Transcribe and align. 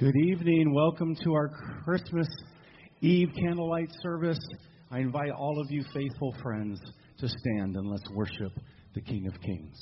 Good 0.00 0.14
evening. 0.14 0.72
Welcome 0.72 1.16
to 1.24 1.32
our 1.32 1.50
Christmas 1.82 2.28
Eve 3.00 3.30
candlelight 3.36 3.90
service. 4.00 4.38
I 4.92 5.00
invite 5.00 5.32
all 5.32 5.60
of 5.60 5.72
you 5.72 5.82
faithful 5.92 6.36
friends 6.40 6.78
to 7.18 7.28
stand 7.28 7.74
and 7.74 7.90
let's 7.90 8.08
worship 8.14 8.52
the 8.94 9.00
King 9.00 9.26
of 9.26 9.40
Kings. 9.40 9.76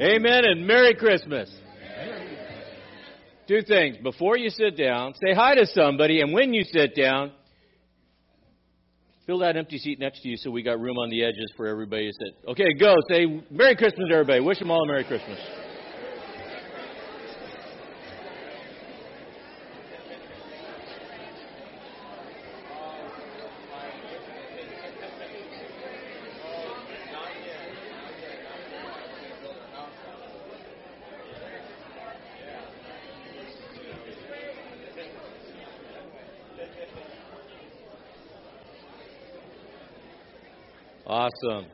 Amen 0.00 0.44
and 0.44 0.66
Merry 0.66 0.92
Christmas. 0.96 1.48
Two 3.46 3.62
things. 3.62 3.96
Before 4.02 4.36
you 4.36 4.50
sit 4.50 4.76
down, 4.76 5.14
say 5.24 5.34
hi 5.34 5.54
to 5.54 5.66
somebody, 5.66 6.20
and 6.20 6.32
when 6.32 6.52
you 6.52 6.64
sit 6.64 6.96
down, 6.96 7.30
fill 9.24 9.38
that 9.38 9.56
empty 9.56 9.78
seat 9.78 10.00
next 10.00 10.22
to 10.22 10.28
you 10.28 10.36
so 10.36 10.50
we 10.50 10.64
got 10.64 10.80
room 10.80 10.98
on 10.98 11.10
the 11.10 11.22
edges 11.22 11.52
for 11.56 11.68
everybody 11.68 12.10
to 12.10 12.12
sit. 12.12 12.50
Okay, 12.50 12.74
go. 12.74 12.96
Say 13.08 13.44
Merry 13.52 13.76
Christmas 13.76 14.08
to 14.08 14.14
everybody. 14.14 14.40
Wish 14.40 14.58
them 14.58 14.72
all 14.72 14.82
a 14.82 14.86
Merry 14.88 15.04
Christmas. 15.04 15.38
Awesome. 41.44 41.66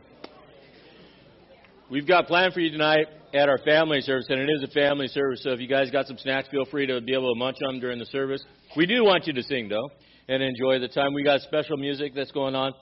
We've 1.91 2.07
got 2.07 2.27
planned 2.27 2.55
for 2.55 2.61
you 2.61 2.71
tonight 2.71 3.07
at 3.35 3.49
our 3.49 3.59
family 3.59 4.01
service, 4.01 4.27
and 4.29 4.41
it 4.41 4.49
is 4.51 4.63
a 4.65 4.73
family 4.73 5.07
service, 5.09 5.43
so 5.43 5.51
if 5.51 5.61
you 5.61 5.69
guys 5.69 5.91
got 5.91 6.07
some 6.07 6.19
snacks, 6.19 6.49
feel 6.49 6.65
free 6.65 6.87
to 6.87 7.01
be 7.01 7.13
able 7.13 7.33
to 7.33 7.39
munch 7.39 7.57
on 7.67 7.75
them 7.75 7.81
during 7.81 7.99
the 7.99 8.07
service. 8.07 8.43
We 8.77 8.87
do 8.87 9.05
want 9.05 9.27
you 9.27 9.33
to 9.33 9.43
sing, 9.43 9.69
though, 9.69 9.91
and 10.29 10.43
enjoy 10.43 10.79
the 10.79 10.89
time. 10.89 11.13
We 11.15 11.23
got 11.23 11.41
special 11.43 11.77
music 11.77 12.13
that's 12.15 12.33
going 12.33 12.55
on. 12.55 12.73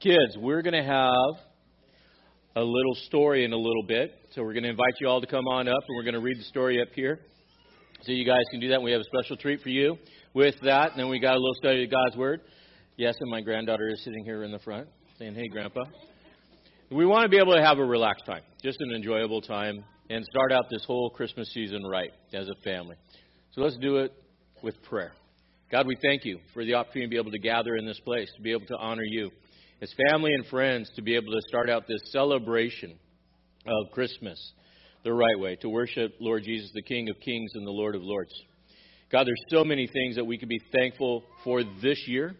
Kids, 0.00 0.36
we're 0.36 0.62
going 0.62 0.74
to 0.74 0.82
have 0.82 1.40
a 2.56 2.62
little 2.62 2.94
story 3.06 3.44
in 3.44 3.52
a 3.52 3.58
little 3.58 3.84
bit, 3.86 4.12
so 4.32 4.42
we're 4.42 4.54
going 4.54 4.64
to 4.64 4.70
invite 4.70 4.94
you 5.00 5.08
all 5.08 5.20
to 5.20 5.26
come 5.26 5.46
on 5.48 5.68
up, 5.68 5.80
and 5.88 5.96
we're 5.96 6.04
going 6.04 6.14
to 6.14 6.20
read 6.20 6.38
the 6.38 6.44
story 6.44 6.82
up 6.82 6.88
here. 6.94 7.20
So 8.02 8.12
you 8.12 8.26
guys 8.26 8.42
can 8.50 8.60
do 8.60 8.68
that. 8.68 8.82
We 8.82 8.92
have 8.92 9.00
a 9.00 9.04
special 9.04 9.36
treat 9.36 9.62
for 9.62 9.70
you 9.70 9.96
with 10.34 10.56
that, 10.62 10.90
and 10.90 11.00
then 11.00 11.08
we 11.08 11.20
got 11.20 11.36
a 11.36 11.38
little 11.38 11.54
study 11.54 11.84
of 11.84 11.90
God's 11.90 12.16
Word. 12.16 12.40
Yes, 12.96 13.14
and 13.20 13.30
my 13.30 13.40
granddaughter 13.40 13.88
is 13.88 14.02
sitting 14.04 14.24
here 14.24 14.42
in 14.42 14.52
the 14.52 14.58
front 14.58 14.88
saying, 15.18 15.34
Hey, 15.34 15.48
Grandpa. 15.48 15.84
We 16.90 17.06
want 17.06 17.24
to 17.24 17.28
be 17.30 17.38
able 17.38 17.54
to 17.54 17.62
have 17.62 17.78
a 17.78 17.84
relaxed 17.84 18.26
time, 18.26 18.42
just 18.62 18.78
an 18.80 18.92
enjoyable 18.94 19.40
time, 19.40 19.84
and 20.10 20.22
start 20.26 20.52
out 20.52 20.66
this 20.70 20.84
whole 20.86 21.08
Christmas 21.08 21.50
season 21.54 21.82
right 21.82 22.10
as 22.34 22.46
a 22.48 22.54
family. 22.62 22.96
So 23.52 23.62
let's 23.62 23.78
do 23.78 23.96
it 23.98 24.12
with 24.62 24.80
prayer. 24.82 25.12
God, 25.72 25.86
we 25.86 25.96
thank 26.02 26.26
you 26.26 26.40
for 26.52 26.62
the 26.62 26.74
opportunity 26.74 27.06
to 27.06 27.10
be 27.10 27.16
able 27.16 27.30
to 27.30 27.38
gather 27.38 27.76
in 27.76 27.86
this 27.86 27.98
place, 28.00 28.30
to 28.36 28.42
be 28.42 28.52
able 28.52 28.66
to 28.66 28.76
honor 28.76 29.02
you 29.02 29.30
as 29.80 29.92
family 30.10 30.34
and 30.34 30.44
friends, 30.46 30.90
to 30.96 31.02
be 31.02 31.16
able 31.16 31.32
to 31.32 31.40
start 31.48 31.70
out 31.70 31.88
this 31.88 32.02
celebration 32.12 32.98
of 33.66 33.90
Christmas 33.92 34.38
the 35.04 35.12
right 35.12 35.38
way, 35.38 35.56
to 35.56 35.70
worship 35.70 36.12
Lord 36.20 36.42
Jesus, 36.44 36.70
the 36.74 36.82
King 36.82 37.08
of 37.08 37.18
Kings 37.20 37.52
and 37.54 37.66
the 37.66 37.70
Lord 37.70 37.94
of 37.94 38.02
Lords. 38.02 38.32
God, 39.10 39.26
there's 39.26 39.42
so 39.48 39.64
many 39.64 39.86
things 39.86 40.16
that 40.16 40.24
we 40.24 40.36
can 40.36 40.48
be 40.50 40.60
thankful 40.76 41.24
for 41.44 41.62
this 41.82 42.02
year. 42.06 42.34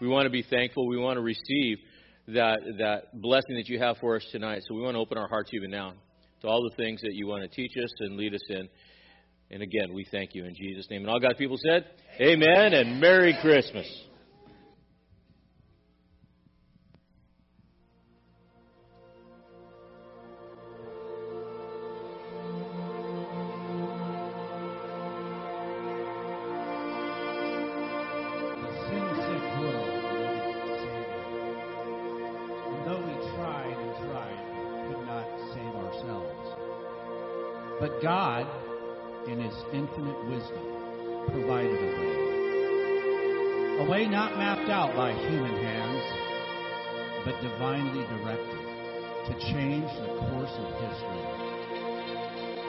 We 0.00 0.08
want 0.08 0.24
to 0.24 0.30
be 0.30 0.42
thankful. 0.42 0.88
We 0.88 0.98
want 0.98 1.18
to 1.18 1.22
receive 1.22 1.78
that, 2.28 2.58
that 2.78 3.20
blessing 3.20 3.56
that 3.56 3.68
you 3.68 3.78
have 3.78 3.96
for 3.98 4.16
us 4.16 4.26
tonight. 4.32 4.62
So 4.66 4.74
we 4.74 4.82
want 4.82 4.94
to 4.94 5.00
open 5.00 5.18
our 5.18 5.28
hearts 5.28 5.50
even 5.54 5.70
now 5.70 5.94
to 6.42 6.48
all 6.48 6.62
the 6.62 6.76
things 6.76 7.00
that 7.02 7.14
you 7.14 7.26
want 7.26 7.42
to 7.42 7.48
teach 7.48 7.72
us 7.82 7.90
and 8.00 8.16
lead 8.16 8.34
us 8.34 8.40
in. 8.48 8.68
And 9.50 9.62
again, 9.62 9.94
we 9.94 10.04
thank 10.10 10.34
you 10.34 10.44
in 10.44 10.54
Jesus' 10.54 10.88
name. 10.90 11.02
And 11.02 11.10
all 11.10 11.20
God's 11.20 11.38
people 11.38 11.56
said, 11.58 11.86
Amen 12.20 12.74
and 12.74 13.00
Merry 13.00 13.36
Christmas. 13.40 13.86
God, 38.02 38.46
in 39.28 39.40
His 39.40 39.54
infinite 39.72 40.16
wisdom, 40.24 40.64
provided 41.28 41.76
a 41.76 41.92
way. 42.00 42.16
A 43.80 43.90
way 43.90 44.06
not 44.06 44.38
mapped 44.38 44.70
out 44.70 44.96
by 44.96 45.12
human 45.12 45.52
hands, 45.60 46.04
but 47.24 47.36
divinely 47.42 48.06
directed 48.06 48.64
to 49.28 49.32
change 49.52 49.84
the 50.00 50.08
course 50.32 50.56
of 50.56 50.66
history. 50.88 51.24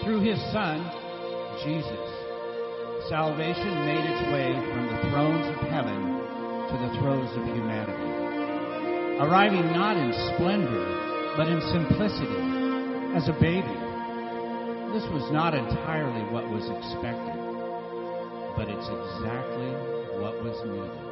Through 0.04 0.22
His 0.28 0.40
Son, 0.52 0.84
Jesus, 1.64 2.08
salvation 3.08 3.86
made 3.88 4.04
its 4.04 4.24
way 4.34 4.52
from 4.52 4.88
the 4.92 5.00
thrones 5.08 5.48
of 5.48 5.56
heaven 5.72 6.02
to 6.68 6.76
the 6.84 6.92
thrones 7.00 7.32
of 7.32 7.44
humanity, 7.56 9.24
arriving 9.24 9.72
not 9.72 9.96
in 9.96 10.12
splendor, 10.36 10.84
but 11.38 11.48
in 11.48 11.62
simplicity, 11.72 12.44
as 13.16 13.30
a 13.30 13.40
baby 13.40 13.87
this 14.94 15.04
was 15.12 15.30
not 15.32 15.54
entirely 15.54 16.24
what 16.32 16.48
was 16.50 16.64
expected, 16.70 17.36
but 18.56 18.70
it's 18.70 18.88
exactly 18.88 19.72
what 20.20 20.42
was 20.44 20.56
needed. 20.66 21.07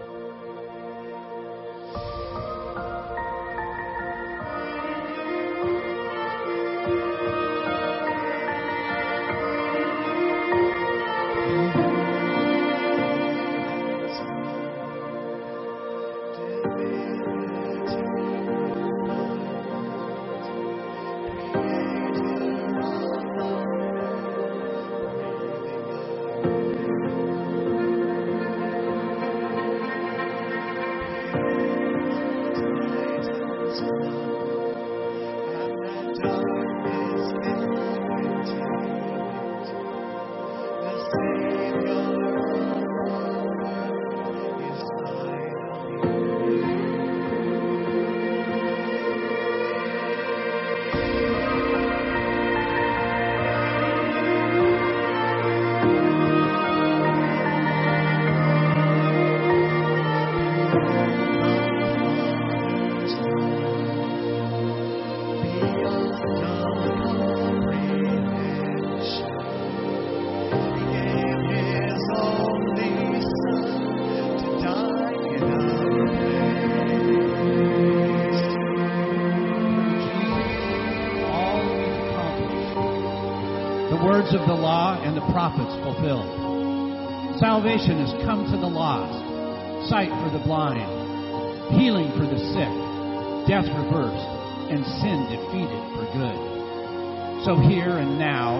So 97.45 97.53
here 97.61 98.01
and 98.01 98.17
now, 98.17 98.57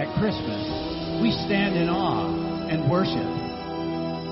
at 0.00 0.08
Christmas, 0.16 0.64
we 1.20 1.28
stand 1.44 1.76
in 1.76 1.92
awe 1.92 2.24
and 2.72 2.88
worship, 2.88 3.28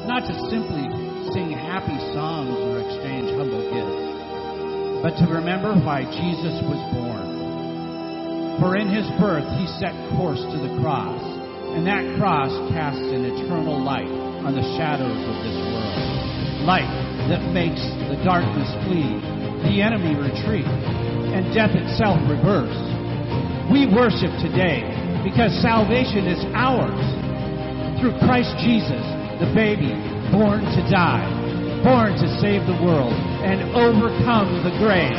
not 0.08 0.24
to 0.24 0.34
simply 0.48 0.88
sing 1.36 1.52
happy 1.52 2.00
songs 2.16 2.56
or 2.56 2.80
exchange 2.80 3.28
humble 3.36 3.60
gifts, 3.68 5.04
but 5.04 5.12
to 5.20 5.28
remember 5.28 5.76
why 5.84 6.08
Jesus 6.08 6.56
was 6.64 6.80
born 6.96 8.56
for 8.60 8.76
in 8.76 8.88
his 8.88 9.04
birth 9.20 9.44
he 9.60 9.68
set 9.76 9.92
course 10.16 10.40
to 10.40 10.56
the 10.56 10.72
cross, 10.80 11.20
and 11.76 11.84
that 11.84 12.00
cross 12.16 12.52
casts 12.72 13.04
an 13.12 13.28
eternal 13.28 13.76
light 13.76 14.08
on 14.40 14.56
the 14.56 14.64
shadows 14.80 15.20
of 15.20 15.36
this 15.44 15.58
world. 15.68 16.64
Light 16.64 16.88
that 17.28 17.44
makes 17.52 17.80
the 18.08 18.16
darkness 18.24 18.72
flee, 18.88 19.20
the 19.68 19.84
enemy 19.84 20.16
retreat, 20.16 20.64
and 20.64 21.52
death 21.52 21.76
itself 21.76 22.16
reverse. 22.24 22.91
We 23.72 23.86
worship 23.86 24.28
today 24.44 24.84
because 25.24 25.50
salvation 25.62 26.26
is 26.28 26.44
ours 26.52 27.00
through 27.98 28.12
Christ 28.20 28.52
Jesus, 28.60 29.00
the 29.40 29.50
baby 29.54 29.96
born 30.30 30.60
to 30.60 30.82
die, 30.92 31.24
born 31.82 32.12
to 32.12 32.28
save 32.40 32.66
the 32.68 32.76
world 32.84 33.14
and 33.42 33.72
overcome 33.72 34.62
the 34.62 34.76
grave. 34.76 35.16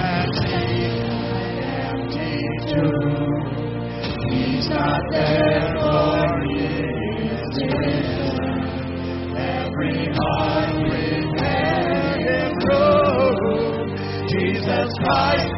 He's 4.29 4.69
not 4.69 5.01
there 5.11 5.73
for. 5.79 6.13
Every 9.35 10.13
heart. 10.13 10.63
Jesus 14.29 14.89
Christ, 14.99 15.52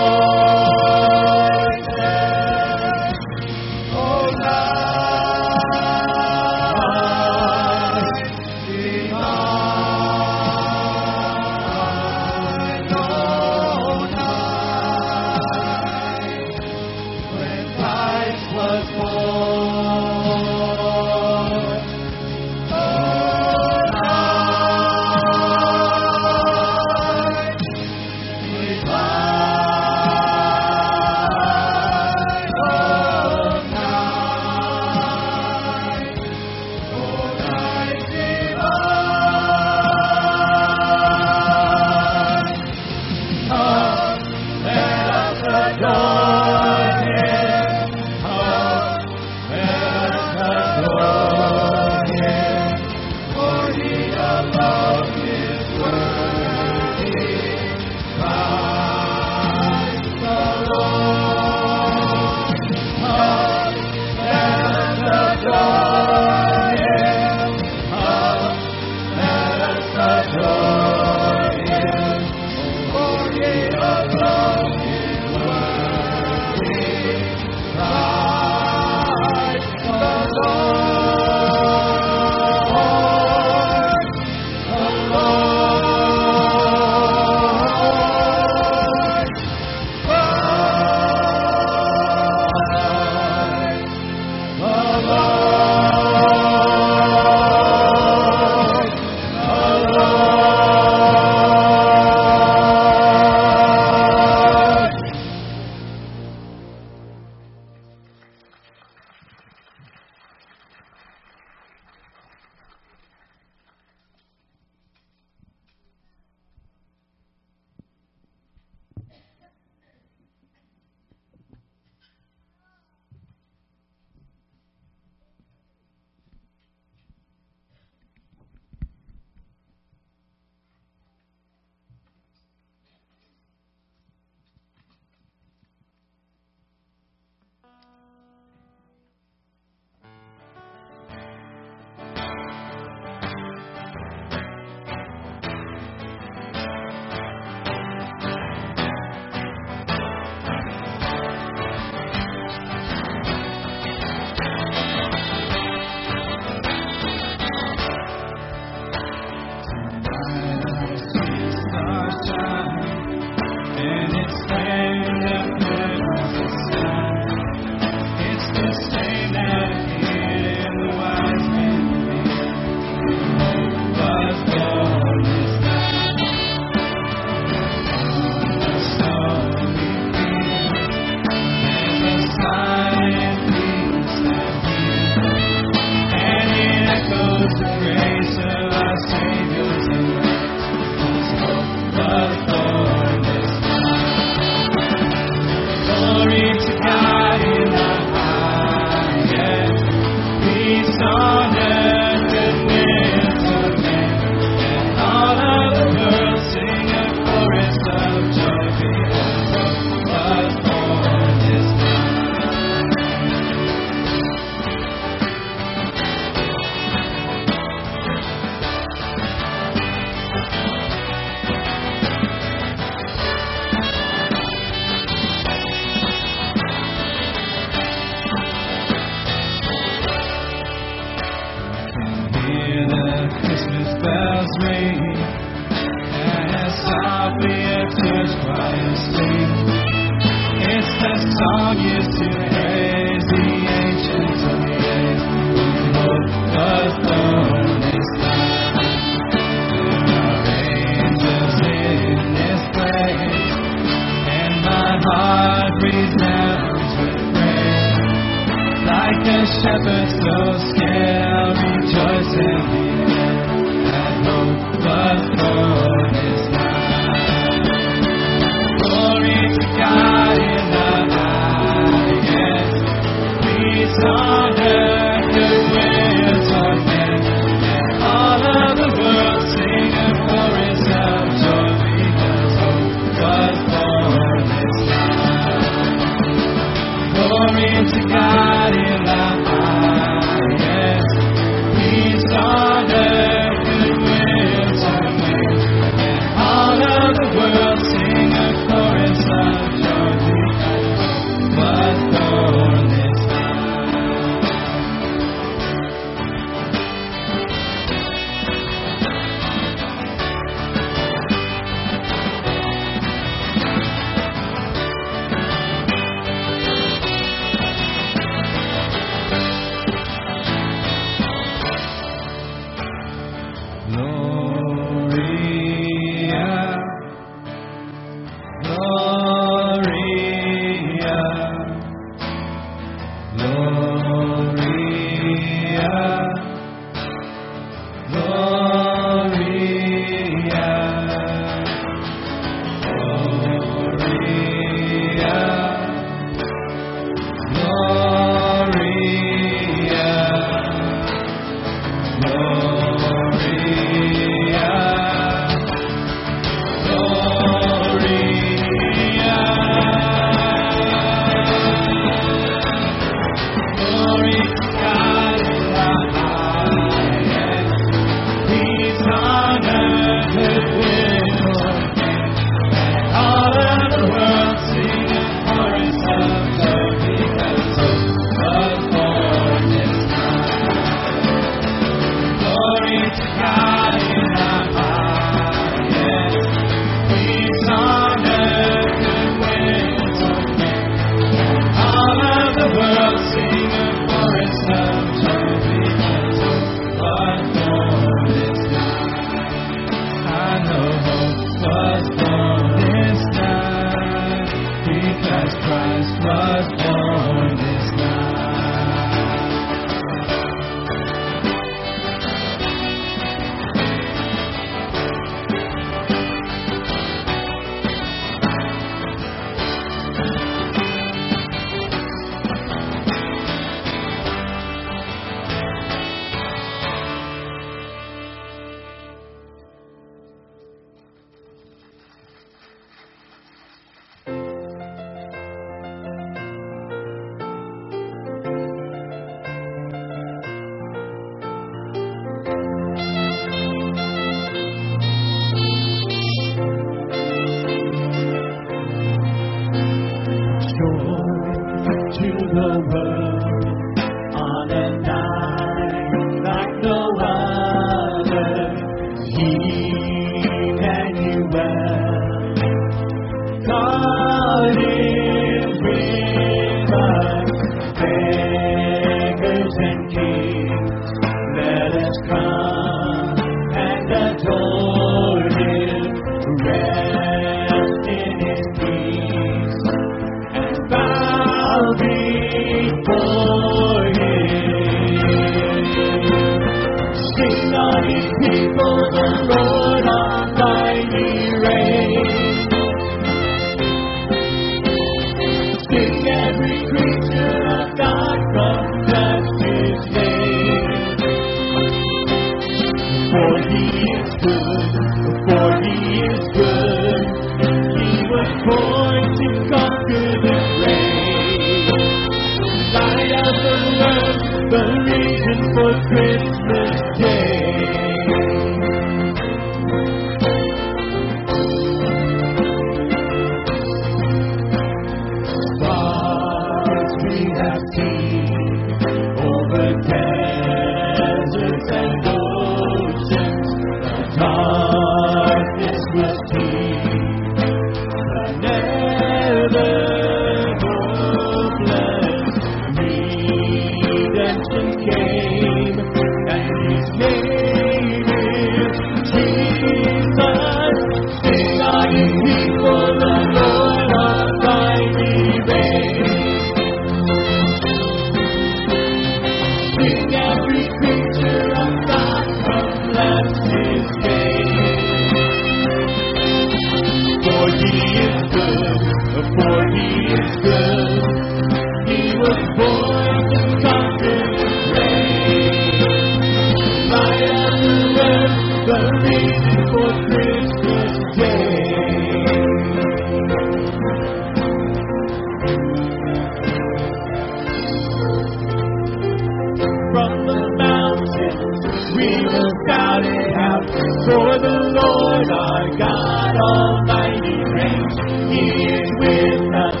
For 593.12 594.58
the 594.58 594.72
Lord 594.96 595.48
our 595.52 595.96
God 595.98 596.56
Almighty 596.56 597.60
reigns. 597.76 598.14
He 598.48 598.64
is 598.88 599.08
with 599.20 599.68
us. 599.76 600.00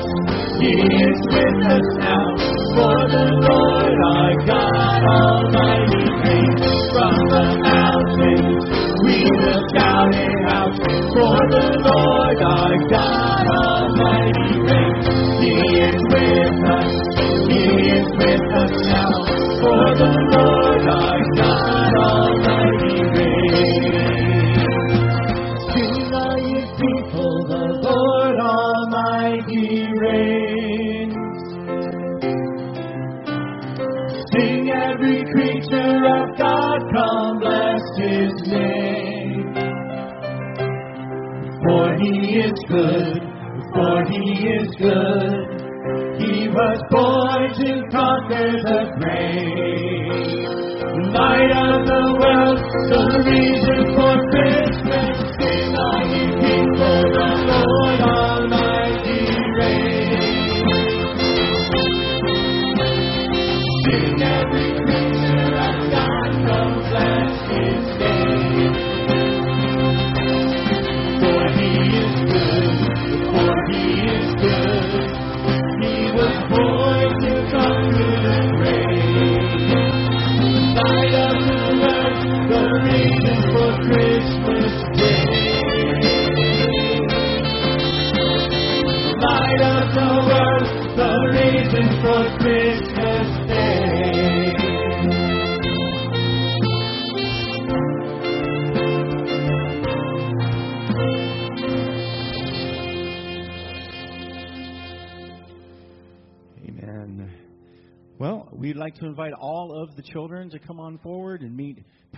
He 0.56 0.72
is 0.72 1.20
with 1.28 1.60
us 1.76 2.01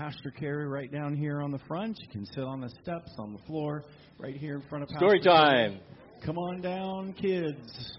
Pastor 0.04 0.30
Cary 0.30 0.68
right 0.68 0.92
down 0.92 1.16
here 1.16 1.40
on 1.40 1.50
the 1.50 1.60
front. 1.66 1.98
You 1.98 2.08
can 2.08 2.26
sit 2.26 2.44
on 2.44 2.60
the 2.60 2.68
steps, 2.82 3.10
on 3.16 3.32
the 3.32 3.38
floor, 3.46 3.84
right 4.18 4.36
here 4.36 4.56
in 4.56 4.62
front 4.68 4.82
of 4.82 4.90
Pastor 4.90 4.98
Story 4.98 5.20
Cary. 5.20 5.34
time. 5.34 5.80
Come 6.26 6.36
on 6.36 6.60
down, 6.60 7.14
kids. 7.14 7.96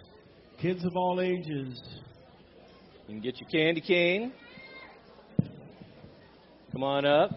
Kids 0.62 0.86
of 0.86 0.96
all 0.96 1.20
ages. 1.20 1.82
You 3.08 3.16
can 3.16 3.22
get 3.22 3.42
your 3.42 3.50
candy 3.50 3.82
cane. 3.82 4.34
Come 6.72 6.84
on 6.84 7.08
up. 7.08 7.32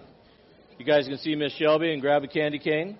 You 0.79 0.85
guys 0.85 1.09
can 1.09 1.17
see 1.17 1.35
Miss 1.35 1.55
Shelby 1.55 1.95
and 1.95 2.03
grab 2.03 2.23
a 2.23 2.29
candy 2.29 2.59
cane. 2.59 2.99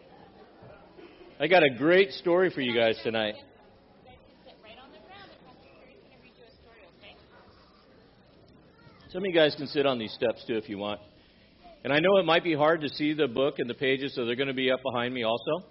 I 1.39 1.49
got 1.49 1.63
a 1.65 1.71
great 1.77 2.13
story 2.13 2.49
for 2.49 2.63
you 2.63 2.75
guys 2.75 2.99
tonight. 3.03 3.35
Some 9.13 9.23
of 9.23 9.27
you 9.27 9.35
guys 9.35 9.55
can 9.55 9.67
sit 9.67 9.85
on 9.85 9.99
these 9.99 10.15
steps 10.15 10.43
too 10.47 10.57
if 10.57 10.71
you 10.71 10.79
want. 10.79 11.01
And 11.85 11.93
I 11.93 12.01
know 12.01 12.19
it 12.19 12.25
might 12.25 12.45
be 12.45 12.55
hard 12.55 12.81
to 12.81 12.89
see 12.89 13.13
the 13.15 13.29
book 13.29 13.57
and 13.59 13.71
the 13.71 13.75
pages, 13.75 14.15
so 14.15 14.25
they're 14.25 14.37
going 14.37 14.49
to 14.49 14.55
be 14.55 14.71
up 14.71 14.81
behind 14.83 15.15
me 15.15 15.23
also, 15.23 15.67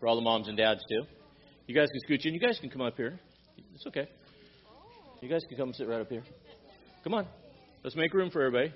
for 0.00 0.08
all 0.08 0.16
the 0.16 0.22
moms 0.22 0.48
and 0.48 0.56
dads 0.56 0.82
too. 0.88 1.02
You 1.66 1.74
guys 1.74 1.88
can 1.90 2.00
scooch 2.08 2.26
in. 2.26 2.34
You 2.34 2.40
guys 2.40 2.58
can 2.60 2.70
come 2.70 2.82
up 2.82 2.96
here. 2.96 3.20
It's 3.74 3.86
okay. 3.86 4.08
You 5.20 5.28
guys 5.28 5.44
can 5.48 5.56
come 5.56 5.72
sit 5.72 5.86
right 5.86 6.00
up 6.00 6.08
here. 6.08 6.24
Come 7.04 7.14
on. 7.14 7.26
Let's 7.84 7.96
make 7.96 8.12
room 8.12 8.30
for 8.30 8.42
everybody. 8.42 8.72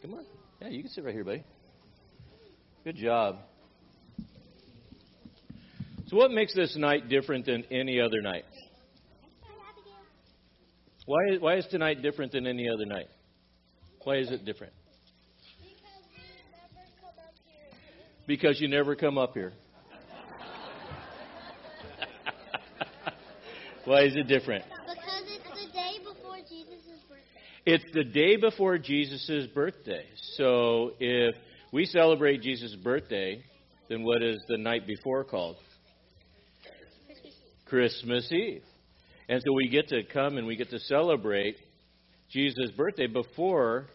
Come 0.00 0.14
on. 0.14 0.24
Yeah, 0.60 0.68
you 0.68 0.82
can 0.82 0.90
sit 0.90 1.04
right 1.04 1.14
here, 1.14 1.24
buddy. 1.24 1.44
Good 2.84 2.96
job. 2.96 3.38
So, 6.06 6.16
what 6.16 6.30
makes 6.30 6.54
this 6.54 6.76
night 6.76 7.08
different 7.08 7.46
than 7.46 7.64
any 7.70 8.00
other 8.00 8.20
night? 8.20 8.44
Why, 11.06 11.36
why 11.38 11.56
is 11.56 11.66
tonight 11.70 12.02
different 12.02 12.32
than 12.32 12.46
any 12.46 12.68
other 12.68 12.86
night? 12.86 13.08
Why 14.04 14.16
is 14.16 14.30
it 14.30 14.44
different? 14.44 14.74
Because 18.26 18.60
you 18.60 18.68
never 18.68 18.94
come 18.96 19.18
up 19.18 19.34
here. 19.34 19.52
Why 23.84 24.04
is 24.04 24.16
it 24.16 24.28
different? 24.28 24.64
Because 24.64 25.24
it's 25.26 25.44
the 25.60 25.66
day 25.72 25.98
before 26.04 26.36
Jesus' 26.48 27.02
birthday. 27.08 27.40
It's 27.66 27.84
the 27.92 28.04
day 28.04 28.36
before 28.36 28.78
Jesus' 28.78 29.46
birthday. 29.54 30.06
So 30.36 30.92
if 31.00 31.34
we 31.72 31.84
celebrate 31.84 32.40
Jesus' 32.40 32.76
birthday, 32.76 33.44
then 33.88 34.04
what 34.04 34.22
is 34.22 34.38
the 34.48 34.56
night 34.56 34.86
before 34.86 35.24
called? 35.24 35.56
Christmas 37.66 38.30
Eve. 38.30 38.62
And 39.28 39.42
so 39.44 39.52
we 39.54 39.68
get 39.68 39.88
to 39.88 40.04
come 40.04 40.38
and 40.38 40.46
we 40.46 40.54
get 40.56 40.70
to 40.70 40.78
celebrate 40.78 41.56
Jesus' 42.34 42.72
birthday 42.76 43.06
before, 43.06 43.86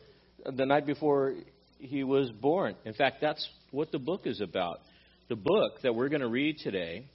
the 0.45 0.65
night 0.65 0.86
before 0.86 1.34
he 1.78 2.06
was 2.06 2.32
born. 2.32 2.73
In 2.86 2.93
fact, 2.93 3.17
that's 3.19 3.45
what 3.71 3.91
the 3.91 3.99
book 3.99 4.21
is 4.23 4.39
about. 4.39 4.80
The 5.28 5.36
book 5.36 5.82
that 5.84 5.93
we're 5.93 6.08
going 6.08 6.21
to 6.21 6.30
read 6.30 6.56
today 6.60 7.06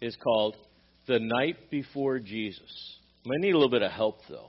is 0.00 0.16
called 0.16 0.56
The 1.06 1.18
Night 1.20 1.70
Before 1.70 2.18
Jesus. 2.18 2.98
I 3.26 3.28
might 3.28 3.40
need 3.40 3.50
a 3.50 3.58
little 3.58 3.68
bit 3.68 3.82
of 3.82 3.92
help, 3.92 4.20
though. 4.26 4.48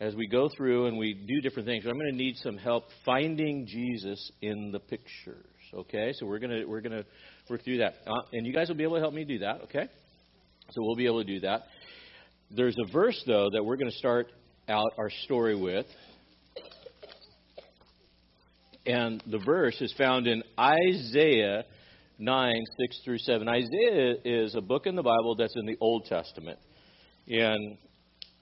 As 0.00 0.16
we 0.16 0.26
go 0.26 0.50
through 0.56 0.88
and 0.88 0.98
we 0.98 1.14
do 1.14 1.40
different 1.40 1.68
things, 1.68 1.84
I'm 1.86 1.96
going 1.96 2.10
to 2.10 2.16
need 2.16 2.34
some 2.38 2.58
help 2.58 2.86
finding 3.04 3.68
Jesus 3.68 4.32
in 4.42 4.72
the 4.72 4.80
pictures. 4.80 5.46
Okay, 5.72 6.12
so 6.18 6.26
we're 6.26 6.40
going 6.40 6.60
to 6.60 6.64
we're 6.66 6.80
going 6.80 6.92
to 6.92 7.04
work 7.48 7.62
through 7.62 7.78
that, 7.78 7.94
uh, 8.06 8.20
and 8.32 8.44
you 8.46 8.52
guys 8.52 8.68
will 8.68 8.74
be 8.74 8.82
able 8.82 8.96
to 8.96 9.00
help 9.00 9.14
me 9.14 9.24
do 9.24 9.38
that. 9.38 9.62
Okay, 9.62 9.88
so 10.70 10.74
we'll 10.78 10.96
be 10.96 11.06
able 11.06 11.24
to 11.24 11.32
do 11.34 11.40
that. 11.40 11.66
There's 12.50 12.76
a 12.78 12.92
verse 12.92 13.20
though 13.26 13.48
that 13.52 13.64
we're 13.64 13.76
going 13.76 13.90
to 13.90 13.96
start 13.96 14.28
out 14.68 14.92
our 14.98 15.10
story 15.24 15.54
with, 15.54 15.86
and 18.84 19.22
the 19.26 19.38
verse 19.38 19.80
is 19.80 19.92
found 19.96 20.26
in 20.26 20.42
Isaiah 20.58 21.64
9, 22.18 22.54
6 22.80 23.00
through 23.04 23.18
7. 23.18 23.48
Isaiah 23.48 24.14
is 24.24 24.54
a 24.54 24.60
book 24.60 24.86
in 24.86 24.96
the 24.96 25.02
Bible 25.02 25.34
that's 25.36 25.56
in 25.56 25.66
the 25.66 25.76
Old 25.80 26.06
Testament. 26.06 26.58
And 27.28 27.76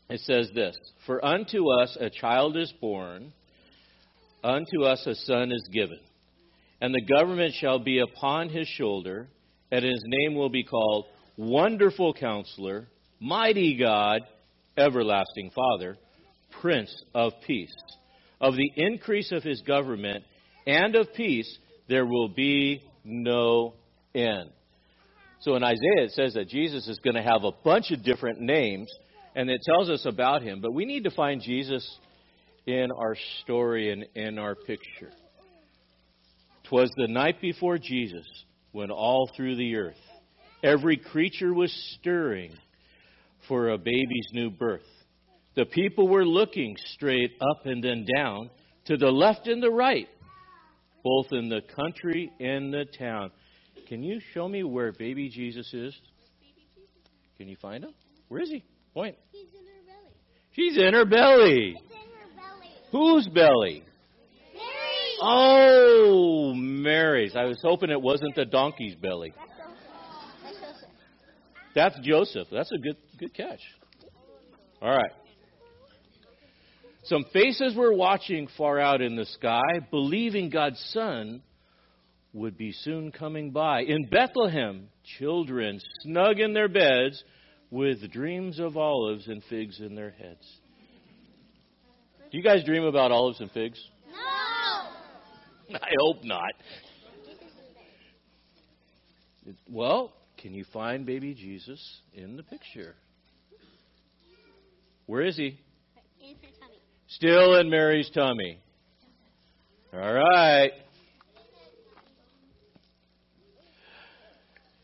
it 0.08 0.20
says 0.20 0.50
this 0.54 0.76
For 1.06 1.24
unto 1.24 1.70
us 1.70 1.96
a 1.98 2.10
child 2.10 2.56
is 2.56 2.72
born, 2.80 3.32
unto 4.42 4.84
us 4.84 5.06
a 5.06 5.14
son 5.14 5.50
is 5.50 5.68
given, 5.72 5.98
and 6.80 6.94
the 6.94 7.04
government 7.04 7.54
shall 7.58 7.78
be 7.78 8.00
upon 8.00 8.48
his 8.48 8.68
shoulder, 8.68 9.28
and 9.70 9.84
his 9.84 10.02
name 10.06 10.36
will 10.36 10.50
be 10.50 10.64
called 10.64 11.06
Wonderful 11.36 12.14
Counselor, 12.14 12.86
Mighty 13.20 13.76
God, 13.78 14.20
Everlasting 14.76 15.50
Father, 15.54 15.96
Prince 16.60 16.94
of 17.14 17.32
Peace. 17.46 17.74
Of 18.40 18.54
the 18.54 18.70
increase 18.76 19.32
of 19.32 19.42
his 19.42 19.60
government 19.62 20.24
and 20.66 20.94
of 20.96 21.12
peace 21.14 21.58
there 21.88 22.06
will 22.06 22.28
be 22.28 22.82
no 23.04 23.74
end. 24.14 24.50
So 25.40 25.56
in 25.56 25.62
Isaiah, 25.62 26.04
it 26.04 26.12
says 26.12 26.34
that 26.34 26.48
Jesus 26.48 26.88
is 26.88 26.98
going 27.00 27.16
to 27.16 27.22
have 27.22 27.44
a 27.44 27.52
bunch 27.64 27.90
of 27.90 28.02
different 28.02 28.40
names, 28.40 28.90
and 29.34 29.50
it 29.50 29.60
tells 29.62 29.90
us 29.90 30.06
about 30.06 30.42
him. 30.42 30.60
But 30.62 30.72
we 30.72 30.86
need 30.86 31.04
to 31.04 31.10
find 31.10 31.42
Jesus 31.42 31.86
in 32.66 32.88
our 32.96 33.16
story 33.42 33.92
and 33.92 34.06
in 34.14 34.38
our 34.38 34.54
picture. 34.54 35.10
Twas 36.68 36.90
the 36.96 37.08
night 37.08 37.42
before 37.42 37.76
Jesus 37.76 38.26
when 38.72 38.90
all 38.90 39.30
through 39.36 39.56
the 39.56 39.76
earth 39.76 39.96
every 40.62 40.96
creature 40.96 41.52
was 41.52 41.72
stirring 42.00 42.50
for 43.46 43.68
a 43.68 43.78
baby's 43.78 44.28
new 44.32 44.50
birth. 44.50 44.80
The 45.56 45.64
people 45.66 46.08
were 46.08 46.24
looking 46.24 46.76
straight 46.94 47.32
up 47.40 47.66
and 47.66 47.82
then 47.82 48.06
down, 48.16 48.50
to 48.86 48.96
the 48.96 49.10
left 49.10 49.46
and 49.46 49.62
the 49.62 49.70
right, 49.70 50.08
both 51.02 51.26
in 51.32 51.48
the 51.48 51.60
country 51.74 52.32
and 52.40 52.72
the 52.72 52.84
town. 52.98 53.30
Can 53.88 54.02
you 54.02 54.20
show 54.32 54.48
me 54.48 54.64
where 54.64 54.92
baby 54.92 55.28
Jesus 55.28 55.72
is? 55.72 55.94
Can 57.38 57.48
you 57.48 57.56
find 57.60 57.84
him? 57.84 57.94
Where 58.28 58.40
is 58.40 58.50
he? 58.50 58.64
Point. 58.92 59.16
He's 59.32 59.48
in 59.52 59.64
her 59.64 59.84
belly. 59.84 60.14
She's 60.52 60.76
in 60.76 60.94
her 60.94 61.04
belly. 61.04 61.76
It's 61.76 61.92
in 61.92 61.98
her 61.98 62.28
belly. 62.36 62.70
Whose 62.90 63.28
belly? 63.28 63.84
Oh, 65.20 66.52
Mary's. 66.54 67.36
I 67.36 67.44
was 67.44 67.58
hoping 67.62 67.90
it 67.90 68.00
wasn't 68.00 68.34
the 68.34 68.44
donkey's 68.44 68.94
belly. 68.96 69.32
That's 71.74 71.98
Joseph. 72.00 72.48
That's 72.52 72.70
a 72.72 72.78
good 72.78 72.96
good 73.18 73.34
catch. 73.34 73.60
All 74.82 74.90
right. 74.90 75.10
Some 77.04 77.24
faces 77.32 77.76
were 77.76 77.92
watching 77.92 78.48
far 78.56 78.80
out 78.80 79.02
in 79.02 79.14
the 79.14 79.26
sky, 79.26 79.60
believing 79.90 80.48
God's 80.48 80.80
Son 80.92 81.42
would 82.32 82.56
be 82.56 82.72
soon 82.72 83.12
coming 83.12 83.50
by. 83.50 83.82
In 83.82 84.06
Bethlehem, 84.06 84.88
children 85.18 85.80
snug 86.00 86.40
in 86.40 86.54
their 86.54 86.68
beds 86.68 87.22
with 87.70 88.10
dreams 88.10 88.58
of 88.58 88.76
olives 88.76 89.28
and 89.28 89.42
figs 89.50 89.80
in 89.80 89.94
their 89.94 90.10
heads. 90.10 90.46
Do 92.30 92.38
you 92.38 92.42
guys 92.42 92.64
dream 92.64 92.84
about 92.84 93.12
olives 93.12 93.40
and 93.40 93.50
figs? 93.50 93.78
No. 95.68 95.76
I 95.76 95.90
hope 96.00 96.24
not. 96.24 96.52
Well, 99.68 100.12
can 100.38 100.54
you 100.54 100.64
find 100.72 101.04
baby 101.04 101.34
Jesus 101.34 101.80
in 102.14 102.36
the 102.36 102.42
picture? 102.42 102.94
Where 105.06 105.22
is 105.22 105.36
he? 105.36 105.60
Still 107.16 107.60
in 107.60 107.70
Mary's 107.70 108.10
tummy. 108.10 108.58
All 109.92 110.12
right. 110.12 110.72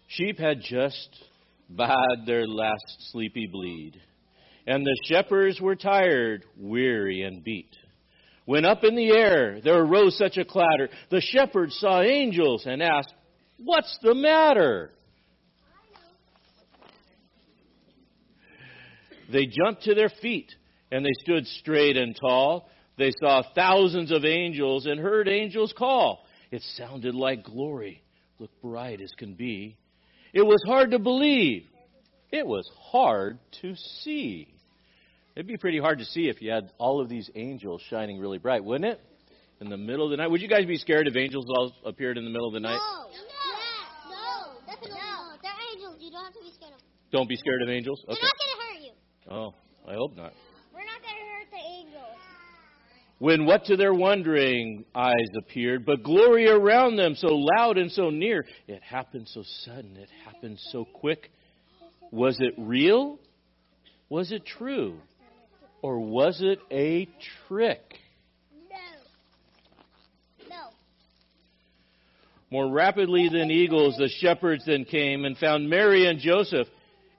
Sheep 0.07 0.39
had 0.39 0.61
just 0.61 1.09
bade 1.77 2.27
their 2.27 2.47
last 2.47 3.11
sleepy 3.11 3.49
bleed, 3.49 4.01
and 4.65 4.87
the 4.87 4.97
shepherds 5.07 5.61
were 5.61 5.75
tired, 5.75 6.45
weary, 6.57 7.23
and 7.23 7.43
beat. 7.43 7.77
When 8.45 8.65
up 8.65 8.85
in 8.85 8.95
the 8.95 9.11
air 9.11 9.61
there 9.61 9.81
arose 9.81 10.17
such 10.17 10.37
a 10.37 10.45
clatter, 10.45 10.89
the 11.11 11.21
shepherds 11.21 11.77
saw 11.81 12.01
angels 12.01 12.65
and 12.65 12.81
asked, 12.81 13.13
What's 13.59 13.99
the 14.03 14.15
matter? 14.15 14.93
They 19.33 19.47
jumped 19.47 19.83
to 19.85 19.97
their 19.97 20.11
feet 20.23 20.55
and 20.91 21.05
they 21.05 21.13
stood 21.21 21.47
straight 21.47 21.97
and 21.97 22.17
tall. 22.19 22.69
They 22.99 23.13
saw 23.21 23.43
thousands 23.55 24.11
of 24.11 24.25
angels 24.25 24.87
and 24.87 25.01
heard 25.01 25.29
angels 25.29 25.73
call. 25.77 26.25
It 26.51 26.63
sounded 26.77 27.15
like 27.15 27.45
glory, 27.45 28.03
looked 28.39 28.61
bright 28.61 29.01
as 29.01 29.11
can 29.17 29.35
be. 29.35 29.77
It 30.33 30.43
was 30.43 30.63
hard 30.67 30.91
to 30.93 30.99
believe. 30.99 31.65
It 32.31 32.47
was 32.47 32.69
hard 32.79 33.39
to 33.63 33.75
see. 34.03 34.49
It'd 35.35 35.47
be 35.47 35.57
pretty 35.57 35.79
hard 35.79 35.99
to 35.99 36.05
see 36.05 36.29
if 36.29 36.43
you 36.43 36.51
had 36.51 36.71
all 36.79 37.01
of 37.01 37.09
these 37.09 37.31
angels 37.35 37.83
shining 37.89 38.19
really 38.19 38.39
bright, 38.39 38.65
wouldn't 38.65 38.93
it? 38.93 39.01
In 39.61 39.69
the 39.69 39.77
middle 39.77 40.07
of 40.07 40.11
the 40.11 40.17
night. 40.17 40.31
Would 40.31 40.41
you 40.41 40.49
guys 40.49 40.67
be 40.67 40.77
scared 40.77 41.07
if 41.07 41.17
angels 41.17 41.47
all 41.49 41.73
appeared 41.85 42.19
in 42.19 42.25
the 42.25 42.31
middle 42.31 42.49
of 42.49 42.55
the 42.55 42.61
night? 42.61 42.79
No. 42.79 43.11
Yeah. 43.11 44.11
No. 44.11 44.53
Definitely 44.67 44.99
no. 44.99 45.37
They're 45.43 45.53
angels. 45.75 45.97
You 46.01 46.11
don't 46.11 46.25
have 46.25 46.33
to 46.33 46.41
be 46.41 46.53
scared 46.57 46.73
of 46.73 46.79
them. 46.79 46.89
Don't 47.13 47.29
be 47.29 47.37
scared 47.37 47.63
of 47.63 47.69
angels? 47.69 48.03
They're 48.07 48.17
not 48.17 48.33
going 48.39 48.53
to 48.53 48.63
hurt 48.63 48.83
you. 48.85 48.93
Oh, 49.31 49.55
I 49.89 49.95
hope 49.95 50.17
not 50.17 50.33
going 51.03 51.17
to 51.17 51.29
hurt 51.31 51.51
the 51.51 51.63
angels. 51.63 52.19
When 53.21 53.45
what 53.45 53.67
to 53.67 53.77
their 53.77 53.93
wondering 53.93 54.87
eyes 54.95 55.29
appeared, 55.37 55.85
but 55.85 56.03
glory 56.03 56.49
around 56.49 56.97
them 56.97 57.15
so 57.15 57.29
loud 57.29 57.77
and 57.77 57.93
so 57.93 58.09
near. 58.09 58.47
It 58.67 58.83
happened 58.83 59.29
so 59.29 59.45
sudden, 59.63 59.99
it 59.99 60.09
happened 60.25 60.59
so 60.71 60.87
quick. 60.87 61.31
Was 62.11 62.39
it 62.41 62.55
real? 62.57 63.19
Was 64.09 64.33
it 64.33 64.47
true? 64.47 65.01
Or 65.83 66.01
was 66.01 66.41
it 66.41 66.61
a 66.71 67.09
trick? 67.47 67.83
No. 68.71 70.49
No. 70.49 70.71
More 72.51 72.73
rapidly 72.73 73.29
than 73.31 73.51
eagles, 73.51 73.97
the 73.99 74.09
shepherds 74.09 74.65
then 74.65 74.87
came 74.87 75.27
and 75.27 75.37
found 75.37 75.69
Mary 75.69 76.07
and 76.07 76.21
Joseph 76.21 76.69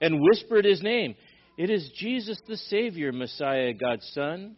and 0.01 0.19
whispered 0.19 0.65
his 0.65 0.81
name. 0.81 1.13
It 1.59 1.69
is 1.69 1.91
Jesus 1.95 2.41
the 2.47 2.57
Savior, 2.57 3.11
Messiah, 3.11 3.73
God's 3.73 4.09
Son, 4.15 4.55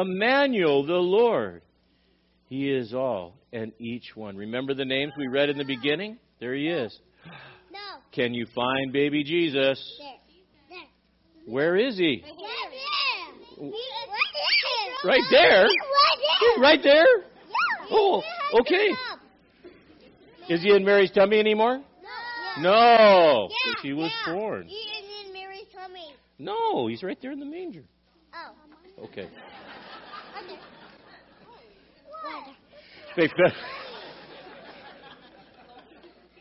Emmanuel, 0.00 0.84
the 0.86 0.94
Lord. 0.94 1.62
He 2.48 2.70
is 2.70 2.94
all 2.94 3.34
and 3.52 3.72
each 3.78 4.14
one. 4.14 4.36
Remember 4.36 4.74
the 4.74 4.84
names 4.84 5.12
we 5.18 5.28
read 5.28 5.48
in 5.48 5.58
the 5.58 5.64
beginning? 5.64 6.18
There 6.40 6.54
he 6.54 6.68
is. 6.68 6.98
No. 7.72 7.78
Can 8.12 8.34
you 8.34 8.46
find 8.54 8.92
baby 8.92 9.24
Jesus? 9.24 9.82
There. 9.98 10.08
There. 10.70 11.52
Where 11.52 11.76
is 11.76 11.96
he? 11.96 12.24
Right 15.04 15.24
there. 15.30 15.66
Right 15.66 15.68
there? 15.68 15.68
Right 16.58 16.80
there? 16.82 17.06
Oh, 17.90 18.22
okay. 18.60 18.90
Is 20.48 20.62
he 20.62 20.74
in 20.74 20.84
Mary's 20.84 21.10
tummy 21.10 21.38
anymore? 21.38 21.82
No. 22.56 22.62
No. 22.62 23.48
She 23.82 23.92
was 23.92 24.10
born. 24.26 24.66
He 24.66 24.74
is 24.74 25.26
in 25.26 25.32
Mary's 25.32 25.66
tummy. 25.74 26.14
No, 26.38 26.86
he's 26.86 27.02
right 27.02 27.18
there 27.20 27.32
in 27.32 27.40
the 27.40 27.46
manger. 27.46 27.84
Oh. 28.34 29.04
Okay. 29.04 29.28
Right 30.38 30.48
there. 30.48 30.58
What? 32.22 32.54
They 33.16 33.26
fell, 33.28 33.52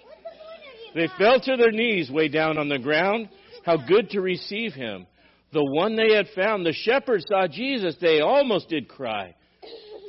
What's 0.03 0.21
the 0.23 0.29
point 0.29 0.61
of 0.63 0.95
you? 0.95 1.01
they 1.01 1.07
fell 1.17 1.39
to 1.39 1.57
their 1.57 1.71
knees 1.71 2.11
way 2.11 2.27
down 2.27 2.57
on 2.57 2.69
the 2.69 2.79
ground. 2.79 3.29
How 3.65 3.77
good 3.77 4.11
to 4.11 4.21
receive 4.21 4.73
him. 4.73 5.07
The 5.53 5.63
one 5.63 5.95
they 5.95 6.13
had 6.15 6.27
found. 6.35 6.65
The 6.65 6.73
shepherds 6.73 7.25
saw 7.27 7.47
Jesus. 7.47 7.95
They 7.99 8.21
almost 8.21 8.69
did 8.69 8.87
cry. 8.87 9.35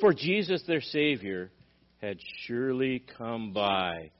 For 0.01 0.13
Jesus, 0.13 0.63
their 0.67 0.81
Savior, 0.81 1.51
had 2.01 2.19
surely 2.47 3.03
come 3.17 3.53
by. 3.53 4.11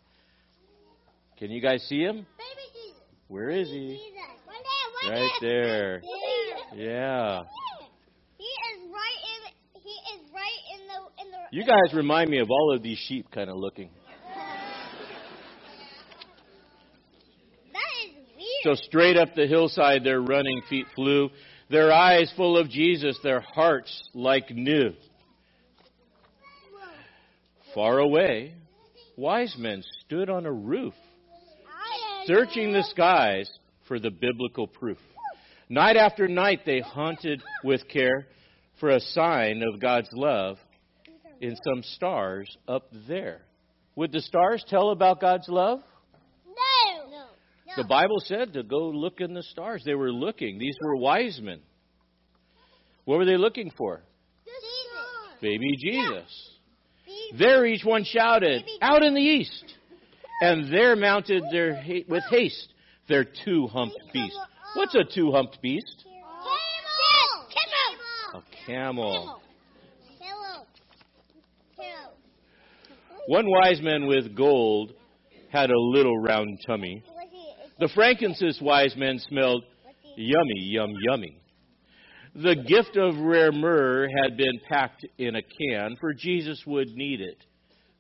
Can 1.39 1.51
you 1.53 1.61
guys 1.61 1.83
see 1.89 2.01
him? 2.01 2.17
Baby 2.17 2.67
Jesus. 2.75 3.03
Where 3.29 3.51
is 3.51 3.69
he? 3.69 3.89
Jesus. 3.91 4.15
Right 4.49 4.65
there. 5.01 5.13
Right 5.13 5.31
there. 5.41 6.03
There. 6.75 6.91
Yeah. 6.91 7.43
He 8.39 8.45
is 8.45 8.91
right 8.91 9.21
in. 9.23 9.41
He 9.83 9.95
is 10.15 10.21
right 10.35 10.61
in 10.75 10.81
the 10.89 11.01
in 11.23 11.31
the 11.31 11.38
You 11.51 11.65
guys 11.65 11.95
remind 11.95 12.29
me 12.29 12.41
of 12.41 12.51
all 12.51 12.75
of 12.75 12.83
these 12.83 12.99
sheep 12.99 13.31
kind 13.31 13.49
of 13.49 13.57
looking. 13.57 13.89
That 17.73 17.81
is 18.05 18.15
weird. 18.37 18.47
So 18.65 18.75
straight 18.75 19.17
up 19.17 19.35
the 19.35 19.47
hillside 19.47 20.05
their 20.05 20.21
running 20.21 20.61
feet 20.69 20.85
flew, 20.95 21.31
their 21.71 21.91
eyes 21.91 22.31
full 22.37 22.59
of 22.59 22.69
Jesus, 22.69 23.19
their 23.23 23.41
hearts 23.41 24.11
like 24.13 24.51
new. 24.51 24.93
Far 27.75 27.99
away, 27.99 28.53
wise 29.17 29.55
men 29.59 29.83
stood 30.05 30.29
on 30.29 30.45
a 30.45 30.53
roof, 30.53 30.95
searching 32.27 32.73
the 32.73 32.83
skies 32.83 33.51
for 33.87 33.99
the 33.99 34.11
biblical 34.11 34.67
proof. 34.67 34.99
Night 35.71 35.97
after 35.97 36.29
night 36.29 36.61
they 36.67 36.81
hunted 36.81 37.43
with 37.65 37.89
care 37.89 38.27
for 38.81 38.91
a 38.91 39.01
sign 39.01 39.63
of 39.63 39.81
God's 39.81 40.11
love 40.13 40.59
in 41.41 41.57
some 41.65 41.83
stars 41.83 42.57
up 42.67 42.89
there. 43.07 43.43
Would 43.97 44.13
the 44.13 44.21
stars 44.21 44.65
tell 44.69 44.91
about 44.91 45.21
God's 45.21 45.49
love? 45.49 45.81
No. 46.47 47.11
No. 47.11 47.83
The 47.83 47.89
Bible 47.89 48.21
said 48.21 48.55
to 48.55 48.63
go 48.63 48.89
look 48.89 49.21
in 49.21 49.35
the 49.35 49.43
stars. 49.43 49.83
They 49.85 49.95
were 49.95 50.13
looking. 50.13 50.59
These 50.59 50.77
were 50.83 50.97
wise 50.97 51.41
men. 51.43 51.61
What 53.05 53.19
were 53.19 53.25
they 53.25 53.37
looking 53.37 53.71
for? 53.77 54.03
Jesus. 54.45 55.41
Baby 55.41 55.77
Jesus. 55.81 56.51
Jesus. 57.07 57.39
There 57.39 57.67
each 57.67 57.85
one 57.85 58.05
shouted, 58.05 58.65
Out 58.81 59.03
in 59.03 59.15
the 59.15 59.21
east! 59.21 59.65
And 60.41 60.73
there 60.73 60.95
mounted 60.95 61.43
their 61.51 61.75
ha- 61.75 62.05
with 62.09 62.23
haste 62.31 62.73
their 63.09 63.25
two 63.25 63.67
humped 63.69 63.99
beast. 64.13 64.37
What's 64.75 64.95
a 64.95 65.03
two 65.03 65.33
humped 65.33 65.61
beast? 65.63 66.05
Camel. 68.27 68.43
A 68.43 68.67
camel. 68.67 69.41
Camel. 70.21 70.67
Camel. 71.77 72.13
One 73.29 73.45
wise 73.47 73.83
man 73.83 74.07
with 74.07 74.35
gold 74.35 74.95
had 75.53 75.71
a 75.71 75.79
little 75.79 76.19
round 76.19 76.61
tummy. 76.67 77.05
The 77.79 77.91
frankincense 77.95 78.59
wise 78.59 78.97
men 78.97 79.19
smelled 79.19 79.65
yummy, 80.17 80.61
yum, 80.61 80.95
yummy. 80.99 81.39
The 82.35 82.57
gift 82.57 82.97
of 82.97 83.19
rare 83.19 83.53
myrrh 83.53 84.09
had 84.23 84.39
been 84.39 84.59
packed 84.67 85.05
in 85.19 85.37
a 85.37 85.43
can, 85.43 85.97
for 86.01 86.15
Jesus 86.15 86.63
would 86.67 86.89
need 86.95 87.21
it 87.21 87.45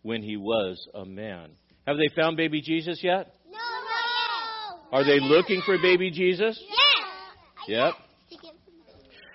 when 0.00 0.22
he 0.22 0.38
was 0.38 0.82
a 0.94 1.04
man. 1.04 1.50
Have 1.86 1.98
they 1.98 2.08
found 2.16 2.38
baby 2.38 2.62
Jesus 2.62 3.00
yet? 3.02 3.34
No. 3.50 3.58
Are 4.92 5.04
they 5.04 5.20
looking 5.20 5.60
for 5.66 5.76
baby 5.76 6.10
Jesus? 6.10 6.58
Yes. 7.68 7.68
Yep. 7.68 7.94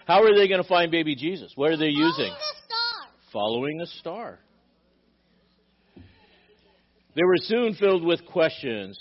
How 0.07 0.23
are 0.23 0.35
they 0.35 0.47
going 0.47 0.63
to 0.63 0.67
find 0.67 0.89
baby 0.89 1.15
Jesus? 1.15 1.51
What 1.53 1.69
are 1.69 1.77
they 1.77 1.89
using? 1.89 2.31
The 2.31 2.65
star. 2.65 3.09
Following 3.31 3.79
a 3.79 3.85
star. 3.85 4.39
They 7.15 7.23
were 7.23 7.37
soon 7.37 7.75
filled 7.75 8.03
with 8.03 8.25
questions 8.25 8.99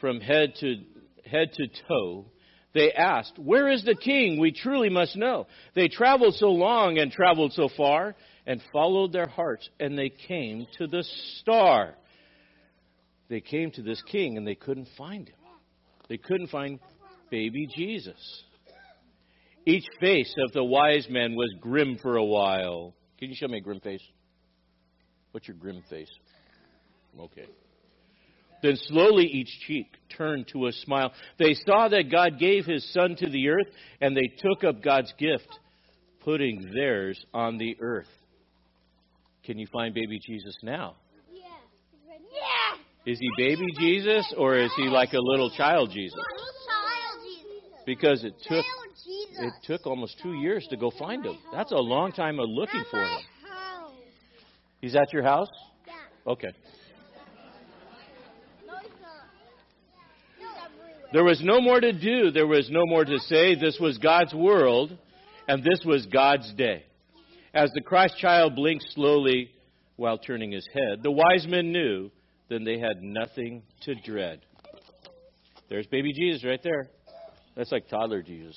from 0.00 0.20
head 0.20 0.54
to 0.60 0.76
head 1.24 1.52
to 1.54 1.68
toe. 1.88 2.26
They 2.72 2.92
asked, 2.92 3.38
"Where 3.38 3.68
is 3.68 3.84
the 3.84 3.94
king? 3.94 4.38
We 4.38 4.52
truly 4.52 4.90
must 4.90 5.16
know." 5.16 5.46
They 5.74 5.88
traveled 5.88 6.34
so 6.34 6.50
long 6.50 6.98
and 6.98 7.10
traveled 7.10 7.52
so 7.52 7.68
far 7.68 8.14
and 8.46 8.62
followed 8.72 9.12
their 9.12 9.28
hearts 9.28 9.68
and 9.80 9.98
they 9.98 10.10
came 10.10 10.66
to 10.78 10.86
the 10.86 11.02
star. 11.40 11.96
They 13.28 13.40
came 13.40 13.70
to 13.72 13.82
this 13.82 14.02
king 14.02 14.36
and 14.36 14.46
they 14.46 14.54
couldn't 14.54 14.88
find 14.96 15.28
him. 15.28 15.38
They 16.08 16.18
couldn't 16.18 16.48
find 16.48 16.78
baby 17.30 17.66
Jesus. 17.66 18.44
Each 19.64 19.84
face 19.98 20.32
of 20.46 20.52
the 20.52 20.62
wise 20.62 21.08
men 21.08 21.34
was 21.34 21.52
grim 21.60 21.98
for 21.98 22.16
a 22.16 22.24
while. 22.24 22.94
Can 23.18 23.30
you 23.30 23.34
show 23.34 23.48
me 23.48 23.58
a 23.58 23.60
grim 23.60 23.80
face? 23.80 24.02
What's 25.32 25.48
your 25.48 25.56
grim 25.56 25.82
face? 25.90 26.10
Okay. 27.18 27.46
Then 28.62 28.76
slowly 28.76 29.26
each 29.26 29.50
cheek 29.66 29.86
turned 30.16 30.48
to 30.48 30.66
a 30.66 30.72
smile. 30.72 31.12
They 31.38 31.54
saw 31.66 31.88
that 31.88 32.10
God 32.10 32.38
gave 32.38 32.64
his 32.64 32.90
son 32.92 33.16
to 33.16 33.28
the 33.28 33.48
earth, 33.48 33.68
and 34.00 34.16
they 34.16 34.28
took 34.38 34.64
up 34.64 34.82
God's 34.82 35.12
gift, 35.18 35.48
putting 36.24 36.72
theirs 36.74 37.22
on 37.34 37.58
the 37.58 37.76
earth. 37.80 38.08
Can 39.44 39.58
you 39.58 39.66
find 39.72 39.94
baby 39.94 40.18
Jesus 40.26 40.56
now? 40.62 40.96
Yeah. 41.32 41.42
Is 43.12 43.20
he 43.20 43.28
baby 43.36 43.66
Jesus, 43.78 44.34
or 44.36 44.58
is 44.58 44.70
he 44.76 44.84
like 44.84 45.12
a 45.12 45.20
little 45.20 45.50
child 45.50 45.90
Jesus? 45.92 46.18
Child 46.18 47.20
Jesus. 47.24 47.82
Because 47.86 48.24
it 48.24 48.34
took 48.48 48.64
it 49.38 49.52
took 49.64 49.86
almost 49.86 50.18
two 50.22 50.32
years 50.32 50.66
to 50.70 50.76
go 50.76 50.90
find 50.98 51.24
him. 51.24 51.38
That's 51.52 51.70
a 51.70 51.76
long 51.76 52.10
time 52.10 52.40
of 52.40 52.48
looking 52.48 52.84
for 52.90 53.00
him. 53.00 53.20
He's 54.80 54.96
at 54.96 55.12
your 55.12 55.22
house? 55.22 55.48
Yeah. 55.86 55.94
Okay. 56.26 56.48
No, 58.66 58.74
it's 58.78 58.88
not. 59.00 59.26
No. 60.40 60.48
It's 60.48 60.60
everywhere. 60.64 60.95
There 61.12 61.24
was 61.24 61.40
no 61.42 61.60
more 61.60 61.80
to 61.80 61.92
do. 61.92 62.30
There 62.30 62.46
was 62.46 62.68
no 62.70 62.84
more 62.86 63.04
to 63.04 63.18
say. 63.20 63.54
This 63.54 63.78
was 63.80 63.98
God's 63.98 64.34
world, 64.34 64.96
and 65.48 65.62
this 65.62 65.84
was 65.84 66.06
God's 66.06 66.52
day. 66.54 66.84
As 67.54 67.70
the 67.74 67.80
Christ 67.80 68.18
child 68.18 68.54
blinked 68.54 68.84
slowly 68.94 69.50
while 69.96 70.18
turning 70.18 70.52
his 70.52 70.68
head, 70.72 71.02
the 71.02 71.10
wise 71.10 71.46
men 71.46 71.72
knew 71.72 72.10
then 72.48 72.64
they 72.64 72.78
had 72.78 73.02
nothing 73.02 73.62
to 73.82 73.94
dread. 73.94 74.40
There's 75.68 75.86
baby 75.86 76.12
Jesus 76.12 76.44
right 76.44 76.62
there. 76.62 76.88
That's 77.56 77.72
like 77.72 77.88
toddler 77.88 78.22
Jesus. 78.22 78.56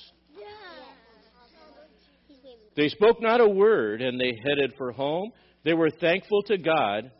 They 2.76 2.88
spoke 2.88 3.20
not 3.20 3.40
a 3.40 3.48
word, 3.48 4.00
and 4.00 4.20
they 4.20 4.38
headed 4.46 4.74
for 4.76 4.92
home. 4.92 5.32
They 5.64 5.74
were 5.74 5.90
thankful 5.90 6.42
to 6.44 6.56
God 6.56 7.10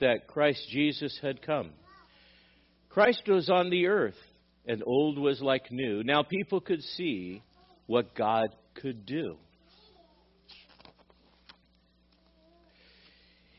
that 0.00 0.26
Christ 0.26 0.66
Jesus 0.70 1.16
had 1.22 1.42
come. 1.42 1.70
Christ 2.88 3.22
was 3.28 3.48
on 3.48 3.70
the 3.70 3.86
earth, 3.86 4.16
and 4.66 4.82
old 4.84 5.18
was 5.18 5.40
like 5.40 5.70
new. 5.70 6.02
Now 6.02 6.22
people 6.22 6.60
could 6.60 6.82
see 6.82 7.42
what 7.86 8.14
God 8.14 8.48
could 8.74 9.06
do. 9.06 9.36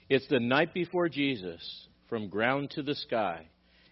It's 0.10 0.28
the 0.30 0.40
night 0.40 0.74
before 0.74 1.10
Jesus, 1.10 1.88
from 2.08 2.30
ground 2.30 2.72
to 2.72 2.82
the 2.82 2.96
sky, 2.96 3.48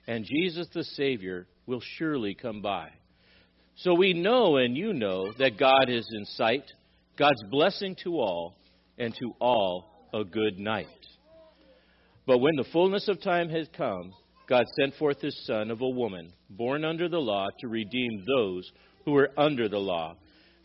and 0.08 0.24
Jesus 0.26 0.68
the 0.74 0.84
Savior 0.84 1.48
will 1.66 1.82
surely 1.98 2.36
come 2.36 2.62
by. 2.62 2.90
So 3.78 3.94
we 3.94 4.14
know 4.14 4.56
and 4.56 4.78
you 4.78 4.94
know 4.94 5.34
that 5.40 5.58
God 5.60 5.90
is 5.90 6.08
in 6.18 6.26
sight, 6.26 6.64
God's 7.18 7.44
blessing 7.52 7.98
to 8.04 8.14
all, 8.14 8.56
and 8.98 9.14
to 9.14 9.32
all 9.40 10.08
a 10.14 10.24
good 10.24 10.58
night. 10.58 10.88
But 12.26 12.38
when 12.40 12.56
the 12.56 12.66
fullness 12.72 13.10
of 13.10 13.22
time 13.22 13.50
has 13.50 13.68
come, 13.76 14.14
God 14.48 14.66
sent 14.80 14.94
forth 14.96 15.22
his 15.22 15.46
Son 15.46 15.72
of 15.72 15.82
a 15.82 15.90
woman, 15.90 16.32
born 16.50 16.86
under 16.86 17.10
the 17.10 17.20
law, 17.20 17.48
to 17.60 17.68
redeem 17.68 18.24
those 18.28 18.72
who 19.04 19.12
were 19.12 19.32
under 19.38 19.68
the 19.68 19.80
law, 19.80 20.16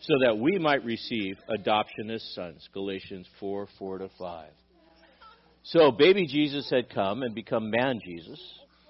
so 0.01 0.14
that 0.25 0.38
we 0.38 0.59
might 0.59 0.85
receive 0.85 1.37
adoption 1.49 2.11
as 2.11 2.23
sons. 2.35 2.69
Galatians 2.73 3.27
4 3.38 3.69
4 3.79 3.99
to 3.99 4.09
5. 4.19 4.51
So, 5.62 5.90
baby 5.93 6.27
Jesus 6.27 6.69
had 6.71 6.90
come 6.90 7.23
and 7.23 7.35
become 7.35 7.71
man 7.71 8.01
Jesus. 8.05 8.40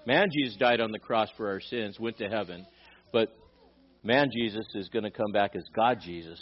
Man 0.05 0.27
Jesus 0.31 0.57
died 0.57 0.81
on 0.81 0.91
the 0.91 0.99
cross 0.99 1.29
for 1.37 1.49
our 1.49 1.59
sins, 1.59 1.99
went 1.99 2.17
to 2.17 2.27
heaven, 2.27 2.65
but 3.13 3.29
man 4.03 4.29
Jesus 4.35 4.65
is 4.75 4.89
going 4.89 5.03
to 5.03 5.11
come 5.11 5.31
back 5.31 5.55
as 5.55 5.63
God 5.75 5.99
Jesus, 6.01 6.41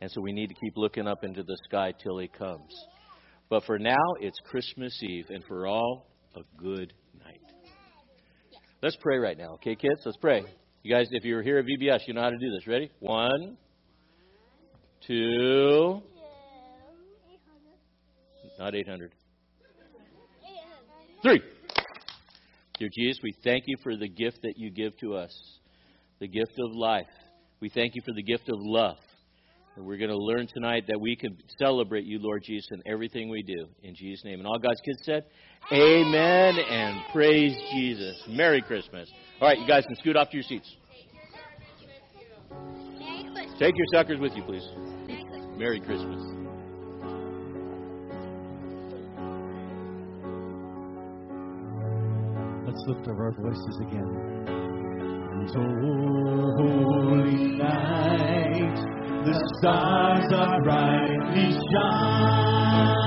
and 0.00 0.10
so 0.10 0.20
we 0.20 0.32
need 0.32 0.48
to 0.48 0.54
keep 0.54 0.76
looking 0.76 1.08
up 1.08 1.24
into 1.24 1.42
the 1.42 1.56
sky 1.64 1.92
till 2.02 2.18
he 2.18 2.28
comes. 2.28 2.74
But 3.48 3.64
for 3.64 3.78
now, 3.78 4.14
it's 4.20 4.38
Christmas 4.44 5.00
Eve, 5.02 5.26
and 5.30 5.42
for 5.44 5.66
all, 5.66 6.06
a 6.36 6.40
good. 6.60 6.92
Let's 8.80 8.96
pray 9.00 9.18
right 9.18 9.36
now, 9.36 9.54
okay, 9.54 9.74
kids? 9.74 10.02
Let's 10.04 10.16
pray. 10.18 10.44
You 10.84 10.94
guys, 10.94 11.08
if 11.10 11.24
you're 11.24 11.42
here 11.42 11.58
at 11.58 11.64
VBS, 11.64 12.06
you 12.06 12.14
know 12.14 12.20
how 12.22 12.30
to 12.30 12.38
do 12.38 12.48
this. 12.52 12.64
Ready? 12.64 12.92
One, 13.00 13.56
two, 15.04 16.00
not 18.56 18.76
800. 18.76 19.10
Three. 21.22 21.42
Dear 22.78 22.88
Jesus, 22.96 23.20
we 23.20 23.34
thank 23.42 23.64
you 23.66 23.76
for 23.82 23.96
the 23.96 24.08
gift 24.08 24.42
that 24.42 24.54
you 24.56 24.70
give 24.70 24.96
to 24.98 25.16
us, 25.16 25.36
the 26.20 26.28
gift 26.28 26.52
of 26.60 26.70
life. 26.72 27.06
We 27.60 27.70
thank 27.70 27.96
you 27.96 28.02
for 28.06 28.14
the 28.14 28.22
gift 28.22 28.48
of 28.48 28.60
love. 28.60 28.98
And 29.78 29.86
we're 29.86 29.96
going 29.96 30.10
to 30.10 30.16
learn 30.16 30.48
tonight 30.52 30.86
that 30.88 31.00
we 31.00 31.14
can 31.14 31.38
celebrate 31.56 32.04
you, 32.04 32.18
Lord 32.20 32.42
Jesus, 32.42 32.66
in 32.72 32.82
everything 32.84 33.28
we 33.28 33.44
do. 33.44 33.68
In 33.84 33.94
Jesus' 33.94 34.24
name. 34.24 34.40
And 34.40 34.46
all 34.46 34.58
God's 34.58 34.80
kids 34.84 34.98
said, 35.04 35.26
Amen 35.70 36.58
and 36.58 37.00
praise 37.12 37.56
Jesus. 37.70 38.20
Merry 38.28 38.60
Christmas. 38.60 39.08
All 39.40 39.46
right, 39.46 39.56
you 39.56 39.68
guys 39.68 39.86
can 39.86 39.94
scoot 39.94 40.16
off 40.16 40.30
to 40.30 40.36
your 40.36 40.42
seats. 40.42 40.68
Take 43.60 43.76
your 43.76 43.86
suckers 43.94 44.18
with 44.18 44.32
you, 44.34 44.42
please. 44.42 44.66
Merry 45.56 45.78
Christmas. 45.78 46.24
Let's 52.66 52.82
lift 52.88 53.02
up 53.02 53.16
our 53.16 53.30
voices 53.30 53.78
again. 53.86 54.28
The 59.32 59.54
stars 59.58 60.32
are 60.32 60.62
brightly 60.62 61.52
shining. 61.52 62.97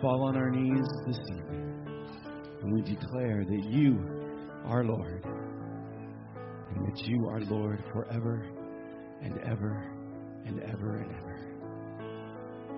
Fall 0.00 0.24
on 0.24 0.36
our 0.36 0.50
knees 0.50 0.86
this 1.06 1.18
evening 1.30 1.66
and 2.62 2.72
we 2.72 2.82
declare 2.82 3.44
that 3.44 3.64
you 3.70 3.98
are 4.64 4.84
Lord 4.84 5.24
and 6.74 6.86
that 6.86 6.98
you 7.06 7.28
are 7.28 7.40
Lord 7.40 7.82
forever 7.92 8.44
and 9.22 9.38
ever 9.44 9.96
and 10.44 10.60
ever 10.62 10.96
and 10.96 11.14
ever. 11.14 11.26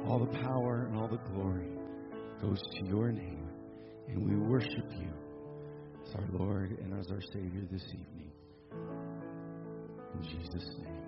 All 0.07 0.19
the 0.19 0.39
power 0.39 0.87
and 0.87 0.97
all 0.97 1.09
the 1.09 1.19
glory 1.33 1.73
goes 2.41 2.61
to 2.61 2.87
your 2.87 3.11
name, 3.11 3.49
and 4.09 4.23
we 4.23 4.37
worship 4.37 4.85
you 4.93 5.11
as 6.07 6.15
our 6.15 6.29
Lord 6.33 6.71
and 6.71 6.99
as 6.99 7.11
our 7.11 7.21
Savior 7.33 7.63
this 7.71 7.85
evening. 7.89 8.33
In 10.15 10.23
Jesus' 10.23 10.69
name, 10.85 11.03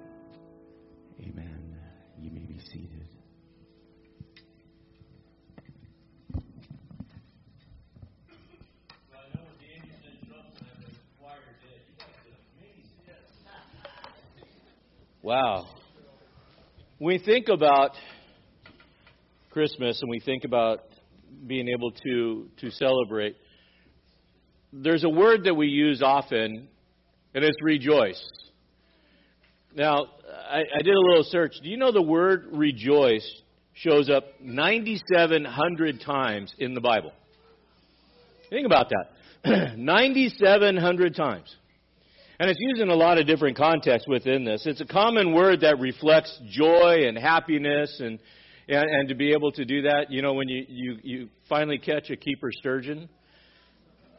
amen. 1.21 1.77
You 2.19 2.31
may 2.31 2.47
be 2.47 2.59
seated. 2.73 3.10
Wow. 15.23 15.66
We 16.99 17.18
think 17.18 17.49
about 17.51 17.91
Christmas 19.51 20.01
and 20.01 20.11
we 20.11 20.18
think 20.18 20.45
about 20.45 20.81
being 21.47 21.68
able 21.68 21.91
to, 21.91 22.49
to 22.61 22.71
celebrate, 22.71 23.37
there's 24.73 25.05
a 25.05 25.11
word 25.11 25.45
that 25.45 25.55
we 25.55 25.66
use 25.66 26.01
often, 26.03 26.68
and 27.35 27.45
it's 27.45 27.57
rejoice. 27.62 28.23
Now, 29.75 30.07
I, 30.51 30.61
I 30.61 30.83
did 30.83 30.95
a 30.95 31.01
little 31.01 31.25
search. 31.25 31.53
Do 31.62 31.68
you 31.68 31.77
know 31.77 31.93
the 31.93 32.01
word 32.01 32.47
rejoice 32.53 33.29
shows 33.75 34.09
up 34.09 34.25
9,700 34.41 36.01
times 36.01 36.55
in 36.59 36.73
the 36.73 36.81
Bible? 36.81 37.12
Think 38.49 38.64
about 38.64 38.91
that. 39.45 39.77
9,700 39.77 41.14
times. 41.14 41.55
And 42.41 42.49
it's 42.49 42.59
used 42.59 42.80
in 42.80 42.88
a 42.88 42.95
lot 42.95 43.18
of 43.18 43.26
different 43.26 43.55
contexts 43.55 44.09
within 44.09 44.47
this. 44.47 44.62
It's 44.64 44.80
a 44.80 44.86
common 44.86 45.34
word 45.34 45.61
that 45.61 45.78
reflects 45.78 46.41
joy 46.49 47.03
and 47.07 47.18
happiness 47.18 47.95
and, 48.01 48.18
and, 48.66 48.82
and 48.82 49.09
to 49.11 49.14
be 49.14 49.34
able 49.34 49.53
to 49.53 49.66
do 49.66 49.82
that, 49.82 50.07
you 50.09 50.22
know, 50.22 50.32
when 50.32 50.49
you, 50.49 50.64
you, 50.66 50.99
you 51.03 51.28
finally 51.51 51.76
catch 51.76 52.09
a 52.09 52.16
keeper 52.16 52.51
sturgeon, 52.51 53.11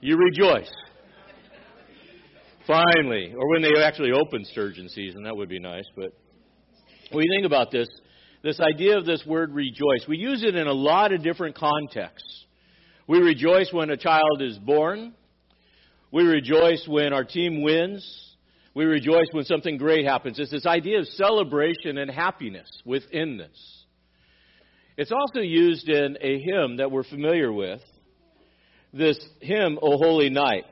you 0.02 0.18
rejoice. 0.18 0.72
Finally. 2.68 3.34
Or 3.36 3.50
when 3.50 3.64
they 3.64 3.72
actually 3.82 4.12
open 4.12 4.46
sturgeon 4.46 4.88
season, 4.90 5.24
that 5.24 5.36
would 5.36 5.50
be 5.50 5.60
nice. 5.60 5.86
But 5.96 6.14
when 7.12 7.24
you 7.24 7.32
think 7.36 7.48
about 7.48 7.72
this, 7.72 7.88
this 8.44 8.60
idea 8.60 9.00
of 9.00 9.06
this 9.08 9.26
word 9.26 9.52
rejoice, 9.52 10.06
we 10.08 10.18
use 10.18 10.44
it 10.44 10.54
in 10.54 10.68
a 10.68 10.74
lot 10.74 11.12
of 11.12 11.24
different 11.24 11.56
contexts. 11.56 12.46
We 13.08 13.18
rejoice 13.18 13.74
when 13.74 13.90
a 13.90 13.98
child 13.98 14.44
is 14.44 14.60
born. 14.60 15.16
We 16.12 16.24
rejoice 16.24 16.86
when 16.88 17.14
our 17.14 17.24
team 17.24 17.62
wins. 17.62 18.06
We 18.74 18.86
rejoice 18.86 19.28
when 19.32 19.46
something 19.46 19.78
great 19.78 20.06
happens. 20.06 20.40
It's 20.40 20.52
this 20.52 20.66
idea 20.66 21.00
of 21.00 21.08
celebration 21.08 21.98
and 21.98 22.10
happiness 22.10 22.70
within 22.86 23.38
this. 23.38 23.86
It's 24.98 25.12
also 25.12 25.40
used 25.40 25.90
in 25.90 26.18
a 26.22 26.40
hymn 26.40 26.78
that 26.78 26.92
we're 26.92 27.04
familiar 27.04 27.52
with. 27.52 27.82
This 28.94 29.20
hymn, 29.40 29.80
O 29.82 29.98
Holy 29.98 30.30
Night. 30.30 30.66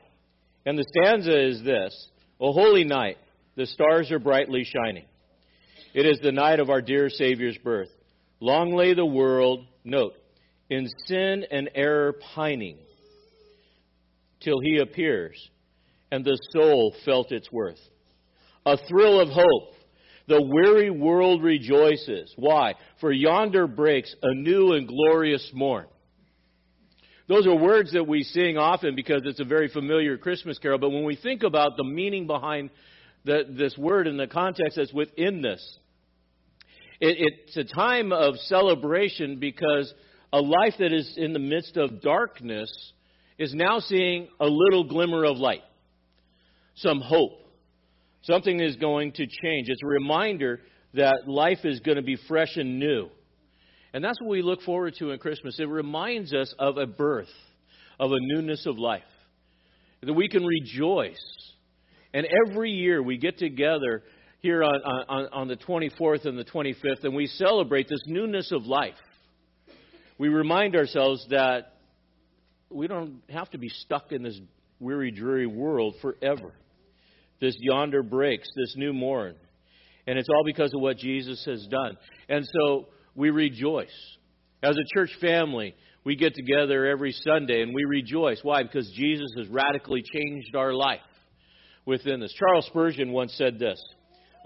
And 0.66 0.78
the 0.78 0.84
stanza 0.94 1.48
is 1.48 1.62
this 1.62 2.08
O 2.40 2.52
holy 2.52 2.84
night, 2.84 3.18
the 3.56 3.66
stars 3.66 4.10
are 4.10 4.18
brightly 4.18 4.64
shining. 4.64 5.04
It 5.92 6.06
is 6.06 6.18
the 6.22 6.32
night 6.32 6.58
of 6.58 6.70
our 6.70 6.80
dear 6.80 7.10
Savior's 7.10 7.58
birth. 7.58 7.90
Long 8.40 8.74
lay 8.74 8.94
the 8.94 9.04
world, 9.04 9.66
note, 9.84 10.14
in 10.70 10.88
sin 11.06 11.44
and 11.50 11.68
error 11.74 12.14
pining, 12.34 12.78
till 14.40 14.60
he 14.60 14.78
appears, 14.78 15.36
and 16.10 16.24
the 16.24 16.38
soul 16.52 16.94
felt 17.04 17.32
its 17.32 17.50
worth. 17.52 17.78
A 18.66 18.76
thrill 18.88 19.20
of 19.20 19.28
hope. 19.28 19.74
The 20.28 20.42
weary 20.42 20.90
world 20.90 21.42
rejoices. 21.42 22.32
Why? 22.36 22.74
For 23.00 23.10
yonder 23.10 23.66
breaks 23.66 24.14
a 24.22 24.34
new 24.34 24.74
and 24.74 24.86
glorious 24.86 25.50
morn. 25.52 25.86
Those 27.26 27.46
are 27.46 27.54
words 27.54 27.92
that 27.92 28.06
we 28.06 28.22
sing 28.22 28.56
often 28.58 28.94
because 28.96 29.22
it's 29.24 29.40
a 29.40 29.44
very 29.44 29.68
familiar 29.68 30.18
Christmas 30.18 30.58
carol, 30.58 30.78
but 30.78 30.90
when 30.90 31.04
we 31.04 31.16
think 31.16 31.42
about 31.42 31.76
the 31.76 31.84
meaning 31.84 32.26
behind 32.26 32.70
the, 33.24 33.44
this 33.48 33.76
word 33.78 34.06
and 34.06 34.18
the 34.18 34.26
context 34.26 34.76
that's 34.76 34.92
within 34.92 35.40
this, 35.40 35.78
it, 37.00 37.16
it's 37.46 37.56
a 37.56 37.74
time 37.74 38.12
of 38.12 38.34
celebration 38.36 39.38
because 39.38 39.92
a 40.32 40.40
life 40.40 40.74
that 40.78 40.92
is 40.92 41.14
in 41.16 41.32
the 41.32 41.38
midst 41.38 41.76
of 41.76 42.02
darkness 42.02 42.70
is 43.40 43.54
now 43.54 43.78
seeing 43.80 44.28
a 44.38 44.46
little 44.46 44.84
glimmer 44.84 45.24
of 45.24 45.38
light, 45.38 45.62
some 46.74 47.00
hope. 47.00 47.32
Something 48.22 48.60
is 48.60 48.76
going 48.76 49.12
to 49.12 49.26
change. 49.26 49.70
It's 49.70 49.82
a 49.82 49.86
reminder 49.86 50.60
that 50.92 51.26
life 51.26 51.64
is 51.64 51.80
going 51.80 51.96
to 51.96 52.02
be 52.02 52.18
fresh 52.28 52.56
and 52.56 52.78
new. 52.78 53.08
And 53.94 54.04
that's 54.04 54.20
what 54.20 54.28
we 54.28 54.42
look 54.42 54.60
forward 54.60 54.94
to 54.98 55.12
in 55.12 55.18
Christmas. 55.18 55.58
It 55.58 55.68
reminds 55.70 56.34
us 56.34 56.54
of 56.58 56.76
a 56.76 56.86
birth, 56.86 57.30
of 57.98 58.12
a 58.12 58.18
newness 58.20 58.66
of 58.66 58.78
life, 58.78 59.02
that 60.02 60.12
we 60.12 60.28
can 60.28 60.44
rejoice. 60.44 61.16
And 62.12 62.26
every 62.46 62.72
year 62.72 63.02
we 63.02 63.16
get 63.16 63.38
together 63.38 64.02
here 64.40 64.62
on, 64.62 64.82
on, 65.08 65.28
on 65.32 65.48
the 65.48 65.56
24th 65.56 66.26
and 66.26 66.38
the 66.38 66.44
25th 66.44 67.04
and 67.04 67.14
we 67.14 67.26
celebrate 67.26 67.88
this 67.88 68.02
newness 68.06 68.52
of 68.52 68.64
life. 68.66 68.94
We 70.18 70.28
remind 70.28 70.76
ourselves 70.76 71.26
that 71.30 71.79
we 72.70 72.86
don't 72.86 73.22
have 73.28 73.50
to 73.50 73.58
be 73.58 73.68
stuck 73.68 74.12
in 74.12 74.22
this 74.22 74.40
weary, 74.78 75.10
dreary 75.10 75.46
world 75.46 75.94
forever. 76.00 76.52
This 77.40 77.56
yonder 77.58 78.02
breaks, 78.02 78.48
this 78.56 78.74
new 78.76 78.92
morn. 78.92 79.34
And 80.06 80.18
it's 80.18 80.28
all 80.28 80.44
because 80.44 80.72
of 80.74 80.80
what 80.80 80.96
Jesus 80.96 81.44
has 81.46 81.66
done. 81.66 81.96
And 82.28 82.46
so 82.58 82.88
we 83.14 83.30
rejoice. 83.30 83.88
As 84.62 84.76
a 84.76 84.94
church 84.94 85.10
family, 85.20 85.74
we 86.04 86.16
get 86.16 86.34
together 86.34 86.86
every 86.86 87.12
Sunday 87.12 87.62
and 87.62 87.74
we 87.74 87.84
rejoice. 87.84 88.40
Why? 88.42 88.62
Because 88.62 88.90
Jesus 88.94 89.28
has 89.36 89.48
radically 89.48 90.02
changed 90.02 90.54
our 90.54 90.72
life 90.72 91.00
within 91.86 92.22
us. 92.22 92.32
Charles 92.38 92.66
Spurgeon 92.66 93.12
once 93.12 93.34
said 93.34 93.58
this 93.58 93.82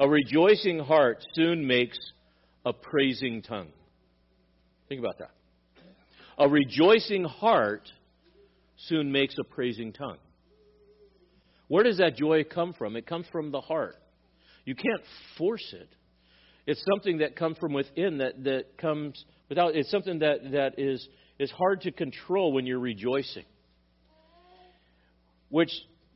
A 0.01 0.09
rejoicing 0.09 0.79
heart 0.79 1.25
soon 1.35 1.67
makes 1.67 1.99
a 2.65 2.73
praising 2.73 3.43
tongue. 3.43 3.69
Think 4.89 5.01
about 5.01 5.19
that. 5.19 5.31
A 6.39 6.49
rejoicing 6.49 7.25
heart 7.25 7.89
soon 8.77 9.13
makes 9.13 9.37
a 9.39 9.45
praising 9.45 9.93
tongue. 9.93 10.19
Where 11.69 11.85
does 11.85 11.99
that 11.99 12.17
joy 12.17 12.45
come 12.45 12.75
from? 12.75 12.97
It 12.97 13.07
comes 13.07 13.27
from 13.33 13.51
the 13.51 13.61
heart. 13.61 13.97
You 14.65 14.75
can't 14.75 15.03
force 15.39 15.73
it. 15.73 15.89
It's 16.67 16.83
something 16.95 17.19
that 17.19 17.37
comes 17.37 17.59
from 17.59 17.73
within 17.73 18.19
that, 18.19 18.45
that 18.45 18.79
comes 18.79 19.23
without 19.49 19.75
it's 19.75 19.91
something 19.91 20.21
that, 20.21 20.53
that 20.53 20.79
is 20.79 21.07
is 21.39 21.51
hard 21.51 21.83
to 21.83 21.93
control 21.93 22.53
when 22.53 22.67
you're 22.67 22.79
rejoicing. 22.79 23.45
Which 25.49 25.71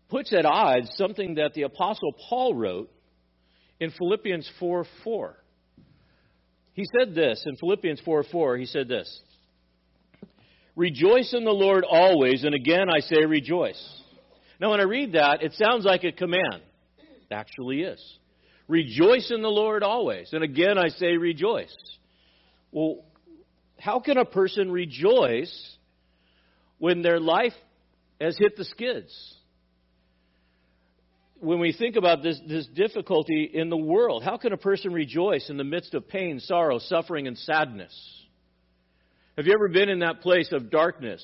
puts 0.08 0.32
at 0.32 0.46
odds 0.46 0.88
something 0.94 1.34
that 1.34 1.54
the 1.54 1.62
Apostle 1.62 2.12
Paul 2.28 2.54
wrote 2.54 2.90
in 3.80 3.90
Philippians 3.90 4.50
4 4.58 4.86
4. 5.04 5.36
He 6.72 6.84
said 6.98 7.14
this 7.14 7.42
in 7.46 7.56
Philippians 7.56 8.00
4 8.04 8.24
4, 8.30 8.56
he 8.56 8.66
said 8.66 8.88
this 8.88 9.20
Rejoice 10.78 11.34
in 11.34 11.42
the 11.42 11.50
Lord 11.50 11.84
always, 11.84 12.44
and 12.44 12.54
again 12.54 12.88
I 12.88 13.00
say 13.00 13.24
rejoice. 13.24 13.84
Now, 14.60 14.70
when 14.70 14.78
I 14.78 14.84
read 14.84 15.14
that, 15.14 15.42
it 15.42 15.54
sounds 15.54 15.84
like 15.84 16.04
a 16.04 16.12
command. 16.12 16.62
It 16.98 17.32
actually 17.32 17.80
is. 17.80 18.00
Rejoice 18.68 19.32
in 19.34 19.42
the 19.42 19.48
Lord 19.48 19.82
always. 19.82 20.32
And 20.32 20.44
again 20.44 20.78
I 20.78 20.90
say 20.90 21.16
rejoice. 21.16 21.74
Well, 22.70 23.04
how 23.80 23.98
can 23.98 24.18
a 24.18 24.24
person 24.24 24.70
rejoice 24.70 25.76
when 26.78 27.02
their 27.02 27.18
life 27.18 27.54
has 28.20 28.36
hit 28.38 28.56
the 28.56 28.64
skids? 28.64 29.12
When 31.40 31.58
we 31.58 31.72
think 31.72 31.96
about 31.96 32.22
this, 32.22 32.40
this 32.46 32.68
difficulty 32.68 33.50
in 33.52 33.68
the 33.68 33.76
world, 33.76 34.22
how 34.22 34.36
can 34.36 34.52
a 34.52 34.56
person 34.56 34.92
rejoice 34.92 35.50
in 35.50 35.56
the 35.56 35.64
midst 35.64 35.94
of 35.94 36.06
pain, 36.06 36.38
sorrow, 36.38 36.78
suffering, 36.78 37.26
and 37.26 37.36
sadness? 37.36 38.17
Have 39.38 39.46
you 39.46 39.54
ever 39.54 39.68
been 39.68 39.88
in 39.88 40.00
that 40.00 40.20
place 40.20 40.50
of 40.50 40.68
darkness 40.68 41.22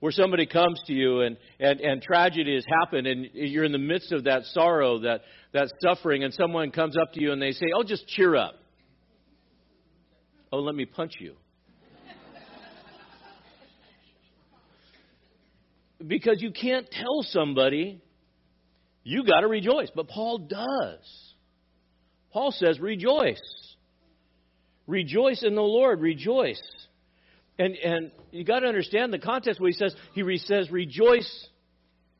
where 0.00 0.10
somebody 0.10 0.46
comes 0.46 0.82
to 0.88 0.92
you 0.92 1.20
and, 1.20 1.36
and, 1.60 1.80
and 1.80 2.02
tragedy 2.02 2.56
has 2.56 2.64
happened 2.80 3.06
and 3.06 3.28
you're 3.34 3.62
in 3.62 3.70
the 3.70 3.78
midst 3.78 4.10
of 4.10 4.24
that 4.24 4.42
sorrow, 4.46 4.98
that, 4.98 5.20
that 5.52 5.72
suffering, 5.80 6.24
and 6.24 6.34
someone 6.34 6.72
comes 6.72 6.96
up 6.96 7.12
to 7.12 7.22
you 7.22 7.30
and 7.30 7.40
they 7.40 7.52
say, 7.52 7.66
Oh, 7.72 7.84
just 7.84 8.08
cheer 8.08 8.34
up. 8.34 8.56
Oh, 10.52 10.58
let 10.58 10.74
me 10.74 10.84
punch 10.86 11.12
you. 11.20 11.36
because 16.04 16.42
you 16.42 16.50
can't 16.50 16.90
tell 16.90 17.22
somebody 17.22 18.02
you 19.04 19.22
got 19.22 19.42
to 19.42 19.46
rejoice. 19.46 19.90
But 19.94 20.08
Paul 20.08 20.38
does. 20.38 21.32
Paul 22.32 22.50
says, 22.50 22.80
Rejoice. 22.80 23.38
Rejoice 24.88 25.44
in 25.44 25.54
the 25.54 25.62
Lord. 25.62 26.00
Rejoice. 26.00 26.60
And, 27.60 27.76
and 27.76 28.10
you 28.30 28.42
got 28.42 28.60
to 28.60 28.66
understand 28.66 29.12
the 29.12 29.18
context 29.18 29.60
where 29.60 29.68
he 29.68 29.76
says, 29.76 29.94
he 30.14 30.38
says, 30.38 30.70
rejoice 30.70 31.48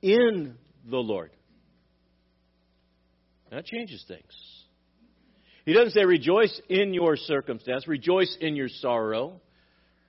in 0.03 0.55
the 0.84 0.99
Lord. 0.99 1.30
That 3.51 3.64
changes 3.64 4.05
things. 4.07 4.30
He 5.64 5.72
doesn't 5.72 5.93
say 5.93 6.05
rejoice 6.05 6.61
in 6.68 6.93
your 6.93 7.16
circumstance, 7.16 7.88
rejoice 7.88 8.36
in 8.38 8.55
your 8.55 8.68
sorrow, 8.68 9.41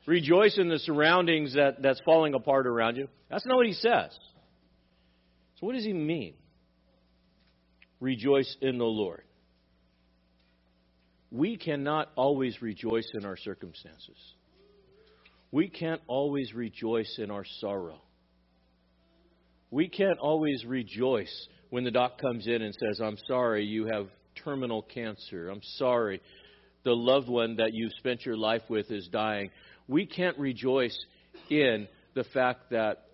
rejoice 0.05 0.57
in 0.57 0.67
the 0.67 0.79
surroundings 0.79 1.53
that, 1.53 1.81
that's 1.81 2.01
falling 2.03 2.33
apart 2.33 2.67
around 2.67 2.97
you. 2.97 3.07
That's 3.29 3.45
not 3.45 3.55
what 3.55 3.67
he 3.67 3.73
says. 3.73 4.11
So, 5.61 5.65
what 5.65 5.75
does 5.75 5.85
he 5.85 5.93
mean? 5.93 6.33
Rejoice 8.01 8.53
in 8.59 8.77
the 8.77 8.83
Lord. 8.83 9.23
We 11.31 11.55
cannot 11.55 12.09
always 12.17 12.61
rejoice 12.61 13.09
in 13.13 13.23
our 13.23 13.37
circumstances. 13.37 14.17
We 15.51 15.67
can't 15.67 16.01
always 16.07 16.53
rejoice 16.53 17.15
in 17.17 17.29
our 17.29 17.45
sorrow. 17.59 18.01
We 19.69 19.89
can't 19.89 20.19
always 20.19 20.63
rejoice 20.65 21.47
when 21.69 21.83
the 21.83 21.91
doc 21.91 22.19
comes 22.19 22.47
in 22.47 22.61
and 22.61 22.73
says, 22.73 22.99
I'm 23.01 23.17
sorry, 23.27 23.65
you 23.65 23.85
have 23.85 24.07
terminal 24.43 24.81
cancer. 24.81 25.49
I'm 25.49 25.61
sorry, 25.77 26.21
the 26.83 26.95
loved 26.95 27.29
one 27.29 27.57
that 27.57 27.73
you've 27.73 27.93
spent 27.99 28.25
your 28.25 28.37
life 28.37 28.63
with 28.69 28.91
is 28.91 29.07
dying. 29.11 29.49
We 29.87 30.05
can't 30.05 30.37
rejoice 30.37 30.97
in 31.49 31.87
the 32.15 32.23
fact 32.33 32.71
that 32.71 33.05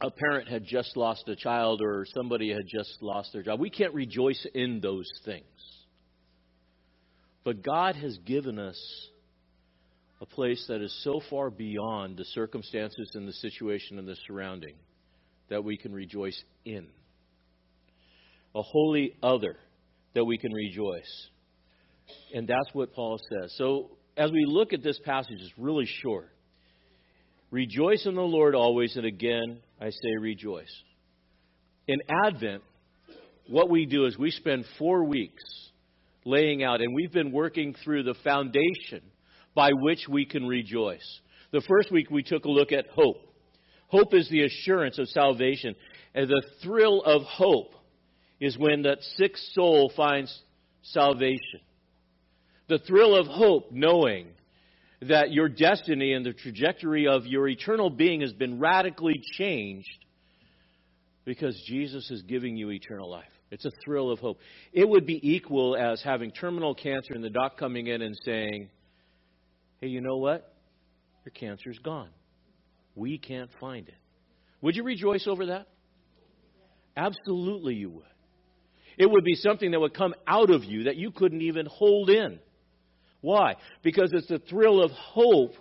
a 0.00 0.10
parent 0.10 0.48
had 0.48 0.64
just 0.64 0.96
lost 0.96 1.28
a 1.28 1.36
child 1.36 1.80
or 1.80 2.06
somebody 2.14 2.52
had 2.52 2.66
just 2.66 3.00
lost 3.00 3.32
their 3.32 3.42
job. 3.42 3.60
We 3.60 3.70
can't 3.70 3.94
rejoice 3.94 4.46
in 4.54 4.80
those 4.80 5.08
things. 5.24 5.44
But 7.44 7.62
God 7.62 7.94
has 7.96 8.16
given 8.18 8.58
us 8.58 8.78
a 10.20 10.26
place 10.26 10.64
that 10.68 10.80
is 10.80 10.94
so 11.02 11.20
far 11.28 11.50
beyond 11.50 12.16
the 12.16 12.24
circumstances 12.26 13.10
and 13.14 13.28
the 13.28 13.32
situation 13.32 13.98
and 13.98 14.06
the 14.06 14.16
surrounding 14.26 14.74
that 15.50 15.64
we 15.64 15.76
can 15.76 15.92
rejoice 15.92 16.40
in. 16.64 16.86
A 18.54 18.62
holy 18.62 19.14
other 19.22 19.56
that 20.14 20.24
we 20.24 20.38
can 20.38 20.52
rejoice. 20.52 21.28
And 22.32 22.46
that's 22.46 22.72
what 22.72 22.94
Paul 22.94 23.18
says. 23.18 23.54
So 23.56 23.90
as 24.16 24.30
we 24.30 24.44
look 24.46 24.72
at 24.72 24.82
this 24.82 24.98
passage, 25.04 25.38
it's 25.40 25.58
really 25.58 25.86
short. 26.02 26.30
Rejoice 27.50 28.06
in 28.06 28.14
the 28.14 28.22
Lord 28.22 28.54
always, 28.54 28.96
and 28.96 29.06
again, 29.06 29.58
I 29.80 29.90
say 29.90 30.16
rejoice. 30.20 30.72
In 31.86 31.98
Advent, 32.24 32.62
what 33.48 33.68
we 33.68 33.86
do 33.86 34.06
is 34.06 34.16
we 34.16 34.30
spend 34.30 34.64
four 34.78 35.04
weeks 35.04 35.42
laying 36.24 36.64
out, 36.64 36.80
and 36.80 36.94
we've 36.94 37.12
been 37.12 37.32
working 37.32 37.74
through 37.84 38.04
the 38.04 38.14
foundation 38.24 39.02
by 39.54 39.70
which 39.72 40.06
we 40.08 40.24
can 40.24 40.46
rejoice. 40.46 41.20
The 41.52 41.62
first 41.68 41.92
week 41.92 42.10
we 42.10 42.22
took 42.22 42.44
a 42.44 42.50
look 42.50 42.72
at 42.72 42.88
hope. 42.88 43.20
Hope 43.88 44.14
is 44.14 44.28
the 44.28 44.44
assurance 44.44 44.98
of 44.98 45.08
salvation. 45.08 45.76
And 46.14 46.28
the 46.28 46.42
thrill 46.62 47.02
of 47.02 47.22
hope 47.22 47.74
is 48.40 48.58
when 48.58 48.82
that 48.82 49.02
sick 49.16 49.36
soul 49.52 49.92
finds 49.96 50.36
salvation. 50.82 51.60
The 52.68 52.78
thrill 52.78 53.14
of 53.14 53.26
hope, 53.26 53.70
knowing 53.70 54.28
that 55.02 55.32
your 55.32 55.48
destiny 55.48 56.12
and 56.12 56.24
the 56.24 56.32
trajectory 56.32 57.06
of 57.06 57.26
your 57.26 57.46
eternal 57.48 57.90
being 57.90 58.22
has 58.22 58.32
been 58.32 58.58
radically 58.58 59.20
changed 59.38 60.04
because 61.24 61.60
Jesus 61.66 62.10
is 62.10 62.22
giving 62.22 62.56
you 62.56 62.70
eternal 62.70 63.10
life. 63.10 63.24
It's 63.50 63.64
a 63.64 63.70
thrill 63.84 64.10
of 64.10 64.18
hope. 64.18 64.38
It 64.72 64.88
would 64.88 65.06
be 65.06 65.20
equal 65.22 65.76
as 65.76 66.02
having 66.02 66.30
terminal 66.30 66.74
cancer 66.74 67.14
and 67.14 67.22
the 67.22 67.30
doc 67.30 67.58
coming 67.58 67.86
in 67.86 68.02
and 68.02 68.16
saying, 68.24 68.68
hey, 69.84 69.90
you 69.90 70.00
know 70.00 70.16
what? 70.16 70.50
Your 71.26 71.32
cancer's 71.32 71.78
gone. 71.78 72.08
We 72.94 73.18
can't 73.18 73.50
find 73.60 73.86
it. 73.86 73.94
Would 74.62 74.76
you 74.76 74.82
rejoice 74.82 75.26
over 75.26 75.46
that? 75.46 75.66
Absolutely, 76.96 77.74
you 77.74 77.90
would. 77.90 78.04
It 78.96 79.10
would 79.10 79.24
be 79.24 79.34
something 79.34 79.72
that 79.72 79.80
would 79.80 79.92
come 79.92 80.14
out 80.26 80.48
of 80.48 80.64
you 80.64 80.84
that 80.84 80.96
you 80.96 81.10
couldn't 81.10 81.42
even 81.42 81.66
hold 81.66 82.08
in. 82.08 82.38
Why? 83.20 83.56
Because 83.82 84.10
it's 84.14 84.28
the 84.28 84.38
thrill 84.38 84.82
of 84.82 84.90
hope 84.92 85.52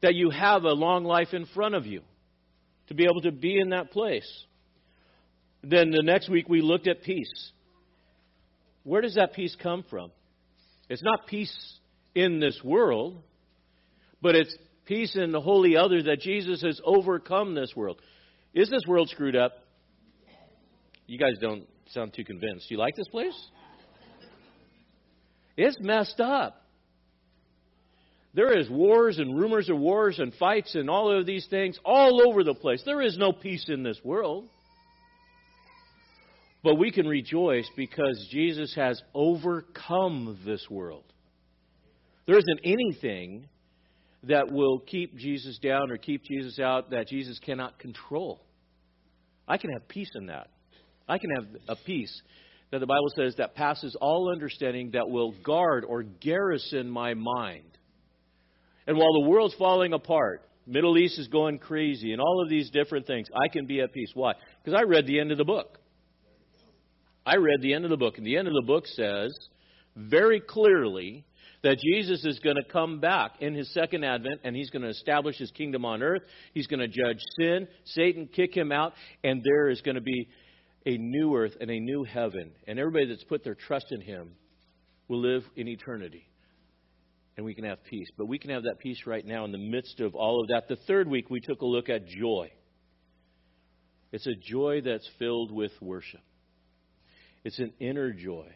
that 0.00 0.14
you 0.14 0.30
have 0.30 0.62
a 0.62 0.72
long 0.72 1.04
life 1.04 1.34
in 1.34 1.44
front 1.44 1.74
of 1.74 1.84
you 1.84 2.00
to 2.86 2.94
be 2.94 3.04
able 3.04 3.20
to 3.20 3.32
be 3.32 3.60
in 3.60 3.70
that 3.70 3.90
place. 3.90 4.44
Then 5.62 5.90
the 5.90 6.02
next 6.02 6.30
week 6.30 6.48
we 6.48 6.62
looked 6.62 6.88
at 6.88 7.02
peace. 7.02 7.52
Where 8.82 9.02
does 9.02 9.16
that 9.16 9.34
peace 9.34 9.54
come 9.62 9.84
from? 9.90 10.10
It's 10.88 11.02
not 11.02 11.26
peace 11.26 11.79
in 12.20 12.40
this 12.40 12.60
world, 12.62 13.22
but 14.20 14.34
it's 14.34 14.54
peace 14.84 15.16
in 15.16 15.32
the 15.32 15.40
holy 15.40 15.76
other 15.76 16.02
that 16.02 16.20
Jesus 16.20 16.62
has 16.62 16.80
overcome 16.84 17.54
this 17.54 17.74
world. 17.74 18.00
Is 18.54 18.68
this 18.68 18.82
world 18.86 19.08
screwed 19.08 19.36
up? 19.36 19.52
You 21.06 21.18
guys 21.18 21.38
don't 21.40 21.66
sound 21.90 22.12
too 22.14 22.24
convinced. 22.24 22.70
You 22.70 22.78
like 22.78 22.96
this 22.96 23.08
place? 23.08 23.34
It's 25.56 25.78
messed 25.80 26.20
up. 26.20 26.64
There 28.32 28.56
is 28.56 28.70
wars 28.70 29.18
and 29.18 29.38
rumors 29.38 29.68
of 29.68 29.78
wars 29.78 30.20
and 30.20 30.32
fights 30.34 30.74
and 30.76 30.88
all 30.88 31.16
of 31.16 31.26
these 31.26 31.46
things 31.46 31.78
all 31.84 32.22
over 32.28 32.44
the 32.44 32.54
place. 32.54 32.82
There 32.84 33.02
is 33.02 33.18
no 33.18 33.32
peace 33.32 33.64
in 33.68 33.82
this 33.82 33.98
world. 34.04 34.48
But 36.62 36.76
we 36.76 36.92
can 36.92 37.08
rejoice 37.08 37.68
because 37.76 38.28
Jesus 38.30 38.74
has 38.76 39.02
overcome 39.14 40.38
this 40.44 40.68
world. 40.70 41.04
There 42.30 42.38
isn't 42.38 42.60
anything 42.62 43.48
that 44.22 44.52
will 44.52 44.78
keep 44.78 45.16
Jesus 45.16 45.58
down 45.58 45.90
or 45.90 45.96
keep 45.96 46.22
Jesus 46.22 46.60
out 46.60 46.90
that 46.90 47.08
Jesus 47.08 47.40
cannot 47.40 47.80
control. 47.80 48.40
I 49.48 49.56
can 49.56 49.72
have 49.72 49.88
peace 49.88 50.12
in 50.14 50.26
that. 50.26 50.46
I 51.08 51.18
can 51.18 51.30
have 51.30 51.46
a 51.66 51.74
peace 51.74 52.22
that 52.70 52.78
the 52.78 52.86
Bible 52.86 53.08
says 53.16 53.34
that 53.38 53.56
passes 53.56 53.96
all 54.00 54.30
understanding 54.30 54.92
that 54.92 55.10
will 55.10 55.32
guard 55.42 55.84
or 55.84 56.04
garrison 56.04 56.88
my 56.88 57.14
mind. 57.14 57.76
And 58.86 58.96
while 58.96 59.12
the 59.12 59.28
world's 59.28 59.56
falling 59.56 59.92
apart, 59.92 60.48
Middle 60.68 60.98
East 60.98 61.18
is 61.18 61.26
going 61.26 61.58
crazy, 61.58 62.12
and 62.12 62.20
all 62.20 62.44
of 62.44 62.48
these 62.48 62.70
different 62.70 63.08
things, 63.08 63.26
I 63.34 63.48
can 63.48 63.66
be 63.66 63.80
at 63.80 63.92
peace. 63.92 64.12
Why? 64.14 64.34
Because 64.62 64.78
I 64.78 64.84
read 64.84 65.08
the 65.08 65.18
end 65.18 65.32
of 65.32 65.38
the 65.38 65.44
book. 65.44 65.80
I 67.26 67.38
read 67.38 67.60
the 67.60 67.74
end 67.74 67.82
of 67.82 67.90
the 67.90 67.96
book, 67.96 68.18
and 68.18 68.24
the 68.24 68.36
end 68.36 68.46
of 68.46 68.54
the 68.54 68.62
book 68.64 68.86
says 68.86 69.36
very 69.96 70.38
clearly 70.38 71.24
that 71.62 71.78
Jesus 71.78 72.24
is 72.24 72.38
going 72.38 72.56
to 72.56 72.64
come 72.64 73.00
back 73.00 73.32
in 73.40 73.54
his 73.54 73.72
second 73.74 74.04
advent 74.04 74.40
and 74.44 74.56
he's 74.56 74.70
going 74.70 74.82
to 74.82 74.88
establish 74.88 75.36
his 75.36 75.50
kingdom 75.50 75.84
on 75.84 76.02
earth. 76.02 76.22
He's 76.54 76.66
going 76.66 76.80
to 76.80 76.88
judge 76.88 77.18
sin, 77.38 77.68
Satan 77.84 78.28
kick 78.34 78.56
him 78.56 78.72
out, 78.72 78.94
and 79.22 79.42
there 79.44 79.68
is 79.68 79.80
going 79.82 79.96
to 79.96 80.00
be 80.00 80.28
a 80.86 80.96
new 80.96 81.36
earth 81.36 81.52
and 81.60 81.70
a 81.70 81.78
new 81.78 82.04
heaven. 82.04 82.52
And 82.66 82.78
everybody 82.78 83.06
that's 83.06 83.24
put 83.24 83.44
their 83.44 83.54
trust 83.54 83.86
in 83.90 84.00
him 84.00 84.32
will 85.08 85.20
live 85.20 85.42
in 85.56 85.68
eternity. 85.68 86.26
And 87.36 87.44
we 87.44 87.54
can 87.54 87.64
have 87.64 87.84
peace. 87.84 88.08
But 88.16 88.26
we 88.26 88.38
can 88.38 88.50
have 88.50 88.64
that 88.64 88.78
peace 88.78 89.02
right 89.06 89.24
now 89.24 89.44
in 89.44 89.52
the 89.52 89.58
midst 89.58 90.00
of 90.00 90.14
all 90.14 90.40
of 90.40 90.48
that. 90.48 90.68
The 90.68 90.76
third 90.86 91.08
week, 91.08 91.30
we 91.30 91.40
took 91.40 91.60
a 91.60 91.66
look 91.66 91.88
at 91.88 92.06
joy. 92.06 92.50
It's 94.12 94.26
a 94.26 94.34
joy 94.34 94.80
that's 94.84 95.08
filled 95.18 95.52
with 95.52 95.72
worship, 95.80 96.22
it's 97.44 97.58
an 97.58 97.72
inner 97.80 98.12
joy. 98.12 98.48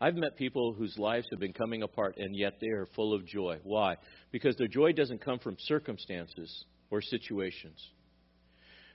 I've 0.00 0.14
met 0.14 0.36
people 0.36 0.74
whose 0.74 0.96
lives 0.96 1.26
have 1.30 1.40
been 1.40 1.52
coming 1.52 1.82
apart, 1.82 2.16
and 2.18 2.36
yet 2.36 2.54
they 2.60 2.68
are 2.68 2.86
full 2.94 3.12
of 3.12 3.26
joy. 3.26 3.58
Why? 3.64 3.96
Because 4.30 4.54
their 4.56 4.68
joy 4.68 4.92
doesn't 4.92 5.24
come 5.24 5.40
from 5.40 5.56
circumstances 5.58 6.64
or 6.90 7.02
situations. 7.02 7.80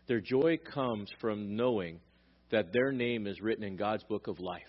Their 0.08 0.22
joy 0.22 0.58
comes 0.74 1.10
from 1.20 1.58
knowing 1.58 2.00
that 2.52 2.72
their 2.72 2.92
name 2.92 3.28
is 3.28 3.42
written 3.42 3.64
in 3.66 3.76
God's 3.76 4.04
book 4.04 4.28
of 4.28 4.40
life. 4.40 4.62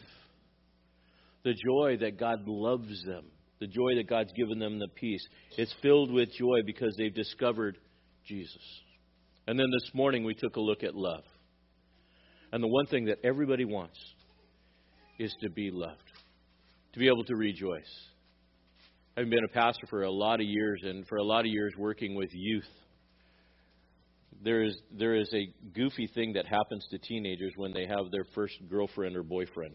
The 1.44 1.54
joy 1.54 1.98
that 2.00 2.18
God 2.18 2.40
loves 2.46 3.04
them, 3.04 3.26
the 3.60 3.66
joy 3.66 3.94
that 3.96 4.08
God's 4.08 4.32
given 4.32 4.58
them 4.58 4.78
the 4.78 4.88
peace. 4.88 5.24
It's 5.56 5.74
filled 5.82 6.10
with 6.10 6.32
joy 6.32 6.62
because 6.66 6.96
they've 6.96 7.14
discovered 7.14 7.78
Jesus. 8.26 8.62
And 9.46 9.58
then 9.58 9.70
this 9.70 9.94
morning 9.94 10.24
we 10.24 10.34
took 10.34 10.56
a 10.56 10.60
look 10.60 10.82
at 10.82 10.96
love. 10.96 11.24
And 12.50 12.62
the 12.62 12.68
one 12.68 12.86
thing 12.86 13.04
that 13.06 13.18
everybody 13.22 13.64
wants 13.64 13.98
is 15.18 15.34
to 15.42 15.50
be 15.50 15.70
loved 15.70 16.03
to 16.94 17.00
be 17.00 17.08
able 17.08 17.24
to 17.24 17.34
rejoice. 17.34 17.82
I've 19.16 19.28
been 19.28 19.44
a 19.44 19.48
pastor 19.48 19.86
for 19.88 20.04
a 20.04 20.10
lot 20.10 20.40
of 20.40 20.46
years, 20.46 20.80
and 20.84 21.06
for 21.08 21.16
a 21.16 21.24
lot 21.24 21.40
of 21.40 21.46
years 21.46 21.74
working 21.76 22.14
with 22.14 22.30
youth, 22.32 22.68
there 24.42 24.62
is 24.62 24.76
there 24.96 25.14
is 25.14 25.28
a 25.34 25.52
goofy 25.74 26.08
thing 26.14 26.34
that 26.34 26.46
happens 26.46 26.86
to 26.90 26.98
teenagers 26.98 27.52
when 27.56 27.72
they 27.72 27.86
have 27.86 28.10
their 28.12 28.24
first 28.34 28.54
girlfriend 28.68 29.16
or 29.16 29.24
boyfriend. 29.24 29.74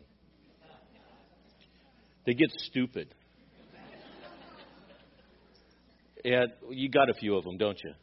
They 2.26 2.34
get 2.34 2.50
stupid. 2.70 3.14
And 6.24 6.52
you 6.70 6.90
got 6.90 7.10
a 7.10 7.14
few 7.14 7.36
of 7.38 7.46
them, 7.46 7.58
don't 7.58 7.80
you? 7.82 7.94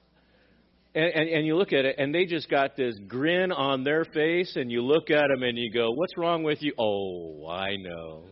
And, 0.94 1.04
and, 1.04 1.28
and, 1.28 1.46
you 1.46 1.54
look 1.56 1.74
at 1.74 1.84
it, 1.84 1.96
and 1.98 2.14
they 2.14 2.24
just 2.24 2.48
got 2.48 2.74
this 2.74 2.96
grin 3.06 3.52
on 3.52 3.84
their 3.84 4.06
face, 4.06 4.56
and 4.56 4.72
you 4.72 4.82
look 4.82 5.10
at 5.10 5.28
them 5.28 5.42
and 5.42 5.58
you 5.58 5.70
go, 5.70 5.90
What's 5.90 6.16
wrong 6.16 6.42
with 6.42 6.62
you? 6.62 6.72
Oh, 6.78 7.46
I 7.46 7.76
know 7.76 8.24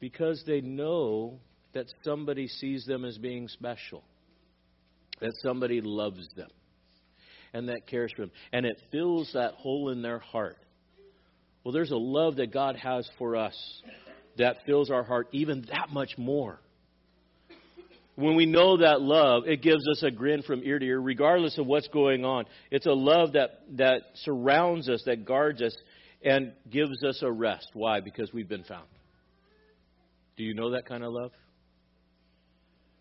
because 0.00 0.42
they 0.46 0.60
know 0.60 1.38
that 1.74 1.86
somebody 2.02 2.48
sees 2.48 2.84
them 2.86 3.04
as 3.04 3.18
being 3.18 3.48
special, 3.48 4.02
that 5.20 5.32
somebody 5.42 5.80
loves 5.80 6.28
them, 6.36 6.48
and 7.52 7.68
that 7.68 7.86
cares 7.86 8.12
for 8.14 8.22
them. 8.22 8.32
And 8.52 8.66
it 8.66 8.80
fills 8.90 9.30
that 9.34 9.54
hole 9.54 9.90
in 9.90 10.02
their 10.02 10.18
heart. 10.18 10.58
Well, 11.64 11.72
there's 11.72 11.90
a 11.90 11.96
love 11.96 12.36
that 12.36 12.52
God 12.52 12.76
has 12.76 13.08
for 13.18 13.36
us 13.36 13.82
that 14.38 14.58
fills 14.66 14.90
our 14.90 15.02
heart 15.02 15.28
even 15.32 15.66
that 15.70 15.90
much 15.90 16.16
more. 16.16 16.60
When 18.14 18.34
we 18.34 18.46
know 18.46 18.78
that 18.78 19.02
love, 19.02 19.42
it 19.46 19.60
gives 19.60 19.86
us 19.88 20.02
a 20.02 20.10
grin 20.10 20.42
from 20.42 20.62
ear 20.64 20.78
to 20.78 20.86
ear, 20.86 20.98
regardless 20.98 21.58
of 21.58 21.66
what's 21.66 21.88
going 21.88 22.24
on. 22.24 22.46
It's 22.70 22.86
a 22.86 22.92
love 22.92 23.34
that, 23.34 23.60
that 23.76 24.02
surrounds 24.22 24.88
us, 24.88 25.02
that 25.04 25.26
guards 25.26 25.60
us, 25.60 25.76
and 26.24 26.52
gives 26.70 27.04
us 27.04 27.20
a 27.22 27.30
rest. 27.30 27.68
Why? 27.74 28.00
Because 28.00 28.32
we've 28.32 28.48
been 28.48 28.64
found. 28.64 28.86
Do 30.36 30.44
you 30.44 30.54
know 30.54 30.72
that 30.72 30.86
kind 30.86 31.02
of 31.02 31.12
love? 31.12 31.32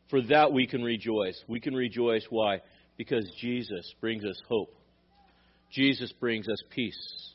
For 0.09 0.21
that 0.23 0.53
we 0.53 0.67
can 0.67 0.83
rejoice. 0.83 1.41
We 1.47 1.59
can 1.59 1.73
rejoice. 1.73 2.25
Why? 2.29 2.61
Because 2.97 3.29
Jesus 3.41 3.93
brings 3.99 4.23
us 4.23 4.39
hope. 4.47 4.73
Jesus 5.71 6.11
brings 6.13 6.47
us 6.47 6.61
peace. 6.69 7.33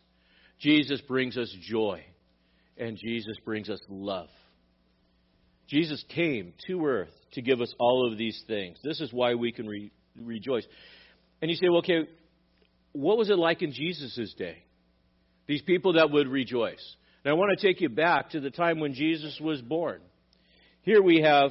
Jesus 0.58 1.00
brings 1.02 1.36
us 1.36 1.54
joy. 1.68 2.02
And 2.78 2.96
Jesus 2.96 3.36
brings 3.44 3.68
us 3.68 3.80
love. 3.88 4.28
Jesus 5.68 6.02
came 6.08 6.54
to 6.66 6.84
earth 6.86 7.12
to 7.32 7.42
give 7.42 7.60
us 7.60 7.72
all 7.78 8.10
of 8.10 8.18
these 8.18 8.42
things. 8.46 8.78
This 8.82 9.00
is 9.00 9.12
why 9.12 9.34
we 9.34 9.52
can 9.52 9.66
re- 9.66 9.92
rejoice. 10.20 10.66
And 11.42 11.50
you 11.50 11.56
say, 11.56 11.68
well, 11.68 11.78
okay, 11.78 12.08
what 12.92 13.18
was 13.18 13.30
it 13.30 13.38
like 13.38 13.62
in 13.62 13.72
Jesus' 13.72 14.34
day? 14.36 14.64
These 15.46 15.62
people 15.62 15.94
that 15.94 16.10
would 16.10 16.28
rejoice. 16.28 16.96
And 17.24 17.32
I 17.32 17.34
want 17.34 17.58
to 17.58 17.66
take 17.66 17.80
you 17.80 17.88
back 17.88 18.30
to 18.30 18.40
the 18.40 18.50
time 18.50 18.80
when 18.80 18.94
Jesus 18.94 19.38
was 19.40 19.60
born. 19.60 20.00
Here 20.82 21.02
we 21.02 21.20
have 21.20 21.50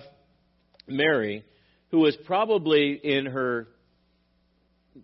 Mary, 0.88 1.46
who 1.92 2.00
was 2.00 2.18
probably 2.26 3.00
in 3.04 3.28
her 3.28 3.68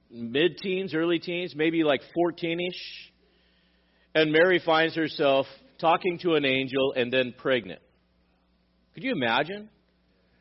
mid 0.10 0.58
teens, 0.58 0.94
early 0.96 1.20
teens, 1.20 1.54
maybe 1.56 1.84
like 1.84 2.02
14 2.16 2.60
ish. 2.60 3.12
And 4.16 4.32
Mary 4.32 4.62
finds 4.66 4.96
herself 4.96 5.46
talking 5.80 6.20
to 6.20 6.34
an 6.34 6.46
angel 6.46 6.94
and 6.96 7.12
then 7.12 7.34
pregnant. 7.38 7.82
Could 8.94 9.04
you 9.04 9.12
imagine? 9.12 9.70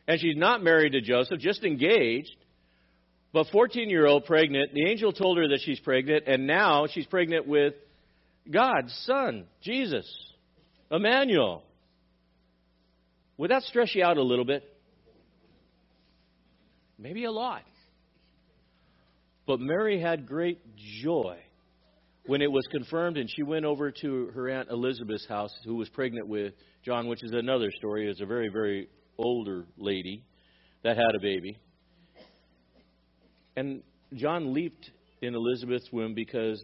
And 0.06 0.20
she's 0.20 0.36
not 0.36 0.62
married 0.62 0.92
to 0.92 1.00
Joseph, 1.00 1.40
just 1.40 1.64
engaged. 1.64 2.36
But 3.32 3.48
14 3.50 3.90
year 3.90 4.06
old 4.06 4.26
pregnant, 4.26 4.72
the 4.72 4.88
angel 4.88 5.12
told 5.12 5.38
her 5.38 5.48
that 5.48 5.60
she's 5.64 5.80
pregnant, 5.80 6.24
and 6.28 6.46
now 6.46 6.86
she's 6.86 7.06
pregnant 7.06 7.48
with 7.48 7.74
God's 8.50 8.92
Son, 9.06 9.46
Jesus, 9.62 10.06
Emmanuel. 10.90 11.62
Would 13.38 13.50
that 13.50 13.62
stress 13.62 13.94
you 13.94 14.04
out 14.04 14.16
a 14.16 14.22
little 14.22 14.44
bit? 14.44 14.62
Maybe 16.98 17.24
a 17.24 17.32
lot. 17.32 17.62
But 19.46 19.60
Mary 19.60 20.00
had 20.00 20.26
great 20.26 20.60
joy 21.02 21.38
when 22.26 22.40
it 22.40 22.50
was 22.50 22.66
confirmed, 22.70 23.18
and 23.18 23.30
she 23.34 23.42
went 23.42 23.64
over 23.64 23.90
to 23.90 24.30
her 24.34 24.48
Aunt 24.48 24.70
Elizabeth's 24.70 25.26
house, 25.26 25.52
who 25.64 25.74
was 25.74 25.88
pregnant 25.90 26.28
with 26.28 26.54
John, 26.84 27.08
which 27.08 27.22
is 27.22 27.32
another 27.32 27.70
story. 27.76 28.08
It's 28.08 28.20
a 28.20 28.26
very, 28.26 28.48
very 28.48 28.88
older 29.18 29.66
lady 29.76 30.24
that 30.82 30.96
had 30.96 31.14
a 31.14 31.20
baby. 31.20 31.58
And 33.56 33.82
John 34.14 34.54
leaped 34.54 34.90
in 35.20 35.34
Elizabeth's 35.34 35.90
womb 35.92 36.14
because 36.14 36.62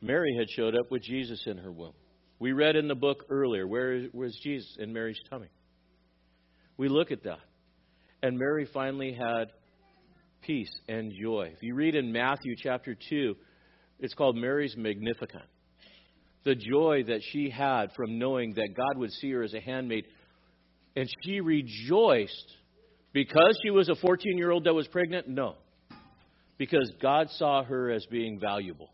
Mary 0.00 0.36
had 0.38 0.48
showed 0.50 0.76
up 0.76 0.90
with 0.90 1.02
Jesus 1.02 1.42
in 1.46 1.58
her 1.58 1.72
womb. 1.72 1.94
We 2.38 2.52
read 2.52 2.76
in 2.76 2.86
the 2.86 2.94
book 2.94 3.24
earlier, 3.30 3.66
where 3.66 4.06
was 4.12 4.38
Jesus 4.42 4.76
in 4.78 4.92
Mary's 4.92 5.18
tummy? 5.28 5.48
We 6.76 6.88
look 6.88 7.10
at 7.10 7.24
that. 7.24 7.40
And 8.22 8.38
Mary 8.38 8.68
finally 8.72 9.12
had 9.12 9.48
peace 10.42 10.70
and 10.88 11.12
joy. 11.20 11.52
If 11.54 11.62
you 11.62 11.74
read 11.74 11.96
in 11.96 12.12
Matthew 12.12 12.54
chapter 12.56 12.96
2, 13.08 13.36
it's 13.98 14.14
called 14.14 14.36
Mary's 14.36 14.76
Magnificat. 14.76 15.42
The 16.44 16.54
joy 16.54 17.04
that 17.08 17.20
she 17.32 17.50
had 17.50 17.92
from 17.96 18.18
knowing 18.18 18.54
that 18.54 18.68
God 18.76 18.98
would 18.98 19.12
see 19.12 19.32
her 19.32 19.42
as 19.42 19.54
a 19.54 19.60
handmaid. 19.60 20.04
And 20.94 21.08
she 21.24 21.40
rejoiced 21.40 22.56
because 23.12 23.58
she 23.64 23.70
was 23.70 23.88
a 23.88 23.96
14 23.96 24.38
year 24.38 24.52
old 24.52 24.64
that 24.64 24.74
was 24.74 24.86
pregnant? 24.86 25.28
No. 25.28 25.56
Because 26.56 26.90
God 27.02 27.28
saw 27.30 27.64
her 27.64 27.90
as 27.90 28.06
being 28.06 28.38
valuable 28.38 28.90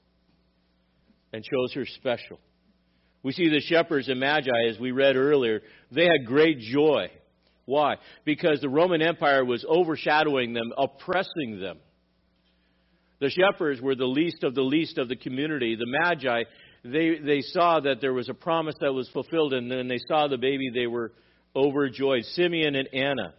and 1.35 1.43
chose 1.43 1.73
her 1.75 1.85
special. 1.85 2.39
We 3.25 3.33
see 3.33 3.49
the 3.49 3.61
shepherds 3.61 4.09
and 4.09 4.21
magi, 4.21 4.69
as 4.69 4.79
we 4.79 4.93
read 4.93 5.17
earlier, 5.17 5.63
they 5.91 6.05
had 6.05 6.27
great 6.27 6.61
joy. 6.61 7.11
Why? 7.65 7.97
Because 8.25 8.61
the 8.61 8.69
Roman 8.69 9.03
Empire 9.03 9.45
was 9.45 9.67
overshadowing 9.69 10.53
them, 10.53 10.73
oppressing 10.79 11.59
them. 11.61 11.79
The 13.19 13.31
shepherds 13.31 13.81
were 13.81 13.97
the 13.97 14.07
least 14.07 14.45
of 14.45 14.55
the 14.55 14.63
least 14.63 14.97
of 14.97 15.09
the 15.09 15.17
community. 15.17 15.75
The 15.75 15.87
magi, 15.89 16.45
they, 16.85 17.19
they 17.19 17.41
saw 17.41 17.81
that 17.81 18.01
there 18.01 18.13
was 18.13 18.29
a 18.29 18.35
promise 18.35 18.77
that 18.81 18.93
was 18.93 19.09
fulfilled, 19.09 19.55
and 19.55 19.69
then 19.69 19.89
they 19.89 19.99
saw 20.07 20.29
the 20.29 20.39
baby, 20.39 20.71
they 20.73 20.87
were 20.87 21.11
overjoyed. 21.57 22.23
Simeon 22.27 22.77
and 22.77 22.89
Anna, 22.95 23.35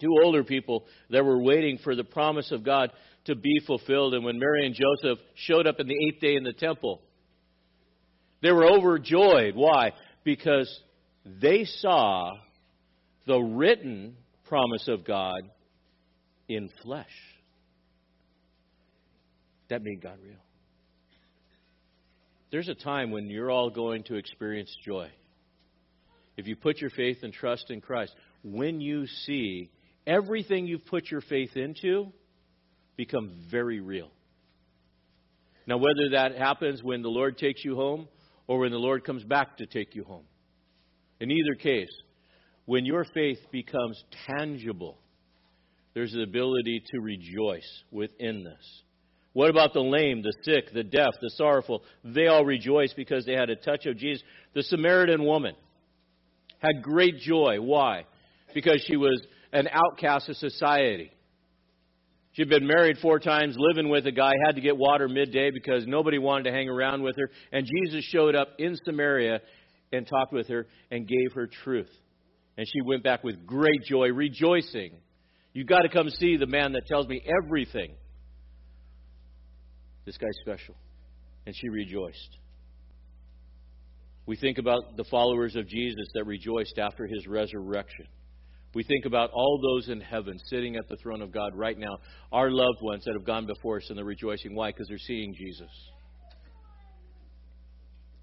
two 0.00 0.14
older 0.24 0.44
people 0.44 0.86
that 1.10 1.26
were 1.26 1.42
waiting 1.42 1.76
for 1.84 1.94
the 1.94 2.04
promise 2.04 2.50
of 2.52 2.64
God 2.64 2.90
to 3.26 3.34
be 3.34 3.60
fulfilled. 3.66 4.14
And 4.14 4.24
when 4.24 4.38
Mary 4.38 4.66
and 4.66 4.74
Joseph 4.74 5.18
showed 5.34 5.66
up 5.66 5.80
in 5.80 5.86
the 5.86 6.06
eighth 6.06 6.20
day 6.20 6.34
in 6.36 6.44
the 6.44 6.52
temple, 6.52 7.00
they 8.42 8.52
were 8.52 8.66
overjoyed. 8.66 9.54
Why? 9.54 9.92
Because 10.24 10.68
they 11.24 11.64
saw 11.64 12.32
the 13.26 13.38
written 13.38 14.16
promise 14.48 14.88
of 14.88 15.04
God 15.04 15.42
in 16.48 16.68
flesh. 16.82 17.06
That 19.68 19.82
made 19.82 20.02
God 20.02 20.18
real. 20.22 20.36
There's 22.50 22.68
a 22.68 22.74
time 22.74 23.10
when 23.10 23.30
you're 23.30 23.50
all 23.50 23.70
going 23.70 24.02
to 24.04 24.16
experience 24.16 24.74
joy. 24.84 25.08
If 26.36 26.46
you 26.46 26.56
put 26.56 26.78
your 26.78 26.90
faith 26.90 27.18
and 27.22 27.32
trust 27.32 27.70
in 27.70 27.80
Christ, 27.80 28.14
when 28.42 28.80
you 28.80 29.06
see 29.06 29.70
everything 30.06 30.66
you've 30.66 30.84
put 30.84 31.10
your 31.10 31.22
faith 31.22 31.56
into 31.56 32.12
become 33.04 33.32
very 33.50 33.80
real. 33.80 34.10
Now, 35.66 35.76
whether 35.76 36.10
that 36.12 36.36
happens 36.36 36.82
when 36.82 37.02
the 37.02 37.08
Lord 37.08 37.36
takes 37.36 37.64
you 37.64 37.74
home 37.74 38.06
or 38.46 38.60
when 38.60 38.70
the 38.70 38.78
Lord 38.78 39.04
comes 39.04 39.24
back 39.24 39.56
to 39.56 39.66
take 39.66 39.96
you 39.96 40.04
home, 40.04 40.24
in 41.18 41.30
either 41.30 41.54
case, 41.54 41.90
when 42.64 42.84
your 42.84 43.04
faith 43.12 43.38
becomes 43.50 44.00
tangible, 44.28 44.98
there's 45.94 46.12
the 46.12 46.22
ability 46.22 46.82
to 46.92 47.00
rejoice 47.00 47.82
within 47.90 48.44
this. 48.44 48.82
What 49.32 49.50
about 49.50 49.72
the 49.72 49.80
lame, 49.80 50.22
the 50.22 50.34
sick, 50.44 50.72
the 50.72 50.84
deaf, 50.84 51.10
the 51.20 51.30
sorrowful? 51.30 51.82
They 52.04 52.28
all 52.28 52.44
rejoice 52.44 52.92
because 52.94 53.24
they 53.24 53.32
had 53.32 53.50
a 53.50 53.56
touch 53.56 53.86
of 53.86 53.96
Jesus. 53.96 54.22
The 54.54 54.62
Samaritan 54.62 55.24
woman 55.24 55.54
had 56.58 56.82
great 56.82 57.18
joy. 57.18 57.56
Why? 57.60 58.04
Because 58.54 58.84
she 58.86 58.96
was 58.96 59.20
an 59.52 59.68
outcast 59.72 60.28
of 60.28 60.36
society. 60.36 61.10
She'd 62.32 62.48
been 62.48 62.66
married 62.66 62.96
four 62.98 63.18
times, 63.18 63.56
living 63.58 63.90
with 63.90 64.06
a 64.06 64.12
guy, 64.12 64.32
had 64.46 64.56
to 64.56 64.62
get 64.62 64.76
water 64.76 65.06
midday 65.06 65.50
because 65.50 65.86
nobody 65.86 66.18
wanted 66.18 66.44
to 66.44 66.52
hang 66.52 66.68
around 66.68 67.02
with 67.02 67.16
her. 67.16 67.30
And 67.52 67.66
Jesus 67.66 68.04
showed 68.06 68.34
up 68.34 68.48
in 68.58 68.76
Samaria 68.86 69.40
and 69.92 70.06
talked 70.06 70.32
with 70.32 70.48
her 70.48 70.66
and 70.90 71.06
gave 71.06 71.32
her 71.34 71.46
truth. 71.46 71.90
And 72.56 72.66
she 72.66 72.80
went 72.82 73.02
back 73.02 73.22
with 73.22 73.46
great 73.46 73.82
joy, 73.84 74.08
rejoicing. 74.08 74.92
You've 75.52 75.66
got 75.66 75.80
to 75.80 75.90
come 75.90 76.08
see 76.08 76.38
the 76.38 76.46
man 76.46 76.72
that 76.72 76.86
tells 76.86 77.06
me 77.06 77.22
everything. 77.44 77.92
This 80.06 80.16
guy's 80.16 80.36
special. 80.40 80.74
And 81.44 81.54
she 81.54 81.68
rejoiced. 81.68 82.38
We 84.24 84.36
think 84.36 84.56
about 84.56 84.96
the 84.96 85.04
followers 85.04 85.56
of 85.56 85.68
Jesus 85.68 86.06
that 86.14 86.24
rejoiced 86.24 86.78
after 86.78 87.06
his 87.06 87.26
resurrection. 87.26 88.06
We 88.74 88.84
think 88.84 89.04
about 89.04 89.30
all 89.32 89.60
those 89.60 89.88
in 89.90 90.00
heaven 90.00 90.38
sitting 90.46 90.76
at 90.76 90.88
the 90.88 90.96
throne 90.96 91.20
of 91.20 91.30
God 91.30 91.54
right 91.54 91.78
now, 91.78 91.98
our 92.32 92.50
loved 92.50 92.78
ones 92.80 93.04
that 93.04 93.14
have 93.14 93.24
gone 93.24 93.46
before 93.46 93.78
us 93.78 93.86
and 93.88 93.98
they're 93.98 94.04
rejoicing. 94.04 94.54
Why? 94.54 94.70
Because 94.70 94.88
they're 94.88 94.98
seeing 94.98 95.34
Jesus. 95.34 95.70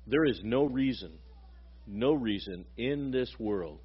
There 0.08 0.26
is 0.26 0.42
no 0.44 0.64
reason, 0.66 1.12
no 1.86 2.14
reason 2.14 2.66
in 2.78 3.12
this 3.12 3.32
world 3.38 3.80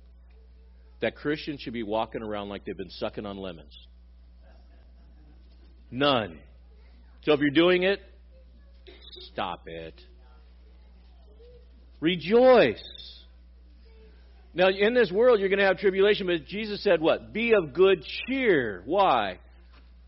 that 1.02 1.16
Christians 1.16 1.60
should 1.60 1.74
be 1.74 1.82
walking 1.82 2.22
around 2.22 2.48
like 2.48 2.64
they've 2.64 2.76
been 2.76 2.88
sucking 2.88 3.26
on 3.26 3.36
lemons. 3.36 3.76
None. 5.90 6.38
So 7.24 7.32
if 7.32 7.40
you're 7.40 7.50
doing 7.50 7.82
it, 7.82 8.00
stop 9.32 9.64
it. 9.66 10.00
Rejoice. 12.00 12.82
Now, 14.54 14.68
in 14.68 14.94
this 14.94 15.10
world, 15.10 15.40
you're 15.40 15.48
going 15.48 15.58
to 15.58 15.64
have 15.64 15.78
tribulation, 15.78 16.26
but 16.28 16.46
Jesus 16.46 16.82
said 16.82 17.00
what? 17.00 17.32
Be 17.32 17.52
of 17.54 17.74
good 17.74 18.04
cheer. 18.04 18.82
Why? 18.86 19.40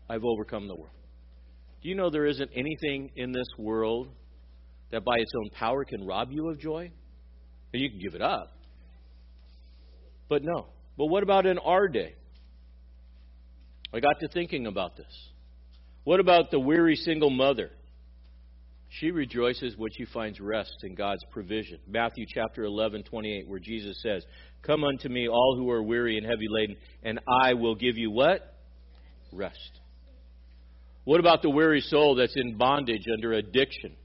I've 0.09 0.23
overcome 0.23 0.67
the 0.67 0.75
world. 0.75 0.93
Do 1.83 1.89
you 1.89 1.95
know 1.95 2.09
there 2.09 2.25
isn't 2.25 2.49
anything 2.55 3.11
in 3.17 3.33
this 3.33 3.47
world 3.57 4.07
that 4.91 5.03
by 5.03 5.17
its 5.17 5.31
own 5.37 5.49
power 5.51 5.83
can 5.83 6.05
rob 6.05 6.31
you 6.31 6.49
of 6.49 6.59
joy? 6.59 6.89
And 7.73 7.81
you 7.81 7.89
can 7.89 7.99
give 7.99 8.15
it 8.15 8.21
up. 8.21 8.53
But 10.29 10.43
no. 10.43 10.67
But 10.97 11.07
what 11.07 11.23
about 11.23 11.45
in 11.45 11.59
our 11.59 11.89
day? 11.89 12.15
I 13.93 13.99
got 13.99 14.19
to 14.21 14.27
thinking 14.29 14.65
about 14.65 14.95
this. 14.95 15.29
What 16.05 16.21
about 16.21 16.51
the 16.51 16.59
weary 16.59 16.95
single 16.95 17.29
mother? 17.29 17.71
She 18.89 19.11
rejoices 19.11 19.75
when 19.77 19.91
she 19.91 20.05
finds 20.05 20.39
rest 20.39 20.73
in 20.83 20.95
God's 20.95 21.23
provision. 21.31 21.79
Matthew 21.87 22.25
chapter 22.27 22.63
11, 22.63 23.03
28, 23.03 23.47
where 23.47 23.59
Jesus 23.59 24.01
says, 24.01 24.23
Come 24.63 24.83
unto 24.83 25.09
me, 25.09 25.27
all 25.27 25.55
who 25.57 25.69
are 25.69 25.83
weary 25.83 26.17
and 26.17 26.25
heavy 26.25 26.47
laden, 26.49 26.77
and 27.03 27.19
I 27.43 27.53
will 27.53 27.75
give 27.75 27.97
you 27.97 28.11
what? 28.11 28.55
Rest. 29.33 29.79
What 31.03 31.19
about 31.19 31.41
the 31.41 31.49
weary 31.49 31.81
soul 31.81 32.15
that's 32.15 32.35
in 32.35 32.57
bondage 32.57 33.05
under 33.13 33.33
addiction? 33.33 33.95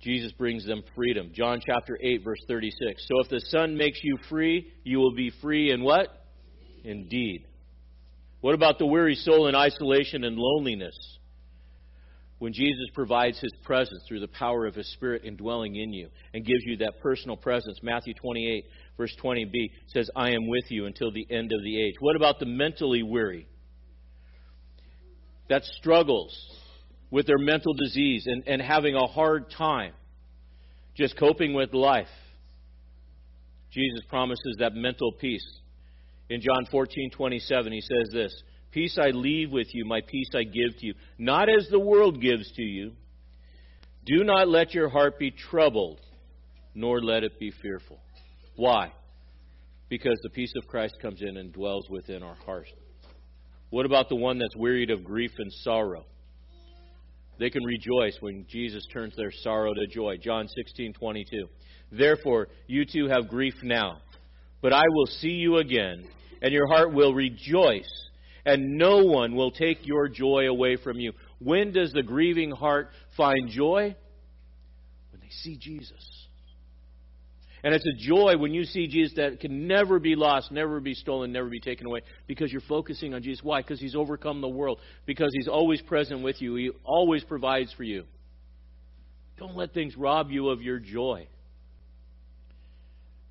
Jesus 0.00 0.32
brings 0.32 0.64
them 0.64 0.82
freedom. 0.94 1.30
John 1.34 1.60
chapter 1.64 1.98
8, 2.00 2.24
verse 2.24 2.40
36. 2.48 3.06
So 3.06 3.20
if 3.20 3.28
the 3.28 3.40
Son 3.50 3.76
makes 3.76 4.00
you 4.02 4.16
free, 4.28 4.72
you 4.82 4.98
will 4.98 5.14
be 5.14 5.30
free 5.42 5.70
in 5.70 5.82
what? 5.82 6.08
Indeed. 6.84 7.46
What 8.40 8.54
about 8.54 8.78
the 8.78 8.86
weary 8.86 9.16
soul 9.16 9.48
in 9.48 9.54
isolation 9.54 10.24
and 10.24 10.36
loneliness? 10.38 10.96
When 12.40 12.54
Jesus 12.54 12.86
provides 12.94 13.38
his 13.38 13.52
presence 13.64 14.02
through 14.08 14.20
the 14.20 14.28
power 14.28 14.66
of 14.66 14.74
his 14.74 14.90
Spirit 14.94 15.24
indwelling 15.24 15.76
in 15.76 15.92
you 15.92 16.08
and 16.32 16.44
gives 16.44 16.62
you 16.64 16.78
that 16.78 16.98
personal 17.02 17.36
presence. 17.36 17.78
Matthew 17.82 18.14
28, 18.14 18.64
verse 18.96 19.14
20b 19.22 19.70
says, 19.88 20.08
I 20.16 20.30
am 20.30 20.48
with 20.48 20.64
you 20.70 20.86
until 20.86 21.12
the 21.12 21.26
end 21.30 21.52
of 21.52 21.62
the 21.62 21.80
age. 21.80 21.96
What 22.00 22.16
about 22.16 22.38
the 22.38 22.46
mentally 22.46 23.02
weary? 23.02 23.46
That 25.50 25.64
struggles 25.64 26.34
with 27.10 27.26
their 27.26 27.38
mental 27.38 27.74
disease 27.74 28.24
and, 28.26 28.42
and 28.46 28.62
having 28.62 28.94
a 28.94 29.06
hard 29.06 29.50
time 29.50 29.92
just 30.96 31.18
coping 31.18 31.52
with 31.52 31.74
life. 31.74 32.08
Jesus 33.70 34.00
promises 34.08 34.56
that 34.60 34.74
mental 34.74 35.12
peace. 35.12 35.44
In 36.30 36.40
John 36.40 36.64
14, 36.70 37.10
27, 37.10 37.70
he 37.70 37.82
says 37.82 38.10
this 38.14 38.32
Peace 38.72 38.96
I 39.00 39.10
leave 39.10 39.50
with 39.50 39.66
you, 39.72 39.84
my 39.84 40.00
peace 40.06 40.28
I 40.34 40.44
give 40.44 40.76
to 40.78 40.86
you, 40.86 40.94
not 41.18 41.48
as 41.48 41.68
the 41.68 41.80
world 41.80 42.20
gives 42.20 42.50
to 42.52 42.62
you. 42.62 42.92
Do 44.06 44.24
not 44.24 44.48
let 44.48 44.74
your 44.74 44.88
heart 44.88 45.18
be 45.18 45.30
troubled, 45.30 46.00
nor 46.74 47.02
let 47.02 47.24
it 47.24 47.38
be 47.38 47.50
fearful. 47.62 47.98
Why? 48.56 48.92
Because 49.88 50.18
the 50.22 50.30
peace 50.30 50.52
of 50.56 50.68
Christ 50.68 50.94
comes 51.02 51.20
in 51.20 51.36
and 51.36 51.52
dwells 51.52 51.88
within 51.90 52.22
our 52.22 52.36
heart. 52.46 52.68
What 53.70 53.86
about 53.86 54.08
the 54.08 54.16
one 54.16 54.38
that's 54.38 54.56
wearied 54.56 54.90
of 54.90 55.04
grief 55.04 55.32
and 55.38 55.52
sorrow? 55.52 56.04
They 57.38 57.50
can 57.50 57.64
rejoice 57.64 58.16
when 58.20 58.46
Jesus 58.48 58.84
turns 58.92 59.16
their 59.16 59.32
sorrow 59.32 59.72
to 59.74 59.86
joy. 59.86 60.18
John 60.18 60.46
16:22. 60.46 61.48
Therefore, 61.90 62.48
you 62.66 62.84
too 62.84 63.08
have 63.08 63.28
grief 63.28 63.54
now, 63.62 64.00
but 64.60 64.72
I 64.72 64.84
will 64.88 65.06
see 65.06 65.32
you 65.32 65.56
again, 65.56 66.06
and 66.42 66.52
your 66.52 66.68
heart 66.68 66.92
will 66.92 67.14
rejoice 67.14 68.09
and 68.44 68.78
no 68.78 69.04
one 69.04 69.34
will 69.34 69.50
take 69.50 69.86
your 69.86 70.08
joy 70.08 70.46
away 70.46 70.76
from 70.76 70.98
you. 70.98 71.12
When 71.38 71.72
does 71.72 71.92
the 71.92 72.02
grieving 72.02 72.50
heart 72.50 72.90
find 73.16 73.48
joy? 73.48 73.94
When 75.10 75.20
they 75.20 75.30
see 75.30 75.56
Jesus. 75.56 76.20
And 77.62 77.74
it's 77.74 77.86
a 77.86 77.92
joy 77.92 78.38
when 78.38 78.54
you 78.54 78.64
see 78.64 78.88
Jesus 78.88 79.16
that 79.16 79.40
can 79.40 79.66
never 79.66 79.98
be 79.98 80.16
lost, 80.16 80.50
never 80.50 80.80
be 80.80 80.94
stolen, 80.94 81.30
never 81.30 81.48
be 81.48 81.60
taken 81.60 81.86
away 81.86 82.00
because 82.26 82.50
you're 82.50 82.62
focusing 82.62 83.12
on 83.12 83.22
Jesus. 83.22 83.44
Why? 83.44 83.60
Because 83.60 83.80
He's 83.80 83.94
overcome 83.94 84.40
the 84.40 84.48
world, 84.48 84.80
because 85.04 85.30
He's 85.34 85.48
always 85.48 85.82
present 85.82 86.22
with 86.22 86.40
you, 86.40 86.54
He 86.54 86.70
always 86.84 87.22
provides 87.24 87.72
for 87.74 87.84
you. 87.84 88.04
Don't 89.38 89.56
let 89.56 89.74
things 89.74 89.96
rob 89.96 90.30
you 90.30 90.48
of 90.48 90.62
your 90.62 90.78
joy. 90.78 91.28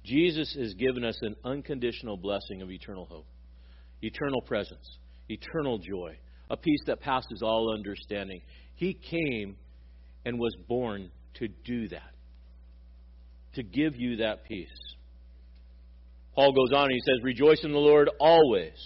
Jesus 0.04 0.56
has 0.60 0.74
given 0.76 1.04
us 1.04 1.18
an 1.22 1.36
unconditional 1.44 2.18
blessing 2.18 2.62
of 2.62 2.72
eternal 2.72 3.06
hope, 3.06 3.28
eternal 4.02 4.42
presence, 4.42 4.98
eternal 5.30 5.78
joy, 5.78 6.18
a 6.50 6.58
peace 6.58 6.82
that 6.88 7.00
passes 7.00 7.42
all 7.42 7.74
understanding. 7.74 8.42
He 8.76 8.94
came 8.94 9.56
and 10.26 10.40
was 10.40 10.56
born 10.68 11.12
to 11.36 11.48
do 11.48 11.88
that, 11.90 12.12
to 13.56 13.64
give 13.64 13.96
you 13.96 14.18
that 14.18 14.46
peace. 14.46 14.68
Paul 16.36 16.54
goes 16.54 16.76
on 16.76 16.86
and 16.86 16.94
he 16.94 17.02
says, 17.02 17.24
Rejoice 17.24 17.64
in 17.64 17.72
the 17.72 17.78
Lord 17.78 18.10
always. 18.20 18.78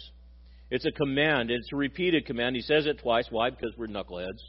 It's 0.72 0.86
a 0.86 0.92
command, 0.92 1.52
it's 1.52 1.70
a 1.72 1.76
repeated 1.76 2.26
command. 2.26 2.56
He 2.56 2.62
says 2.62 2.88
it 2.88 3.00
twice. 3.00 3.26
Why? 3.30 3.52
Because 3.52 3.74
we're 3.78 3.88
knuckleheads. 3.88 4.40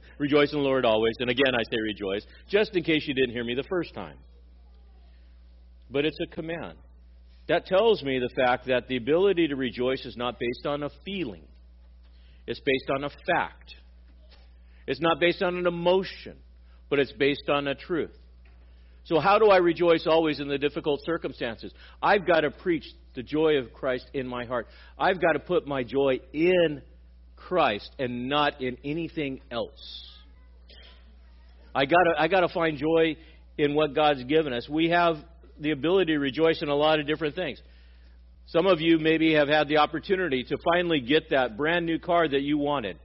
rejoice 0.18 0.52
in 0.52 0.58
the 0.58 0.64
Lord 0.64 0.84
always. 0.84 1.14
And 1.20 1.30
again, 1.30 1.54
I 1.54 1.62
say 1.62 1.76
rejoice, 1.82 2.26
just 2.48 2.74
in 2.76 2.82
case 2.82 3.04
you 3.06 3.14
didn't 3.14 3.30
hear 3.30 3.44
me 3.44 3.54
the 3.54 3.64
first 3.68 3.94
time. 3.94 4.18
But 5.90 6.04
it's 6.04 6.18
a 6.20 6.34
command. 6.34 6.78
That 7.48 7.66
tells 7.66 8.02
me 8.02 8.18
the 8.18 8.34
fact 8.34 8.66
that 8.66 8.88
the 8.88 8.96
ability 8.96 9.48
to 9.48 9.56
rejoice 9.56 10.04
is 10.04 10.16
not 10.16 10.38
based 10.38 10.66
on 10.66 10.82
a 10.82 10.90
feeling, 11.04 11.44
it's 12.46 12.60
based 12.60 12.90
on 12.94 13.04
a 13.04 13.10
fact. 13.10 13.74
It's 14.86 15.00
not 15.00 15.18
based 15.18 15.42
on 15.42 15.56
an 15.56 15.66
emotion, 15.66 16.36
but 16.88 17.00
it's 17.00 17.10
based 17.12 17.48
on 17.48 17.66
a 17.66 17.74
truth. 17.74 18.16
So, 19.04 19.20
how 19.20 19.38
do 19.38 19.50
I 19.50 19.58
rejoice 19.58 20.06
always 20.06 20.40
in 20.40 20.48
the 20.48 20.58
difficult 20.58 21.00
circumstances? 21.04 21.72
I've 22.02 22.26
got 22.26 22.40
to 22.40 22.50
preach 22.50 22.84
the 23.14 23.22
joy 23.22 23.56
of 23.58 23.72
Christ 23.72 24.04
in 24.14 24.26
my 24.26 24.44
heart. 24.44 24.66
I've 24.98 25.20
got 25.20 25.32
to 25.32 25.38
put 25.38 25.66
my 25.66 25.84
joy 25.84 26.20
in 26.32 26.82
Christ 27.36 27.90
and 27.98 28.28
not 28.28 28.60
in 28.60 28.76
anything 28.84 29.40
else. 29.50 30.08
I 31.74 31.84
got 31.84 32.02
to 32.04 32.20
I 32.20 32.28
got 32.28 32.40
to 32.40 32.48
find 32.48 32.78
joy 32.78 33.16
in 33.58 33.74
what 33.74 33.94
God's 33.94 34.24
given 34.24 34.52
us. 34.52 34.68
We 34.68 34.90
have 34.90 35.16
the 35.60 35.70
ability 35.70 36.12
to 36.12 36.18
rejoice 36.18 36.62
in 36.62 36.68
a 36.68 36.74
lot 36.74 37.00
of 37.00 37.06
different 37.06 37.34
things. 37.34 37.60
Some 38.46 38.66
of 38.66 38.80
you 38.80 38.98
maybe 38.98 39.34
have 39.34 39.48
had 39.48 39.68
the 39.68 39.78
opportunity 39.78 40.44
to 40.44 40.56
finally 40.72 41.00
get 41.00 41.30
that 41.30 41.56
brand 41.56 41.84
new 41.84 41.98
car 41.98 42.28
that 42.28 42.42
you 42.42 42.58
wanted. 42.58 42.98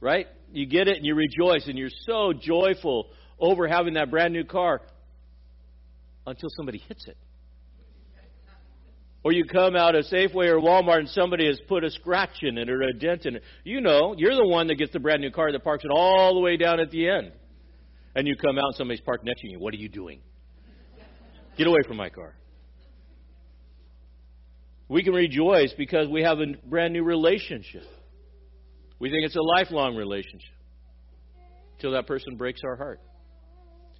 Right? 0.00 0.26
You 0.50 0.66
get 0.66 0.88
it 0.88 0.96
and 0.96 1.06
you 1.06 1.14
rejoice 1.14 1.66
and 1.68 1.78
you're 1.78 1.90
so 2.06 2.32
joyful 2.32 3.08
over 3.38 3.68
having 3.68 3.94
that 3.94 4.10
brand 4.10 4.32
new 4.32 4.44
car 4.44 4.80
until 6.26 6.48
somebody 6.56 6.78
hits 6.78 7.06
it. 7.06 7.16
Or 9.24 9.32
you 9.32 9.44
come 9.44 9.76
out 9.76 9.94
of 9.94 10.04
Safeway 10.06 10.48
or 10.48 10.58
Walmart 10.60 11.00
and 11.00 11.08
somebody 11.10 11.46
has 11.46 11.60
put 11.68 11.84
a 11.84 11.90
scratch 11.90 12.42
in 12.42 12.58
it 12.58 12.68
or 12.68 12.82
a 12.82 12.92
dent 12.92 13.24
in 13.24 13.36
it. 13.36 13.42
You 13.62 13.80
know, 13.80 14.14
you're 14.16 14.34
the 14.34 14.46
one 14.46 14.66
that 14.66 14.76
gets 14.76 14.92
the 14.92 14.98
brand 14.98 15.20
new 15.20 15.30
car 15.30 15.52
that 15.52 15.62
parks 15.62 15.84
it 15.84 15.90
all 15.92 16.34
the 16.34 16.40
way 16.40 16.56
down 16.56 16.80
at 16.80 16.90
the 16.90 17.08
end. 17.08 17.32
And 18.16 18.26
you 18.26 18.36
come 18.36 18.58
out 18.58 18.66
and 18.66 18.74
somebody's 18.74 19.00
parked 19.00 19.24
next 19.24 19.42
to 19.42 19.48
you. 19.48 19.60
What 19.60 19.74
are 19.74 19.78
you 19.78 19.88
doing? 19.88 20.20
Get 21.56 21.66
away 21.66 21.80
from 21.86 21.96
my 21.96 22.08
car. 22.08 22.34
We 24.88 25.02
can 25.02 25.14
rejoice 25.14 25.72
because 25.76 26.08
we 26.08 26.22
have 26.22 26.38
a 26.38 26.46
brand 26.68 26.92
new 26.92 27.02
relationship. 27.02 27.84
We 28.98 29.10
think 29.10 29.24
it's 29.24 29.36
a 29.36 29.42
lifelong 29.42 29.96
relationship 29.96 30.54
until 31.76 31.92
that 31.92 32.06
person 32.06 32.36
breaks 32.36 32.60
our 32.64 32.76
heart. 32.76 33.00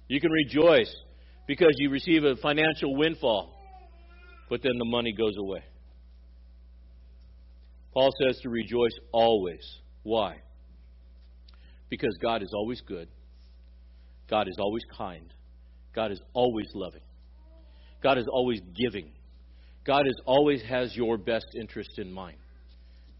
You 0.07 0.21
can 0.21 0.31
rejoice 0.31 0.93
because 1.47 1.73
you 1.77 1.89
receive 1.89 2.23
a 2.23 2.35
financial 2.37 2.95
windfall, 2.95 3.53
but 4.49 4.61
then 4.63 4.73
the 4.77 4.85
money 4.85 5.13
goes 5.13 5.35
away. 5.37 5.63
Paul 7.93 8.11
says 8.23 8.39
to 8.41 8.49
rejoice 8.49 8.93
always. 9.11 9.63
Why? 10.03 10.37
Because 11.89 12.15
God 12.21 12.41
is 12.41 12.51
always 12.53 12.81
good, 12.81 13.07
God 14.29 14.47
is 14.47 14.55
always 14.59 14.83
kind, 14.97 15.31
God 15.93 16.11
is 16.11 16.21
always 16.33 16.67
loving, 16.73 17.01
God 18.03 18.17
is 18.17 18.27
always 18.29 18.59
giving, 18.75 19.09
God 19.85 20.05
is 20.05 20.19
always 20.25 20.61
has 20.63 20.95
your 20.95 21.17
best 21.17 21.47
interest 21.59 21.97
in 21.97 22.11
mind. 22.11 22.37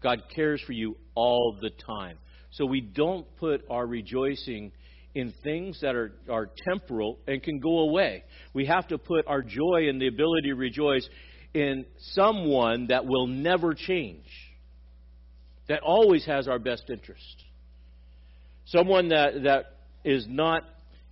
God 0.02 0.22
cares 0.34 0.62
for 0.66 0.72
you 0.72 0.96
all 1.14 1.56
the 1.60 1.70
time. 1.70 2.18
So 2.52 2.66
we 2.66 2.82
don't 2.82 3.26
put 3.38 3.64
our 3.70 3.86
rejoicing 3.86 4.70
in 5.14 5.32
things 5.42 5.80
that 5.80 5.94
are, 5.94 6.12
are 6.30 6.50
temporal 6.68 7.18
and 7.26 7.42
can 7.42 7.58
go 7.58 7.80
away. 7.80 8.24
We 8.52 8.66
have 8.66 8.86
to 8.88 8.98
put 8.98 9.26
our 9.26 9.42
joy 9.42 9.88
and 9.88 10.00
the 10.00 10.08
ability 10.08 10.48
to 10.48 10.54
rejoice 10.54 11.08
in 11.54 11.86
someone 11.98 12.88
that 12.88 13.06
will 13.06 13.26
never 13.26 13.74
change, 13.74 14.26
that 15.68 15.80
always 15.82 16.26
has 16.26 16.48
our 16.48 16.58
best 16.58 16.84
interest. 16.90 17.44
Someone 18.66 19.08
that, 19.08 19.44
that 19.44 19.64
is 20.04 20.26
not 20.28 20.64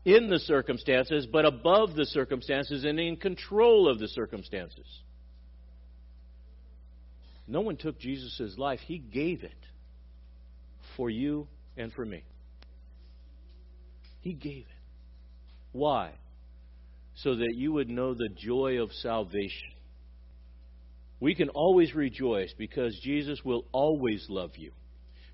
in 0.05 0.29
the 0.29 0.39
circumstances, 0.39 1.27
but 1.31 1.45
above 1.45 1.95
the 1.95 2.07
circumstances 2.07 2.85
and 2.85 2.99
in 2.99 3.17
control 3.17 3.89
of 3.89 3.99
the 3.99 4.09
circumstances. 4.09 4.87
No 7.47 7.61
one 7.61 7.77
took 7.77 7.99
Jesus' 7.99 8.57
life, 8.57 8.81
He 8.81 8.99
gave 8.99 9.45
it 9.45 9.53
for 10.97 11.11
you 11.11 11.47
and 11.77 11.93
for 11.93 12.05
me. 12.05 12.25
He 14.21 14.33
gave 14.33 14.63
it. 14.63 14.67
Why? 15.73 16.13
So 17.17 17.37
that 17.37 17.55
you 17.55 17.73
would 17.73 17.91
know 17.91 18.15
the 18.15 18.29
joy 18.29 18.81
of 18.81 18.93
salvation. 18.93 19.71
We 21.21 21.35
can 21.35 21.51
always 21.51 21.95
rejoice 21.95 22.53
because 22.57 22.99
Jesus 23.03 23.45
will 23.45 23.65
always 23.73 24.27
love 24.29 24.57
you. 24.57 24.73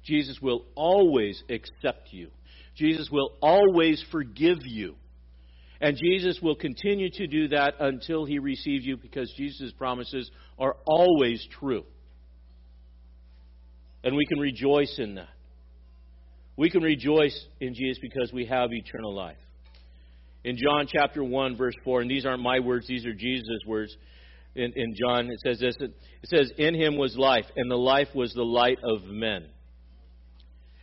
Jesus 0.05 0.39
will 0.41 0.65
always 0.75 1.43
accept 1.49 2.13
you. 2.13 2.29
Jesus 2.79 3.09
will 3.11 3.33
always 3.43 4.03
forgive 4.13 4.59
you. 4.65 4.95
And 5.81 5.97
Jesus 5.97 6.41
will 6.43 6.57
continue 6.57 7.11
to 7.11 7.27
do 7.27 7.49
that 7.49 7.75
until 7.81 8.25
he 8.25 8.39
receives 8.39 8.85
you 8.85 8.97
because 8.97 9.33
Jesus' 9.37 9.73
promises 9.73 10.31
are 10.59 10.77
always 10.87 11.47
true. 11.61 11.85
And 14.03 14.17
we 14.17 14.27
can 14.27 14.39
rejoice 14.39 14.95
in 14.99 15.17
that. 15.17 15.29
We 16.57 16.71
can 16.71 16.83
rejoice 16.83 17.39
in 17.61 17.75
Jesus 17.75 17.99
because 18.01 18.33
we 18.33 18.47
have 18.47 18.73
eternal 18.73 19.15
life. 19.15 19.37
In 20.45 20.57
John 20.57 20.87
chapter 20.89 21.23
1, 21.23 21.57
verse 21.57 21.75
4, 21.85 22.03
and 22.03 22.11
these 22.11 22.27
aren't 22.27 22.43
my 22.43 22.61
words, 22.61 22.87
these 22.87 23.07
are 23.07 23.15
Jesus' 23.15 23.65
words. 23.67 23.97
In, 24.55 24.73
in 24.75 24.95
John, 24.95 25.27
it 25.27 25.41
says 25.41 25.61
this 25.61 25.77
it 25.81 25.95
says, 26.25 26.51
In 26.59 26.75
him 26.75 26.97
was 26.97 27.17
life, 27.17 27.45
and 27.55 27.71
the 27.71 27.77
life 27.77 28.09
was 28.15 28.33
the 28.35 28.43
light 28.43 28.79
of 28.83 29.05
men. 29.05 29.47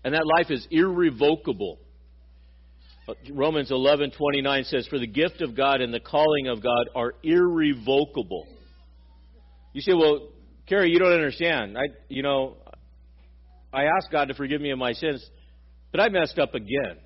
And 0.03 0.13
that 0.13 0.25
life 0.37 0.51
is 0.51 0.65
irrevocable. 0.71 1.79
Romans 3.31 3.69
11:29 3.71 4.63
says, 4.65 4.87
"For 4.87 4.97
the 4.97 5.07
gift 5.07 5.41
of 5.41 5.55
God 5.55 5.81
and 5.81 5.93
the 5.93 5.99
calling 5.99 6.47
of 6.47 6.61
God 6.61 6.89
are 6.95 7.13
irrevocable." 7.23 8.47
You 9.73 9.81
say, 9.81 9.93
"Well, 9.93 10.29
Cary, 10.67 10.89
you 10.89 10.97
don't 10.97 11.13
understand. 11.13 11.77
I, 11.77 11.83
you 12.09 12.23
know, 12.23 12.57
I 13.71 13.83
asked 13.83 14.09
God 14.11 14.29
to 14.29 14.33
forgive 14.33 14.61
me 14.61 14.71
of 14.71 14.79
my 14.79 14.93
sins. 14.93 15.23
But 15.91 15.99
I 15.99 16.09
messed 16.09 16.39
up 16.39 16.55
again. 16.55 16.97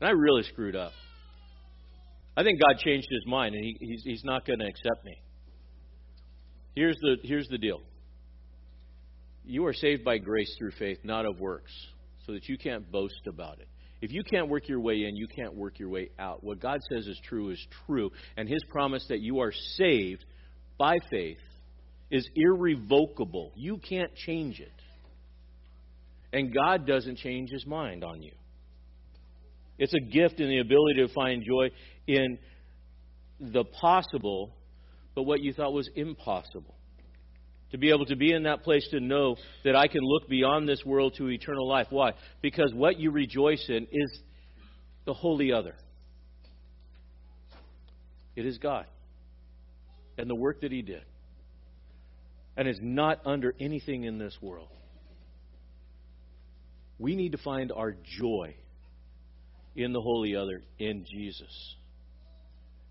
And 0.00 0.08
I 0.08 0.10
really 0.10 0.42
screwed 0.44 0.76
up. 0.76 0.92
I 2.36 2.42
think 2.42 2.60
God 2.60 2.78
changed 2.78 3.08
his 3.10 3.24
mind 3.26 3.54
and 3.54 3.62
he, 3.62 3.76
he's, 3.78 4.02
he's 4.04 4.24
not 4.24 4.46
going 4.46 4.58
to 4.58 4.64
accept 4.64 5.04
me. 5.04 5.20
Here's 6.74 6.96
the, 7.00 7.16
here's 7.22 7.46
the 7.48 7.58
deal 7.58 7.80
you 9.44 9.66
are 9.66 9.72
saved 9.72 10.04
by 10.04 10.18
grace 10.18 10.54
through 10.56 10.70
faith, 10.78 10.98
not 11.02 11.26
of 11.26 11.40
works, 11.40 11.72
so 12.26 12.32
that 12.32 12.48
you 12.48 12.56
can't 12.56 12.90
boast 12.90 13.26
about 13.26 13.58
it. 13.58 13.68
If 14.02 14.12
you 14.12 14.22
can't 14.24 14.48
work 14.48 14.68
your 14.68 14.80
way 14.80 15.04
in, 15.04 15.16
you 15.16 15.28
can't 15.28 15.54
work 15.54 15.78
your 15.78 15.88
way 15.88 16.10
out. 16.18 16.44
What 16.44 16.60
God 16.60 16.80
says 16.90 17.06
is 17.06 17.18
true 17.24 17.50
is 17.50 17.66
true, 17.86 18.10
and 18.36 18.48
His 18.48 18.62
promise 18.68 19.06
that 19.08 19.20
you 19.20 19.38
are 19.40 19.52
saved 19.76 20.24
by 20.76 20.98
faith 21.10 21.38
is 22.10 22.28
irrevocable. 22.36 23.52
You 23.54 23.78
can't 23.78 24.14
change 24.14 24.60
it. 24.60 24.72
And 26.32 26.52
God 26.54 26.86
doesn't 26.86 27.18
change 27.18 27.50
his 27.50 27.66
mind 27.66 28.04
on 28.04 28.22
you. 28.22 28.32
It's 29.78 29.94
a 29.94 30.00
gift 30.00 30.40
in 30.40 30.48
the 30.48 30.58
ability 30.58 31.06
to 31.06 31.08
find 31.14 31.42
joy 31.42 31.70
in 32.06 32.38
the 33.40 33.64
possible, 33.64 34.54
but 35.14 35.22
what 35.22 35.40
you 35.40 35.52
thought 35.52 35.72
was 35.72 35.88
impossible. 35.94 36.74
To 37.72 37.78
be 37.78 37.90
able 37.90 38.06
to 38.06 38.16
be 38.16 38.32
in 38.32 38.44
that 38.44 38.62
place 38.62 38.86
to 38.90 39.00
know 39.00 39.36
that 39.64 39.74
I 39.74 39.88
can 39.88 40.02
look 40.02 40.28
beyond 40.28 40.68
this 40.68 40.84
world 40.84 41.14
to 41.18 41.28
eternal 41.28 41.66
life. 41.66 41.86
Why? 41.90 42.12
Because 42.42 42.72
what 42.74 42.98
you 42.98 43.10
rejoice 43.10 43.64
in 43.68 43.86
is 43.90 44.20
the 45.04 45.14
holy 45.14 45.52
other. 45.52 45.74
It 48.36 48.46
is 48.46 48.58
God 48.58 48.86
and 50.18 50.28
the 50.28 50.34
work 50.34 50.60
that 50.60 50.72
He 50.72 50.82
did. 50.82 51.02
And 52.56 52.68
is 52.68 52.78
not 52.82 53.20
under 53.24 53.54
anything 53.58 54.04
in 54.04 54.18
this 54.18 54.36
world. 54.42 54.68
We 56.98 57.16
need 57.16 57.32
to 57.32 57.38
find 57.38 57.72
our 57.72 57.96
joy 58.20 58.54
in 59.74 59.92
the 59.94 60.00
Holy 60.00 60.36
Other, 60.36 60.62
in 60.78 61.06
Jesus. 61.10 61.74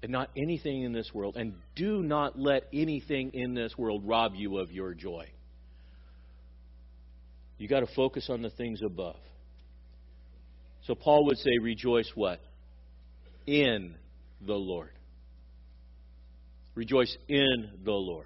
And 0.04 0.12
not 0.12 0.30
anything 0.36 0.82
in 0.82 0.94
this 0.94 1.12
world. 1.14 1.38
And 1.38 1.54
do 1.76 2.02
not 2.02 2.38
let 2.38 2.64
anything 2.74 3.32
in 3.34 3.54
this 3.54 3.78
world 3.78 4.02
rob 4.06 4.34
you 4.36 4.58
of 4.58 4.72
your 4.72 4.94
joy. 4.94 5.28
You 7.58 7.68
got 7.68 7.82
to 7.82 7.96
focus 7.96 8.28
on 8.30 8.42
the 8.42 8.50
things 8.50 8.82
above. 8.84 9.20
So 10.88 10.96
Paul 10.96 11.26
would 11.26 11.38
say, 11.38 11.52
rejoice 11.62 12.12
what? 12.16 12.42
In 13.46 13.94
the 14.46 14.56
Lord. 14.56 14.90
Rejoice 16.74 17.16
in 17.28 17.70
the 17.86 17.92
Lord. 17.92 18.26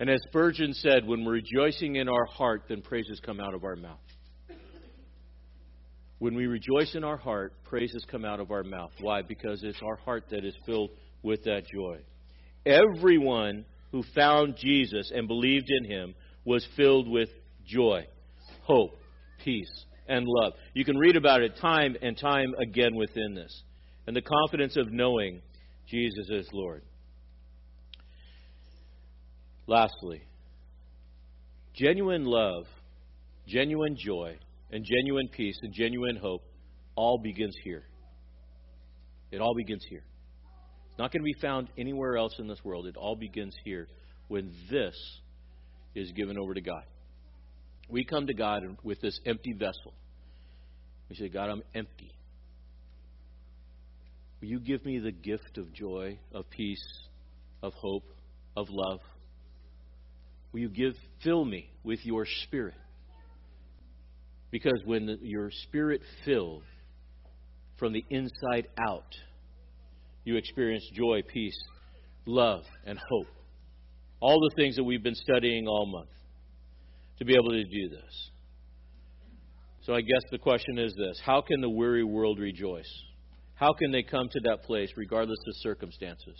And 0.00 0.10
as 0.10 0.18
Spurgeon 0.28 0.72
said, 0.72 1.06
when 1.06 1.24
we're 1.24 1.40
rejoicing 1.42 1.96
in 1.96 2.08
our 2.08 2.24
heart, 2.24 2.64
then 2.68 2.82
praises 2.82 3.20
come 3.20 3.38
out 3.38 3.54
of 3.54 3.62
our 3.62 3.76
mouth. 3.76 3.98
When 6.20 6.34
we 6.34 6.46
rejoice 6.46 6.94
in 6.94 7.02
our 7.02 7.16
heart, 7.16 7.54
praises 7.64 8.04
come 8.10 8.26
out 8.26 8.40
of 8.40 8.50
our 8.50 8.62
mouth. 8.62 8.92
Why? 9.00 9.22
Because 9.22 9.62
it's 9.64 9.80
our 9.82 9.96
heart 9.96 10.24
that 10.30 10.44
is 10.44 10.54
filled 10.66 10.90
with 11.22 11.44
that 11.44 11.62
joy. 11.66 12.00
Everyone 12.66 13.64
who 13.90 14.04
found 14.14 14.56
Jesus 14.58 15.10
and 15.14 15.26
believed 15.26 15.70
in 15.70 15.90
him 15.90 16.14
was 16.44 16.66
filled 16.76 17.08
with 17.08 17.30
joy, 17.66 18.06
hope, 18.64 18.98
peace, 19.42 19.86
and 20.08 20.26
love. 20.28 20.52
You 20.74 20.84
can 20.84 20.98
read 20.98 21.16
about 21.16 21.40
it 21.40 21.56
time 21.58 21.96
and 22.02 22.18
time 22.18 22.52
again 22.60 22.96
within 22.96 23.34
this. 23.34 23.62
And 24.06 24.14
the 24.14 24.20
confidence 24.20 24.76
of 24.76 24.92
knowing 24.92 25.40
Jesus 25.88 26.28
is 26.28 26.46
Lord. 26.52 26.82
Lastly, 29.66 30.20
genuine 31.72 32.26
love, 32.26 32.64
genuine 33.46 33.96
joy, 33.96 34.36
and 34.72 34.84
genuine 34.84 35.28
peace 35.28 35.58
and 35.62 35.72
genuine 35.72 36.16
hope 36.16 36.42
all 36.96 37.18
begins 37.18 37.54
here. 37.64 37.82
It 39.30 39.40
all 39.40 39.54
begins 39.54 39.84
here. 39.88 40.04
It's 40.88 40.98
not 40.98 41.12
going 41.12 41.22
to 41.22 41.24
be 41.24 41.40
found 41.40 41.68
anywhere 41.78 42.16
else 42.16 42.34
in 42.38 42.48
this 42.48 42.58
world. 42.64 42.86
It 42.86 42.96
all 42.96 43.16
begins 43.16 43.54
here 43.64 43.88
when 44.28 44.52
this 44.70 44.94
is 45.94 46.10
given 46.12 46.38
over 46.38 46.54
to 46.54 46.60
God. 46.60 46.84
We 47.88 48.04
come 48.04 48.26
to 48.26 48.34
God 48.34 48.62
with 48.82 49.00
this 49.00 49.18
empty 49.26 49.52
vessel. 49.52 49.94
We 51.08 51.16
say, 51.16 51.28
God, 51.28 51.50
I'm 51.50 51.62
empty. 51.74 52.12
Will 54.40 54.48
you 54.48 54.60
give 54.60 54.84
me 54.84 54.98
the 54.98 55.12
gift 55.12 55.58
of 55.58 55.72
joy, 55.72 56.18
of 56.32 56.48
peace, 56.50 56.82
of 57.62 57.72
hope, 57.74 58.04
of 58.56 58.68
love? 58.70 59.00
Will 60.52 60.60
you 60.60 60.68
give 60.68 60.94
fill 61.22 61.44
me 61.44 61.70
with 61.84 61.98
your 62.04 62.26
spirit? 62.44 62.74
Because 64.50 64.80
when 64.84 65.06
the, 65.06 65.18
your 65.22 65.50
spirit 65.50 66.02
filled 66.24 66.64
from 67.78 67.92
the 67.92 68.04
inside 68.10 68.66
out, 68.78 69.14
you 70.24 70.36
experience 70.36 70.84
joy, 70.94 71.22
peace, 71.26 71.58
love, 72.26 72.62
and 72.84 72.98
hope. 72.98 73.28
All 74.20 74.38
the 74.40 74.54
things 74.56 74.76
that 74.76 74.84
we've 74.84 75.02
been 75.02 75.14
studying 75.14 75.66
all 75.66 75.86
month 75.86 76.10
to 77.18 77.24
be 77.24 77.34
able 77.34 77.50
to 77.50 77.64
do 77.64 77.88
this. 77.88 78.30
So 79.82 79.94
I 79.94 80.02
guess 80.02 80.22
the 80.30 80.38
question 80.38 80.78
is 80.78 80.94
this 80.94 81.20
How 81.24 81.40
can 81.40 81.60
the 81.60 81.70
weary 81.70 82.04
world 82.04 82.38
rejoice? 82.38 82.90
How 83.54 83.72
can 83.72 83.92
they 83.92 84.02
come 84.02 84.28
to 84.30 84.40
that 84.44 84.62
place 84.64 84.90
regardless 84.96 85.38
of 85.46 85.54
circumstances? 85.56 86.38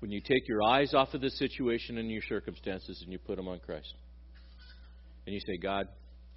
When 0.00 0.10
you 0.10 0.20
take 0.20 0.48
your 0.48 0.62
eyes 0.64 0.94
off 0.94 1.14
of 1.14 1.20
the 1.20 1.30
situation 1.30 1.98
and 1.98 2.10
your 2.10 2.22
circumstances 2.28 3.00
and 3.04 3.12
you 3.12 3.18
put 3.20 3.36
them 3.36 3.46
on 3.46 3.60
Christ. 3.60 3.94
And 5.24 5.32
you 5.32 5.40
say, 5.46 5.56
God, 5.62 5.86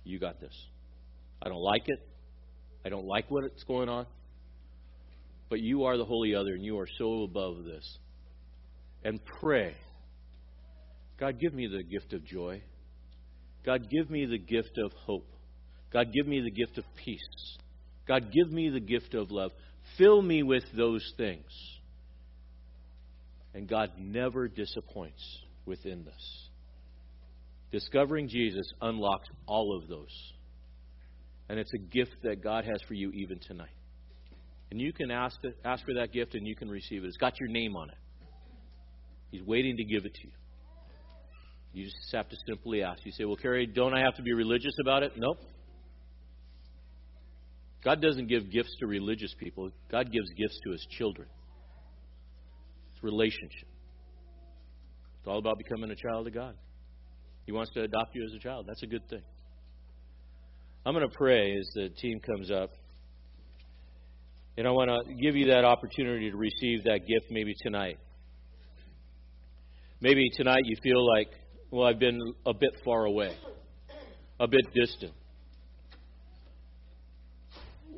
you 0.06 0.20
got 0.20 0.40
this. 0.40 0.54
I 1.42 1.50
don't 1.50 1.62
like 1.62 1.84
it. 1.88 2.00
I 2.86 2.90
don't 2.90 3.06
like 3.06 3.26
what's 3.30 3.64
going 3.64 3.90
on. 3.90 4.06
But 5.50 5.60
you 5.60 5.86
are 5.86 5.98
the 5.98 6.06
holy 6.06 6.36
other 6.36 6.54
and 6.54 6.64
you 6.64 6.80
are 6.80 6.88
so 6.98 7.24
above 7.24 7.66
this. 7.66 7.98
And 9.04 9.20
pray. 9.42 9.76
God, 11.20 11.40
give 11.40 11.54
me 11.54 11.68
the 11.68 11.84
gift 11.84 12.14
of 12.14 12.26
joy. 12.26 12.62
God, 13.66 13.90
give 13.90 14.10
me 14.10 14.26
the 14.26 14.38
gift 14.38 14.78
of 14.84 14.92
hope. 15.06 15.28
God, 15.92 16.14
give 16.14 16.28
me 16.28 16.42
the 16.42 16.52
gift 16.52 16.78
of 16.78 16.84
peace. 17.04 17.58
God, 18.08 18.32
give 18.32 18.52
me 18.52 18.70
the 18.70 18.80
gift 18.80 19.14
of 19.16 19.32
love. 19.32 19.52
Fill 19.98 20.22
me 20.22 20.44
with 20.44 20.64
those 20.76 21.04
things. 21.18 21.46
And 23.54 23.68
God 23.68 23.92
never 23.98 24.48
disappoints 24.48 25.24
within 25.66 26.04
this. 26.04 26.45
Discovering 27.72 28.28
Jesus 28.28 28.66
unlocks 28.82 29.28
all 29.48 29.76
of 29.76 29.88
those. 29.88 30.34
And 31.50 31.60
it's 31.60 31.74
a 31.74 31.78
gift 31.78 32.16
that 32.24 32.44
God 32.44 32.66
has 32.66 32.82
for 32.88 32.94
you 32.94 33.12
even 33.12 33.40
tonight. 33.40 33.70
And 34.72 34.82
you 34.82 34.94
can 34.94 35.12
ask, 35.12 35.38
ask 35.64 35.86
for 35.86 35.94
that 35.96 36.12
gift 36.12 36.34
and 36.34 36.48
you 36.48 36.56
can 36.56 36.70
receive 36.70 37.04
it. 37.04 37.08
It's 37.08 37.18
got 37.18 37.40
your 37.40 37.50
name 37.50 37.76
on 37.76 37.90
it. 37.90 37.98
He's 39.32 39.44
waiting 39.44 39.78
to 39.78 39.84
give 39.84 40.06
it 40.06 40.14
to 40.14 40.24
you. 40.24 40.34
You 41.74 41.84
just 41.86 41.98
have 42.14 42.30
to 42.30 42.38
simply 42.48 42.82
ask. 42.82 43.06
You 43.06 43.12
say, 43.12 43.26
Well, 43.26 43.36
Cary, 43.36 43.68
don't 43.68 43.94
I 43.94 44.00
have 44.00 44.16
to 44.16 44.22
be 44.22 44.34
religious 44.34 44.74
about 44.82 45.04
it? 45.04 45.12
Nope. 45.18 45.38
God 47.84 48.02
doesn't 48.02 48.28
give 48.28 48.50
gifts 48.50 48.76
to 48.80 48.88
religious 48.88 49.34
people, 49.38 49.70
God 49.92 50.12
gives 50.12 50.30
gifts 50.32 50.58
to 50.64 50.72
his 50.72 50.88
children. 50.98 51.28
It's 52.94 53.04
relationship. 53.04 53.68
It's 55.20 55.28
all 55.28 55.38
about 55.38 55.58
becoming 55.58 55.92
a 55.92 55.96
child 55.96 56.28
of 56.28 56.34
God. 56.34 56.56
He 57.46 57.52
wants 57.52 57.72
to 57.74 57.82
adopt 57.82 58.16
you 58.16 58.24
as 58.26 58.34
a 58.34 58.40
child. 58.40 58.66
That's 58.68 58.84
a 58.84 58.88
good 58.88 59.08
thing. 59.10 59.22
I'm 60.86 60.94
going 60.94 61.08
to 61.08 61.16
pray 61.16 61.56
as 61.58 61.68
the 61.74 61.90
team 61.90 62.20
comes 62.20 62.52
up. 62.52 62.72
And 64.58 64.68
I 64.68 64.72
want 64.72 64.90
to 64.90 65.14
give 65.14 65.36
you 65.36 65.48
that 65.48 65.66
opportunity 65.66 66.32
to 66.32 66.38
receive 66.38 66.84
that 66.86 67.08
gift 67.08 67.30
maybe 67.30 67.54
tonight. 67.62 68.00
Maybe 70.00 70.30
tonight 70.36 70.62
you 70.66 70.78
feel 70.82 71.06
like 71.06 71.30
well, 71.72 71.88
I've 71.88 72.00
been 72.00 72.20
a 72.46 72.54
bit 72.54 72.70
far 72.86 73.06
away, 73.06 73.36
a 74.40 74.48
bit 74.48 74.74
distant. 74.74 75.12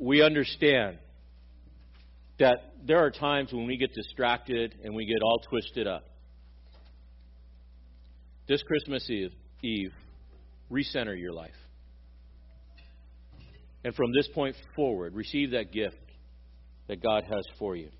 We 0.00 0.22
understand 0.22 0.98
that 2.38 2.72
there 2.86 2.98
are 3.04 3.10
times 3.10 3.52
when 3.52 3.66
we 3.66 3.76
get 3.76 3.92
distracted 3.94 4.74
and 4.82 4.94
we 4.94 5.06
get 5.06 5.22
all 5.22 5.38
twisted 5.48 5.86
up. 5.86 6.04
This 8.48 8.62
Christmas 8.62 9.08
Eve, 9.10 9.32
Eve, 9.62 9.92
recenter 10.72 11.20
your 11.20 11.34
life. 11.34 11.50
And 13.84 13.94
from 13.94 14.10
this 14.12 14.26
point 14.28 14.56
forward, 14.74 15.14
receive 15.14 15.50
that 15.50 15.70
gift 15.70 15.98
that 16.88 17.02
God 17.02 17.24
has 17.24 17.44
for 17.58 17.76
you. 17.76 17.90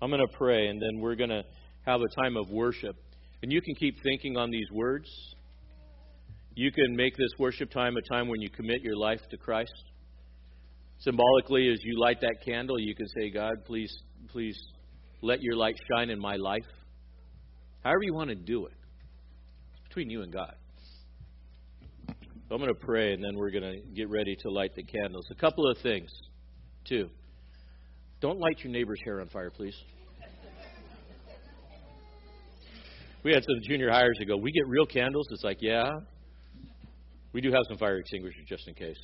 I'm 0.00 0.10
going 0.10 0.26
to 0.26 0.36
pray, 0.38 0.68
and 0.68 0.80
then 0.80 1.00
we're 1.00 1.16
going 1.16 1.28
to 1.28 1.42
have 1.84 2.00
a 2.00 2.22
time 2.22 2.38
of 2.38 2.48
worship. 2.48 2.96
And 3.42 3.52
you 3.52 3.60
can 3.60 3.74
keep 3.74 4.02
thinking 4.02 4.38
on 4.38 4.50
these 4.50 4.70
words. 4.72 5.06
You 6.54 6.72
can 6.72 6.96
make 6.96 7.14
this 7.18 7.30
worship 7.38 7.70
time 7.70 7.94
a 7.98 8.08
time 8.08 8.28
when 8.28 8.40
you 8.40 8.48
commit 8.48 8.80
your 8.80 8.96
life 8.96 9.20
to 9.30 9.36
Christ. 9.36 9.74
Symbolically, 11.00 11.68
as 11.70 11.78
you 11.82 12.00
light 12.00 12.22
that 12.22 12.36
candle, 12.42 12.80
you 12.80 12.94
can 12.94 13.06
say, 13.08 13.28
God, 13.28 13.66
please, 13.66 13.94
please 14.30 14.58
let 15.20 15.42
your 15.42 15.56
light 15.56 15.76
shine 15.90 16.08
in 16.08 16.18
my 16.18 16.36
life. 16.36 16.64
However 17.82 18.02
you 18.02 18.14
want 18.14 18.30
to 18.30 18.34
do 18.34 18.64
it. 18.64 18.72
Between 19.94 20.10
you 20.10 20.22
and 20.22 20.32
God. 20.32 20.56
So 22.08 22.56
I'm 22.56 22.60
going 22.60 22.66
to 22.66 22.74
pray, 22.74 23.12
and 23.12 23.22
then 23.22 23.36
we're 23.36 23.52
going 23.52 23.62
to 23.62 23.80
get 23.94 24.10
ready 24.10 24.34
to 24.40 24.50
light 24.50 24.74
the 24.74 24.82
candles. 24.82 25.24
A 25.30 25.36
couple 25.36 25.70
of 25.70 25.78
things, 25.84 26.10
too. 26.84 27.08
Don't 28.20 28.40
light 28.40 28.58
your 28.64 28.72
neighbor's 28.72 28.98
hair 29.04 29.20
on 29.20 29.28
fire, 29.28 29.50
please. 29.50 29.76
We 33.22 33.32
had 33.32 33.44
some 33.44 33.54
junior 33.68 33.88
hires 33.88 34.16
that 34.18 34.24
go, 34.24 34.36
We 34.36 34.50
get 34.50 34.66
real 34.66 34.84
candles? 34.84 35.28
It's 35.30 35.44
like, 35.44 35.58
Yeah. 35.60 35.88
We 37.32 37.40
do 37.40 37.52
have 37.52 37.62
some 37.68 37.78
fire 37.78 37.98
extinguishers 37.98 38.46
just 38.48 38.66
in 38.66 38.74
case. 38.74 38.98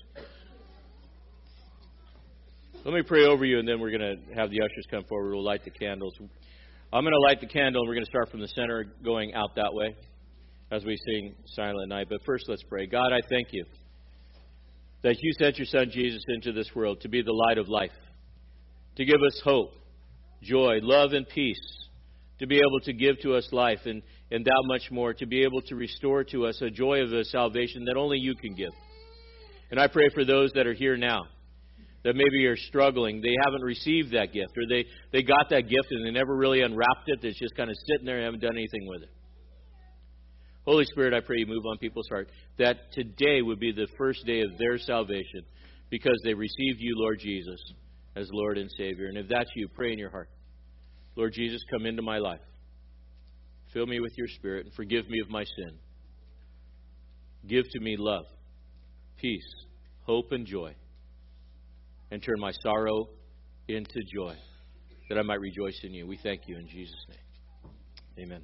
Let 2.85 2.95
me 2.95 3.03
pray 3.03 3.27
over 3.27 3.45
you, 3.45 3.61
and 3.61 3.69
then 3.69 3.79
we're 3.79 3.97
going 3.97 4.01
to 4.01 4.35
have 4.35 4.51
the 4.51 4.61
ushers 4.61 4.87
come 4.91 5.05
forward. 5.05 5.35
We'll 5.35 5.45
light 5.45 5.63
the 5.63 5.71
candles. 5.71 6.15
I'm 6.93 7.05
going 7.05 7.15
to 7.15 7.21
light 7.21 7.41
the 7.41 7.47
candle, 7.47 7.83
and 7.83 7.89
we're 7.89 7.95
going 7.95 8.07
to 8.07 8.11
start 8.11 8.29
from 8.33 8.41
the 8.41 8.49
center 8.49 8.93
going 9.05 9.35
out 9.35 9.55
that 9.55 9.73
way 9.73 9.95
as 10.71 10.85
we 10.85 10.97
sing 11.07 11.35
Silent 11.47 11.89
Night. 11.89 12.07
But 12.09 12.21
first, 12.25 12.45
let's 12.49 12.63
pray. 12.63 12.87
God, 12.87 13.13
I 13.13 13.21
thank 13.29 13.49
you 13.53 13.65
that 15.03 15.17
you 15.21 15.33
sent 15.39 15.59
your 15.59 15.67
Son 15.67 15.91
Jesus 15.91 16.23
into 16.29 16.53
this 16.53 16.71
world 16.75 17.01
to 17.01 17.09
be 17.09 17.23
the 17.23 17.33
light 17.33 17.59
of 17.59 17.69
life, 17.69 17.91
to 18.97 19.05
give 19.05 19.23
us 19.27 19.41
hope, 19.45 19.73
joy, 20.43 20.79
love, 20.83 21.13
and 21.13 21.27
peace 21.29 21.81
to 22.41 22.47
be 22.47 22.57
able 22.57 22.81
to 22.81 22.93
give 22.93 23.21
to 23.21 23.35
us 23.35 23.47
life 23.53 23.81
and, 23.85 24.03
and 24.31 24.45
that 24.45 24.63
much 24.65 24.91
more, 24.91 25.13
to 25.15 25.27
be 25.27 25.45
able 25.45 25.61
to 25.61 25.77
restore 25.77 26.25
to 26.25 26.47
us 26.47 26.61
a 26.63 26.71
joy 26.71 27.03
of 27.03 27.13
a 27.13 27.23
salvation 27.25 27.85
that 27.85 27.97
only 27.97 28.19
you 28.19 28.35
can 28.35 28.55
give. 28.55 28.73
And 29.71 29.79
I 29.79 29.87
pray 29.87 30.09
for 30.13 30.25
those 30.25 30.51
that 30.55 30.67
are 30.67 30.73
here 30.73 30.97
now 30.97 31.27
that 32.03 32.17
maybe 32.17 32.47
are 32.47 32.57
struggling. 32.57 33.21
They 33.21 33.35
haven't 33.45 33.63
received 33.63 34.13
that 34.13 34.33
gift, 34.33 34.53
or 34.57 34.67
they, 34.71 34.87
they 35.13 35.23
got 35.23 35.51
that 35.51 35.69
gift 35.69 35.89
and 35.91 36.07
they 36.07 36.11
never 36.11 36.35
really 36.35 36.63
unwrapped 36.63 37.09
it. 37.09 37.19
It's 37.23 37.39
just 37.39 37.55
kind 37.57 37.69
of 37.69 37.77
sitting 37.87 38.07
there 38.07 38.17
and 38.17 38.25
haven't 38.25 38.41
done 38.41 38.57
anything 38.57 38.89
with 38.89 39.03
it. 39.03 39.11
Holy 40.65 40.85
Spirit, 40.87 41.15
I 41.15 41.21
pray 41.21 41.39
you 41.39 41.47
move 41.47 41.65
on 41.67 41.79
people's 41.79 42.09
heart 42.09 42.29
that 42.59 42.93
today 42.93 43.43
would 43.43 43.59
be 43.59 43.73
the 43.73 43.89
first 43.97 44.25
day 44.27 44.43
of 44.43 44.59
their 44.59 44.79
salvation 44.79 45.43
because 45.89 46.21
they 46.25 46.35
received 46.35 46.79
you, 46.79 46.95
Lord 46.97 47.19
Jesus, 47.19 47.61
as 48.15 48.29
Lord 48.33 48.59
and 48.59 48.71
Savior. 48.77 49.07
And 49.07 49.17
if 49.17 49.29
that's 49.29 49.51
you, 49.57 49.69
pray 49.69 49.93
in 49.93 49.99
your 49.99 50.11
heart. 50.11 50.29
Lord 51.17 51.33
Jesus, 51.33 51.61
come 51.71 51.87
into 51.87 52.03
my 52.03 52.19
life. 52.19 52.41
Fill 53.73 53.87
me 53.87 54.01
with 54.01 54.13
your 54.17 54.29
Spirit 54.29 54.67
and 54.67 54.75
forgive 54.75 55.09
me 55.09 55.21
of 55.21 55.31
my 55.31 55.45
sin. 55.45 55.79
Give 57.47 57.65
to 57.71 57.81
me 57.81 57.97
love, 57.99 58.25
peace, 59.17 59.47
hope, 60.03 60.33
and 60.33 60.47
joy. 60.47 60.75
And 62.11 62.23
turn 62.23 62.39
my 62.39 62.53
sorrow 62.63 63.09
into 63.69 64.01
joy. 64.13 64.35
that 65.09 65.19
I 65.19 65.23
might 65.23 65.41
rejoice 65.41 65.79
in 65.85 65.93
you. 65.93 66.07
We 66.07 66.19
thank 66.23 66.43
you 66.47 66.57
in 66.57 66.69
Jesus' 66.69 67.05
name. 67.09 68.27
Amen. 68.27 68.43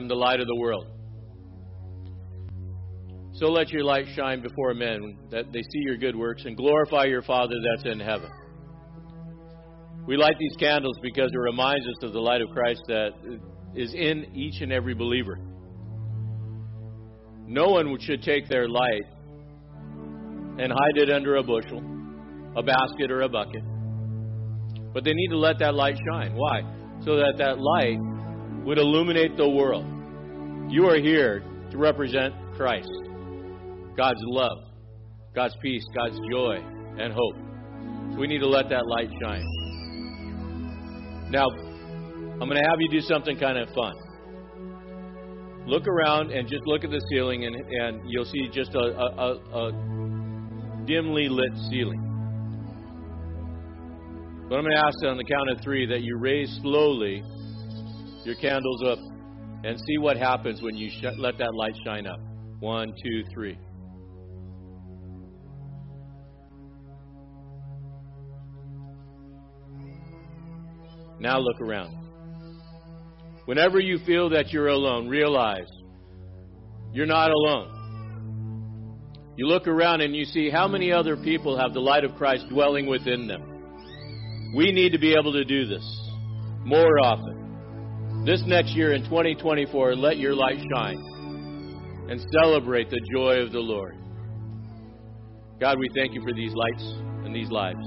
I'm 0.00 0.08
the 0.08 0.14
light 0.14 0.40
of 0.40 0.46
the 0.46 0.56
world. 0.56 0.86
So 3.34 3.48
let 3.48 3.68
your 3.68 3.84
light 3.84 4.06
shine 4.16 4.40
before 4.40 4.72
men, 4.72 5.18
that 5.30 5.52
they 5.52 5.60
see 5.60 5.80
your 5.80 5.98
good 5.98 6.16
works 6.16 6.44
and 6.46 6.56
glorify 6.56 7.04
your 7.04 7.20
Father 7.20 7.52
that's 7.62 7.84
in 7.84 8.00
heaven. 8.00 8.30
We 10.06 10.16
light 10.16 10.36
these 10.38 10.56
candles 10.58 10.96
because 11.02 11.30
it 11.34 11.38
reminds 11.38 11.86
us 11.86 11.96
of 12.04 12.14
the 12.14 12.18
light 12.18 12.40
of 12.40 12.48
Christ 12.48 12.80
that 12.88 13.10
is 13.74 13.92
in 13.92 14.34
each 14.34 14.62
and 14.62 14.72
every 14.72 14.94
believer. 14.94 15.38
No 17.46 17.68
one 17.68 17.94
should 18.00 18.22
take 18.22 18.48
their 18.48 18.70
light 18.70 19.04
and 20.56 20.72
hide 20.72 20.96
it 20.96 21.10
under 21.10 21.36
a 21.36 21.42
bushel, 21.42 21.82
a 22.56 22.62
basket, 22.62 23.10
or 23.10 23.20
a 23.20 23.28
bucket. 23.28 23.62
But 24.94 25.04
they 25.04 25.12
need 25.12 25.28
to 25.28 25.36
let 25.36 25.58
that 25.58 25.74
light 25.74 25.98
shine. 26.10 26.32
Why? 26.34 26.62
So 27.04 27.16
that 27.16 27.34
that 27.36 27.58
light 27.58 27.98
would 28.64 28.78
illuminate 28.78 29.36
the 29.36 29.48
world. 29.48 29.86
You 30.70 30.86
are 30.88 30.98
here 30.98 31.42
to 31.70 31.78
represent 31.78 32.34
Christ, 32.56 32.90
God's 33.96 34.20
love, 34.22 34.58
God's 35.34 35.56
peace, 35.62 35.84
God's 35.94 36.18
joy, 36.30 36.56
and 36.98 37.12
hope. 37.12 37.36
So 38.12 38.20
we 38.20 38.26
need 38.26 38.40
to 38.40 38.48
let 38.48 38.68
that 38.68 38.86
light 38.86 39.08
shine. 39.22 39.44
Now, 41.30 41.46
I'm 41.48 42.48
going 42.48 42.60
to 42.60 42.68
have 42.68 42.80
you 42.80 42.90
do 42.90 43.00
something 43.00 43.38
kind 43.38 43.58
of 43.58 43.68
fun. 43.74 43.94
Look 45.66 45.86
around 45.86 46.32
and 46.32 46.48
just 46.48 46.62
look 46.66 46.84
at 46.84 46.90
the 46.90 47.00
ceiling, 47.10 47.44
and, 47.44 47.54
and 47.54 48.10
you'll 48.10 48.24
see 48.24 48.48
just 48.52 48.74
a, 48.74 48.78
a, 48.78 49.34
a, 49.54 49.72
dimly 50.86 51.28
lit 51.28 51.52
ceiling. 51.70 52.00
But 54.48 54.56
I'm 54.56 54.64
going 54.64 54.74
to 54.74 54.82
ask 54.84 55.04
on 55.06 55.16
the 55.16 55.24
count 55.24 55.50
of 55.50 55.62
three 55.62 55.86
that 55.86 56.00
you 56.00 56.18
raise 56.18 56.50
slowly 56.62 57.22
your 58.24 58.36
candles 58.36 58.82
up 58.86 58.98
and 59.64 59.78
see 59.86 59.98
what 59.98 60.16
happens 60.16 60.62
when 60.62 60.76
you 60.76 60.90
sh- 60.90 61.04
let 61.18 61.38
that 61.38 61.54
light 61.54 61.74
shine 61.84 62.06
up. 62.06 62.20
One, 62.60 62.92
two, 63.02 63.24
three. 63.32 63.58
Now 71.20 71.38
look 71.38 71.60
around. 71.60 71.96
Whenever 73.46 73.80
you 73.80 73.98
feel 74.06 74.30
that 74.30 74.50
you're 74.52 74.68
alone, 74.68 75.08
realize 75.08 75.66
You're 76.92 77.06
not 77.06 77.30
alone. 77.30 77.90
You 79.36 79.46
look 79.46 79.68
around 79.68 80.00
and 80.00 80.14
you 80.14 80.24
see 80.24 80.50
how 80.50 80.66
many 80.68 80.92
other 80.92 81.16
people 81.16 81.58
have 81.58 81.72
the 81.72 81.80
light 81.80 82.04
of 82.04 82.14
Christ 82.16 82.46
dwelling 82.50 82.86
within 82.86 83.28
them. 83.28 84.52
We 84.56 84.72
need 84.72 84.92
to 84.92 84.98
be 84.98 85.14
able 85.14 85.32
to 85.32 85.44
do 85.44 85.66
this 85.66 85.84
more 86.64 86.98
often. 87.00 87.39
This 88.24 88.42
next 88.46 88.76
year 88.76 88.92
in 88.92 89.02
2024, 89.04 89.96
let 89.96 90.18
your 90.18 90.34
light 90.34 90.58
shine 90.74 90.98
and 92.10 92.20
celebrate 92.42 92.90
the 92.90 93.00
joy 93.14 93.36
of 93.40 93.50
the 93.50 93.58
Lord. 93.58 93.96
God, 95.58 95.78
we 95.78 95.88
thank 95.94 96.12
you 96.12 96.20
for 96.20 96.34
these 96.34 96.52
lights 96.52 96.84
and 97.24 97.34
these 97.34 97.48
lives. 97.48 97.80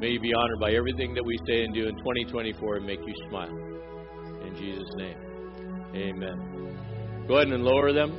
May 0.00 0.08
you 0.08 0.20
be 0.20 0.32
honored 0.32 0.58
by 0.58 0.72
everything 0.72 1.12
that 1.12 1.22
we 1.22 1.38
say 1.46 1.64
and 1.64 1.74
do 1.74 1.86
in 1.86 1.96
2024 1.98 2.76
and 2.76 2.86
make 2.86 3.00
you 3.06 3.14
smile. 3.28 3.54
In 4.46 4.56
Jesus' 4.56 4.88
name, 4.96 5.18
amen. 5.96 7.26
Go 7.28 7.36
ahead 7.36 7.52
and 7.52 7.62
lower 7.62 7.92
them. 7.92 8.10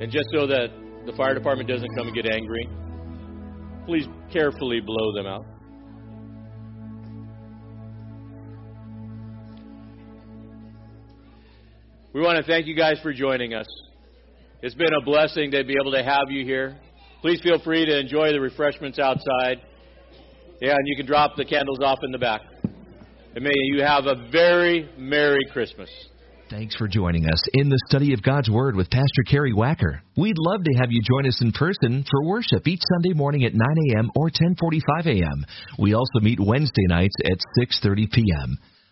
And 0.00 0.10
just 0.10 0.26
so 0.34 0.48
that 0.48 0.70
the 1.06 1.12
fire 1.12 1.34
department 1.34 1.68
doesn't 1.68 1.88
come 1.96 2.08
and 2.08 2.16
get 2.16 2.26
angry, 2.26 2.68
please 3.86 4.08
carefully 4.32 4.80
blow 4.80 5.14
them 5.14 5.26
out. 5.26 5.46
We 12.12 12.20
want 12.20 12.38
to 12.38 12.42
thank 12.42 12.66
you 12.66 12.74
guys 12.74 12.98
for 13.04 13.12
joining 13.12 13.54
us. 13.54 13.68
It's 14.62 14.74
been 14.74 14.92
a 15.00 15.04
blessing 15.04 15.52
to 15.52 15.62
be 15.62 15.76
able 15.80 15.92
to 15.92 16.02
have 16.02 16.28
you 16.28 16.44
here. 16.44 16.76
Please 17.20 17.40
feel 17.40 17.60
free 17.62 17.86
to 17.86 18.00
enjoy 18.00 18.32
the 18.32 18.40
refreshments 18.40 18.98
outside. 18.98 19.58
Yeah, 20.60 20.72
and 20.72 20.86
you 20.86 20.96
can 20.96 21.06
drop 21.06 21.36
the 21.36 21.44
candles 21.44 21.78
off 21.80 22.00
in 22.02 22.10
the 22.10 22.18
back. 22.18 22.40
And 23.34 23.44
may 23.44 23.52
you 23.54 23.84
have 23.84 24.06
a 24.06 24.28
very 24.32 24.90
Merry 24.98 25.46
Christmas. 25.52 25.88
Thanks 26.50 26.74
for 26.74 26.88
joining 26.88 27.26
us 27.26 27.40
in 27.52 27.68
the 27.68 27.78
study 27.86 28.12
of 28.12 28.24
God's 28.24 28.50
Word 28.50 28.74
with 28.74 28.90
Pastor 28.90 29.22
Cary 29.30 29.52
Wacker. 29.52 30.00
We'd 30.16 30.36
love 30.36 30.64
to 30.64 30.72
have 30.80 30.90
you 30.90 31.00
join 31.02 31.28
us 31.28 31.40
in 31.40 31.52
person 31.52 32.04
for 32.10 32.24
worship 32.24 32.66
each 32.66 32.82
Sunday 32.94 33.14
morning 33.14 33.44
at 33.44 33.54
9 33.54 33.60
a.m. 33.94 34.10
or 34.16 34.30
10:45 34.30 35.06
a.m. 35.06 35.46
We 35.78 35.94
also 35.94 36.18
meet 36.20 36.40
Wednesday 36.40 36.86
nights 36.88 37.14
at 37.24 37.38
6:30 37.56 38.10
p.m. 38.10 38.58